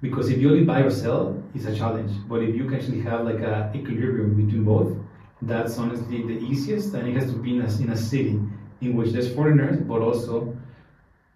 Because 0.00 0.30
if 0.30 0.38
you 0.38 0.50
only 0.50 0.64
buy 0.64 0.80
or 0.80 0.90
sell, 0.90 1.42
it's 1.54 1.64
a 1.64 1.74
challenge. 1.74 2.12
But 2.28 2.42
if 2.42 2.54
you 2.54 2.66
can 2.66 2.74
actually 2.74 3.00
have 3.00 3.24
like 3.24 3.40
a 3.40 3.72
equilibrium 3.74 4.34
between 4.34 4.64
both, 4.64 4.96
that's 5.42 5.78
honestly 5.78 6.22
the 6.22 6.38
easiest, 6.38 6.94
and 6.94 7.08
it 7.08 7.14
has 7.14 7.30
to 7.32 7.36
be 7.36 7.56
in 7.56 7.62
a, 7.62 7.80
in 7.80 7.90
a 7.90 7.96
city 7.96 8.40
in 8.80 8.94
which 8.94 9.10
there's 9.12 9.34
foreigners, 9.34 9.80
but 9.80 10.02
also 10.02 10.56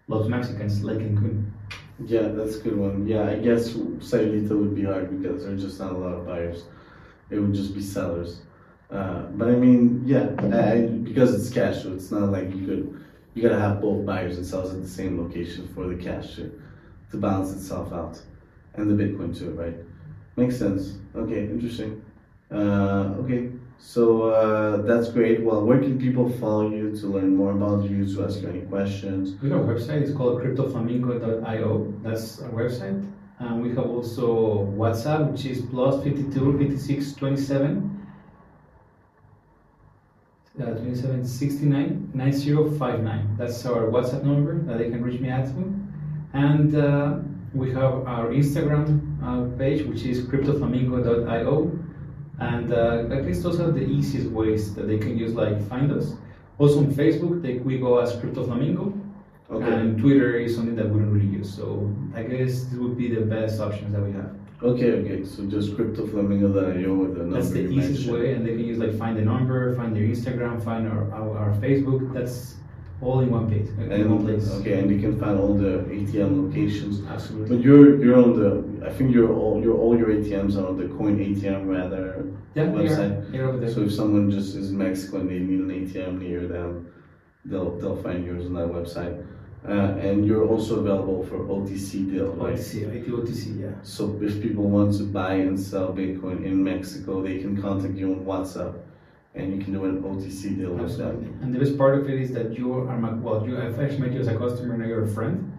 lots 0.07 0.25
of 0.25 0.29
Mexicans, 0.29 0.83
like 0.83 0.97
Cancun. 0.97 1.51
Yeah, 2.05 2.29
that's 2.29 2.55
a 2.55 2.59
good 2.59 2.77
one. 2.77 3.05
Yeah, 3.07 3.29
I 3.29 3.35
guess 3.35 3.69
Sayulita 3.73 4.51
would 4.51 4.75
be 4.75 4.83
hard 4.83 5.21
because 5.21 5.43
there's 5.43 5.61
just 5.61 5.79
not 5.79 5.91
a 5.91 5.97
lot 5.97 6.13
of 6.13 6.25
buyers. 6.25 6.63
It 7.29 7.39
would 7.39 7.53
just 7.53 7.75
be 7.75 7.81
sellers. 7.81 8.41
Uh, 8.91 9.21
but 9.31 9.47
I 9.47 9.51
mean, 9.51 10.03
yeah, 10.05 10.29
I, 10.53 10.81
because 10.81 11.33
it's 11.33 11.53
cash, 11.53 11.83
so 11.83 11.93
it's 11.93 12.11
not 12.11 12.29
like 12.29 12.53
you 12.53 12.65
could. 12.65 13.03
You 13.33 13.41
gotta 13.41 13.59
have 13.59 13.79
both 13.79 14.05
buyers 14.05 14.37
and 14.37 14.45
sellers 14.45 14.73
at 14.73 14.81
the 14.81 14.87
same 14.89 15.17
location 15.21 15.69
for 15.73 15.87
the 15.87 15.95
cash 15.95 16.35
to, 16.35 16.61
to 17.11 17.17
balance 17.17 17.53
itself 17.53 17.93
out, 17.93 18.21
and 18.73 18.89
the 18.89 19.01
Bitcoin 19.01 19.37
too, 19.37 19.51
right? 19.51 19.75
Makes 20.35 20.57
sense. 20.57 20.97
Okay, 21.15 21.45
interesting. 21.45 22.03
Uh, 22.51 23.15
okay, 23.21 23.49
so 23.79 24.23
uh, 24.23 24.81
that's 24.81 25.09
great. 25.09 25.41
Well, 25.41 25.65
where 25.65 25.79
can 25.79 25.97
people 25.97 26.29
follow 26.29 26.69
you 26.69 26.93
to 26.97 27.07
learn 27.07 27.33
more 27.33 27.53
about 27.53 27.89
you, 27.89 28.05
to 28.13 28.25
ask 28.25 28.41
you 28.41 28.49
any 28.49 28.61
questions? 28.61 29.41
We 29.41 29.49
have 29.51 29.61
a 29.61 29.63
website, 29.63 30.01
it's 30.01 30.13
called 30.13 30.41
cryptoflamingo.io. 30.41 31.93
That's 32.03 32.41
our 32.41 32.49
website. 32.49 33.09
And 33.39 33.61
we 33.61 33.69
have 33.69 33.79
also 33.79 34.65
WhatsApp, 34.75 35.31
which 35.31 35.45
is 35.45 35.61
plus 35.61 36.03
52 36.03 36.57
56 36.57 37.13
27 37.13 37.90
uh, 40.59 40.65
27 40.65 41.25
69 41.25 42.11
9059. 42.13 43.35
That's 43.37 43.65
our 43.65 43.83
WhatsApp 43.83 44.23
number 44.23 44.59
that 44.63 44.77
they 44.77 44.89
can 44.89 45.01
reach 45.01 45.19
me 45.19 45.29
at. 45.29 45.47
And 46.33 46.75
uh, 46.75 47.19
we 47.53 47.71
have 47.71 48.05
our 48.07 48.27
Instagram 48.27 49.17
uh, 49.23 49.57
page, 49.57 49.85
which 49.85 50.03
is 50.03 50.25
cryptoflamingo.io. 50.25 51.79
And 52.39 52.73
uh, 52.73 53.15
at 53.15 53.25
least 53.25 53.43
those 53.43 53.59
are 53.59 53.71
the 53.71 53.83
easiest 53.83 54.29
ways 54.29 54.73
that 54.75 54.87
they 54.87 54.97
can 54.97 55.17
use, 55.17 55.33
like 55.33 55.61
find 55.69 55.91
us. 55.91 56.13
Also 56.57 56.79
on 56.79 56.87
Facebook, 56.87 57.41
they, 57.41 57.55
we 57.59 57.77
go 57.77 57.99
as 57.99 58.15
Crypto 58.19 58.45
Flamingo. 58.45 58.93
Okay. 59.49 59.71
And 59.71 59.99
Twitter 59.99 60.37
is 60.37 60.55
something 60.55 60.75
that 60.75 60.89
we 60.89 60.99
don't 60.99 61.11
really 61.11 61.27
use. 61.27 61.53
So 61.53 61.93
I 62.15 62.23
guess 62.23 62.63
this 62.63 62.79
would 62.79 62.97
be 62.97 63.13
the 63.13 63.21
best 63.21 63.59
options 63.59 63.91
that 63.93 64.01
we 64.01 64.11
have. 64.13 64.35
Okay, 64.63 64.91
okay. 64.91 65.25
So 65.25 65.45
just 65.45 65.75
crypto 65.75 66.05
cryptoflamingo.io 66.05 66.93
with 66.93 67.13
the 67.15 67.21
number. 67.23 67.35
That's 67.35 67.49
the 67.51 67.61
you 67.61 67.69
easiest 67.79 68.05
mentioned. 68.07 68.13
way, 68.13 68.33
and 68.33 68.45
they 68.45 68.51
can 68.51 68.59
use 68.65 68.77
like 68.77 68.93
find 68.97 69.17
the 69.17 69.23
number, 69.23 69.75
find 69.75 69.95
their 69.95 70.03
Instagram, 70.03 70.63
find 70.63 70.87
our, 70.87 71.11
our, 71.11 71.37
our 71.37 71.51
Facebook. 71.55 72.13
That's 72.13 72.55
all 73.01 73.21
in 73.21 73.31
one 73.31 73.49
page, 73.49 73.67
in 73.69 74.09
one 74.11 74.23
place. 74.23 74.51
okay, 74.59 74.77
and 74.79 74.91
you 74.91 74.99
can 74.99 75.19
find 75.19 75.39
all 75.39 75.55
the 75.55 75.79
ATM 75.89 76.45
locations. 76.45 77.01
Absolutely. 77.09 77.55
But 77.57 77.65
you're 77.65 78.03
you're 78.03 78.17
on 78.21 78.39
the. 78.39 78.85
I 78.85 78.91
think 78.91 79.11
you're 79.15 79.33
all 79.33 79.59
your 79.63 79.75
all 79.77 79.97
your 79.97 80.09
ATMs 80.09 80.55
are 80.57 80.67
on 80.67 80.77
the 80.77 80.87
Coin 80.95 81.17
ATM 81.17 81.67
Radar 81.67 82.23
Yeah, 82.53 82.65
they 82.65 82.69
are. 82.69 82.73
website. 82.73 83.39
Over 83.39 83.57
there. 83.57 83.71
So 83.71 83.81
if 83.81 83.93
someone 83.93 84.29
just 84.29 84.55
is 84.55 84.69
in 84.69 84.77
Mexico 84.77 85.21
and 85.21 85.29
they 85.29 85.39
need 85.39 85.61
an 85.61 85.69
ATM 85.69 86.19
near 86.19 86.45
them, 86.47 86.93
they'll 87.45 87.71
they'll 87.79 88.01
find 88.03 88.23
yours 88.23 88.45
on 88.45 88.53
that 88.53 88.67
website. 88.67 89.25
Uh, 89.67 89.95
and 89.99 90.25
you're 90.25 90.47
also 90.47 90.79
available 90.79 91.23
for 91.23 91.37
OTC 91.37 92.11
deal, 92.11 92.31
right? 92.33 92.55
OTC, 92.55 92.91
IT 92.95 93.07
OTC, 93.07 93.61
yeah. 93.61 93.69
So 93.83 94.17
if 94.19 94.41
people 94.41 94.63
want 94.63 94.97
to 94.97 95.03
buy 95.03 95.33
and 95.33 95.59
sell 95.59 95.93
Bitcoin 95.93 96.43
in 96.43 96.63
Mexico, 96.63 97.21
they 97.21 97.37
can 97.37 97.61
contact 97.61 97.93
you 97.93 98.11
on 98.11 98.25
WhatsApp, 98.25 98.79
and 99.35 99.53
you 99.55 99.63
can 99.63 99.73
do 99.73 99.85
an 99.85 100.01
OTC 100.01 100.57
deal 100.57 100.73
with 100.73 100.97
them. 100.97 101.37
And 101.43 101.53
the 101.53 101.59
best 101.59 101.77
part 101.77 101.99
of 101.99 102.09
it 102.09 102.19
is 102.19 102.31
that 102.33 102.57
you 102.57 102.73
are 102.73 102.97
my, 102.97 103.13
well, 103.13 103.47
you 103.47 103.55
I've 103.61 103.79
actually 103.79 103.99
met 103.99 104.13
you 104.13 104.19
as 104.19 104.27
a 104.27 104.35
customer, 104.35 104.75
now 104.77 104.87
you're 104.87 105.03
a 105.03 105.07
friend. 105.07 105.55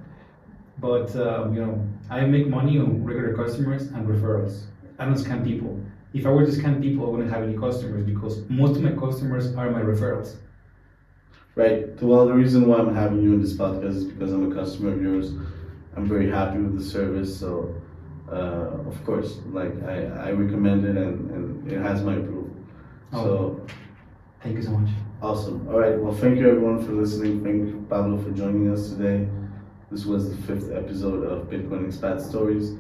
But 0.79 1.15
um, 1.15 1.55
you 1.55 1.65
know, 1.65 1.89
I 2.11 2.23
make 2.23 2.49
money 2.49 2.81
on 2.81 3.05
regular 3.05 3.35
customers 3.35 3.83
and 3.83 4.05
referrals. 4.05 4.65
I 4.99 5.05
don't 5.05 5.15
scam 5.15 5.45
people. 5.45 5.81
If 6.12 6.27
I 6.27 6.31
were 6.31 6.45
to 6.45 6.51
scam 6.51 6.83
people, 6.83 7.07
I 7.07 7.11
wouldn't 7.11 7.33
have 7.33 7.45
any 7.45 7.57
customers 7.57 8.05
because 8.05 8.43
most 8.51 8.77
of 8.77 8.83
my 8.83 8.93
customers 8.93 9.55
are 9.55 9.70
my 9.70 9.81
referrals. 9.81 10.37
Right. 11.55 12.01
Well, 12.03 12.27
the 12.27 12.33
reason 12.33 12.66
why 12.66 12.79
I'm 12.79 12.95
having 12.95 13.23
you 13.23 13.35
in 13.35 13.43
this 13.43 13.53
podcast 13.55 13.97
is 13.97 14.05
because 14.05 14.33
I'm 14.33 14.51
a 14.51 14.55
customer 14.55 14.93
of 14.93 15.03
yours. 15.03 15.33
I'm 15.97 16.09
very 16.09 16.31
happy 16.31 16.59
with 16.59 16.79
the 16.79 16.85
service, 16.85 17.39
so 17.39 17.74
uh, 18.31 18.89
of 18.89 19.05
course, 19.05 19.41
like 19.51 19.73
I, 19.85 20.07
I 20.07 20.31
recommend 20.31 20.87
it, 20.87 20.97
and, 20.97 21.31
and 21.31 21.70
it 21.73 21.79
has 21.83 22.03
my 22.03 22.15
approval. 22.15 22.51
Oh, 23.12 23.24
So 23.24 23.66
Thank 24.43 24.57
you 24.57 24.62
so 24.62 24.70
much. 24.70 24.91
awesome. 25.20 25.69
All 25.69 25.79
right. 25.79 25.99
Well, 25.99 26.15
thank 26.15 26.39
you 26.39 26.49
everyone 26.49 26.85
for 26.85 26.93
listening. 26.93 27.45
Thank 27.45 27.69
you, 27.69 27.87
Pablo, 27.89 28.16
for 28.20 28.31
joining 28.31 28.73
us 28.73 28.89
today. 28.91 29.29
This 29.91 30.07
was 30.07 30.31
the 30.35 30.43
fifth 30.47 30.73
episode 30.73 31.23
of 31.24 31.49
Bitcoin 31.49 31.87
Expat 31.87 32.27
Stories. 32.27 32.73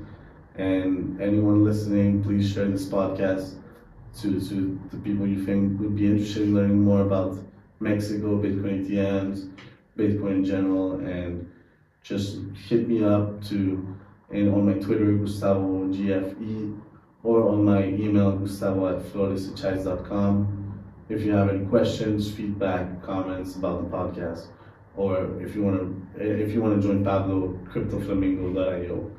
And 0.56 1.20
anyone 1.20 1.62
listening, 1.62 2.22
please 2.22 2.50
share 2.50 2.68
this 2.68 2.86
podcast 2.88 3.54
to, 4.20 4.40
to 4.48 4.80
the 4.90 4.96
people 4.98 5.26
you 5.26 5.44
think 5.44 5.78
would 5.80 5.94
be 5.94 6.06
interested 6.06 6.42
in 6.42 6.54
learning 6.54 6.80
more 6.80 7.02
about 7.02 7.38
Mexico, 7.82 8.40
Bitcoin 8.40 8.88
ATMs, 8.88 9.50
Bitcoin 9.98 10.36
in 10.36 10.44
general, 10.44 11.00
and 11.00 11.50
just 12.02 12.38
hit 12.68 12.88
me 12.88 13.04
up 13.04 13.44
to 13.44 13.96
and 14.30 14.54
on 14.54 14.64
my 14.66 14.74
Twitter, 14.74 15.12
Gustavo 15.12 15.86
JFE, 15.92 16.80
or 17.22 17.48
on 17.48 17.64
my 17.64 17.84
email, 17.84 18.32
gustavo 18.32 18.96
at 18.96 19.04
floresachais.com. 19.12 20.58
If 21.08 21.22
you 21.22 21.32
have 21.32 21.50
any 21.50 21.64
questions, 21.66 22.32
feedback, 22.32 23.02
comments 23.02 23.56
about 23.56 23.82
the 23.82 23.96
podcast, 23.96 24.46
or 24.96 25.40
if 25.40 25.54
you 25.54 25.62
want 25.62 26.16
to, 26.16 26.42
if 26.42 26.50
you 26.52 26.62
want 26.62 26.80
to 26.80 26.86
join 26.86 27.04
Pablo, 27.04 27.58
cryptoflamingo.io 27.68 29.10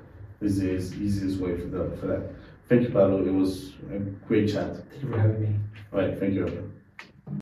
is 0.42 0.60
the 0.60 0.72
easiest 0.72 1.40
way 1.40 1.56
for, 1.56 1.68
the, 1.68 1.96
for 1.98 2.08
that. 2.08 2.32
Thank 2.68 2.84
you, 2.84 2.90
Pablo. 2.90 3.24
It 3.26 3.32
was 3.32 3.74
a 3.92 4.00
great 4.28 4.52
chat. 4.52 4.76
Thank 4.90 5.04
you 5.04 5.10
for 5.10 5.20
having 5.20 5.42
me. 5.42 5.56
All 5.94 6.00
right, 6.00 6.20
thank 6.20 6.34
you. 6.34 6.73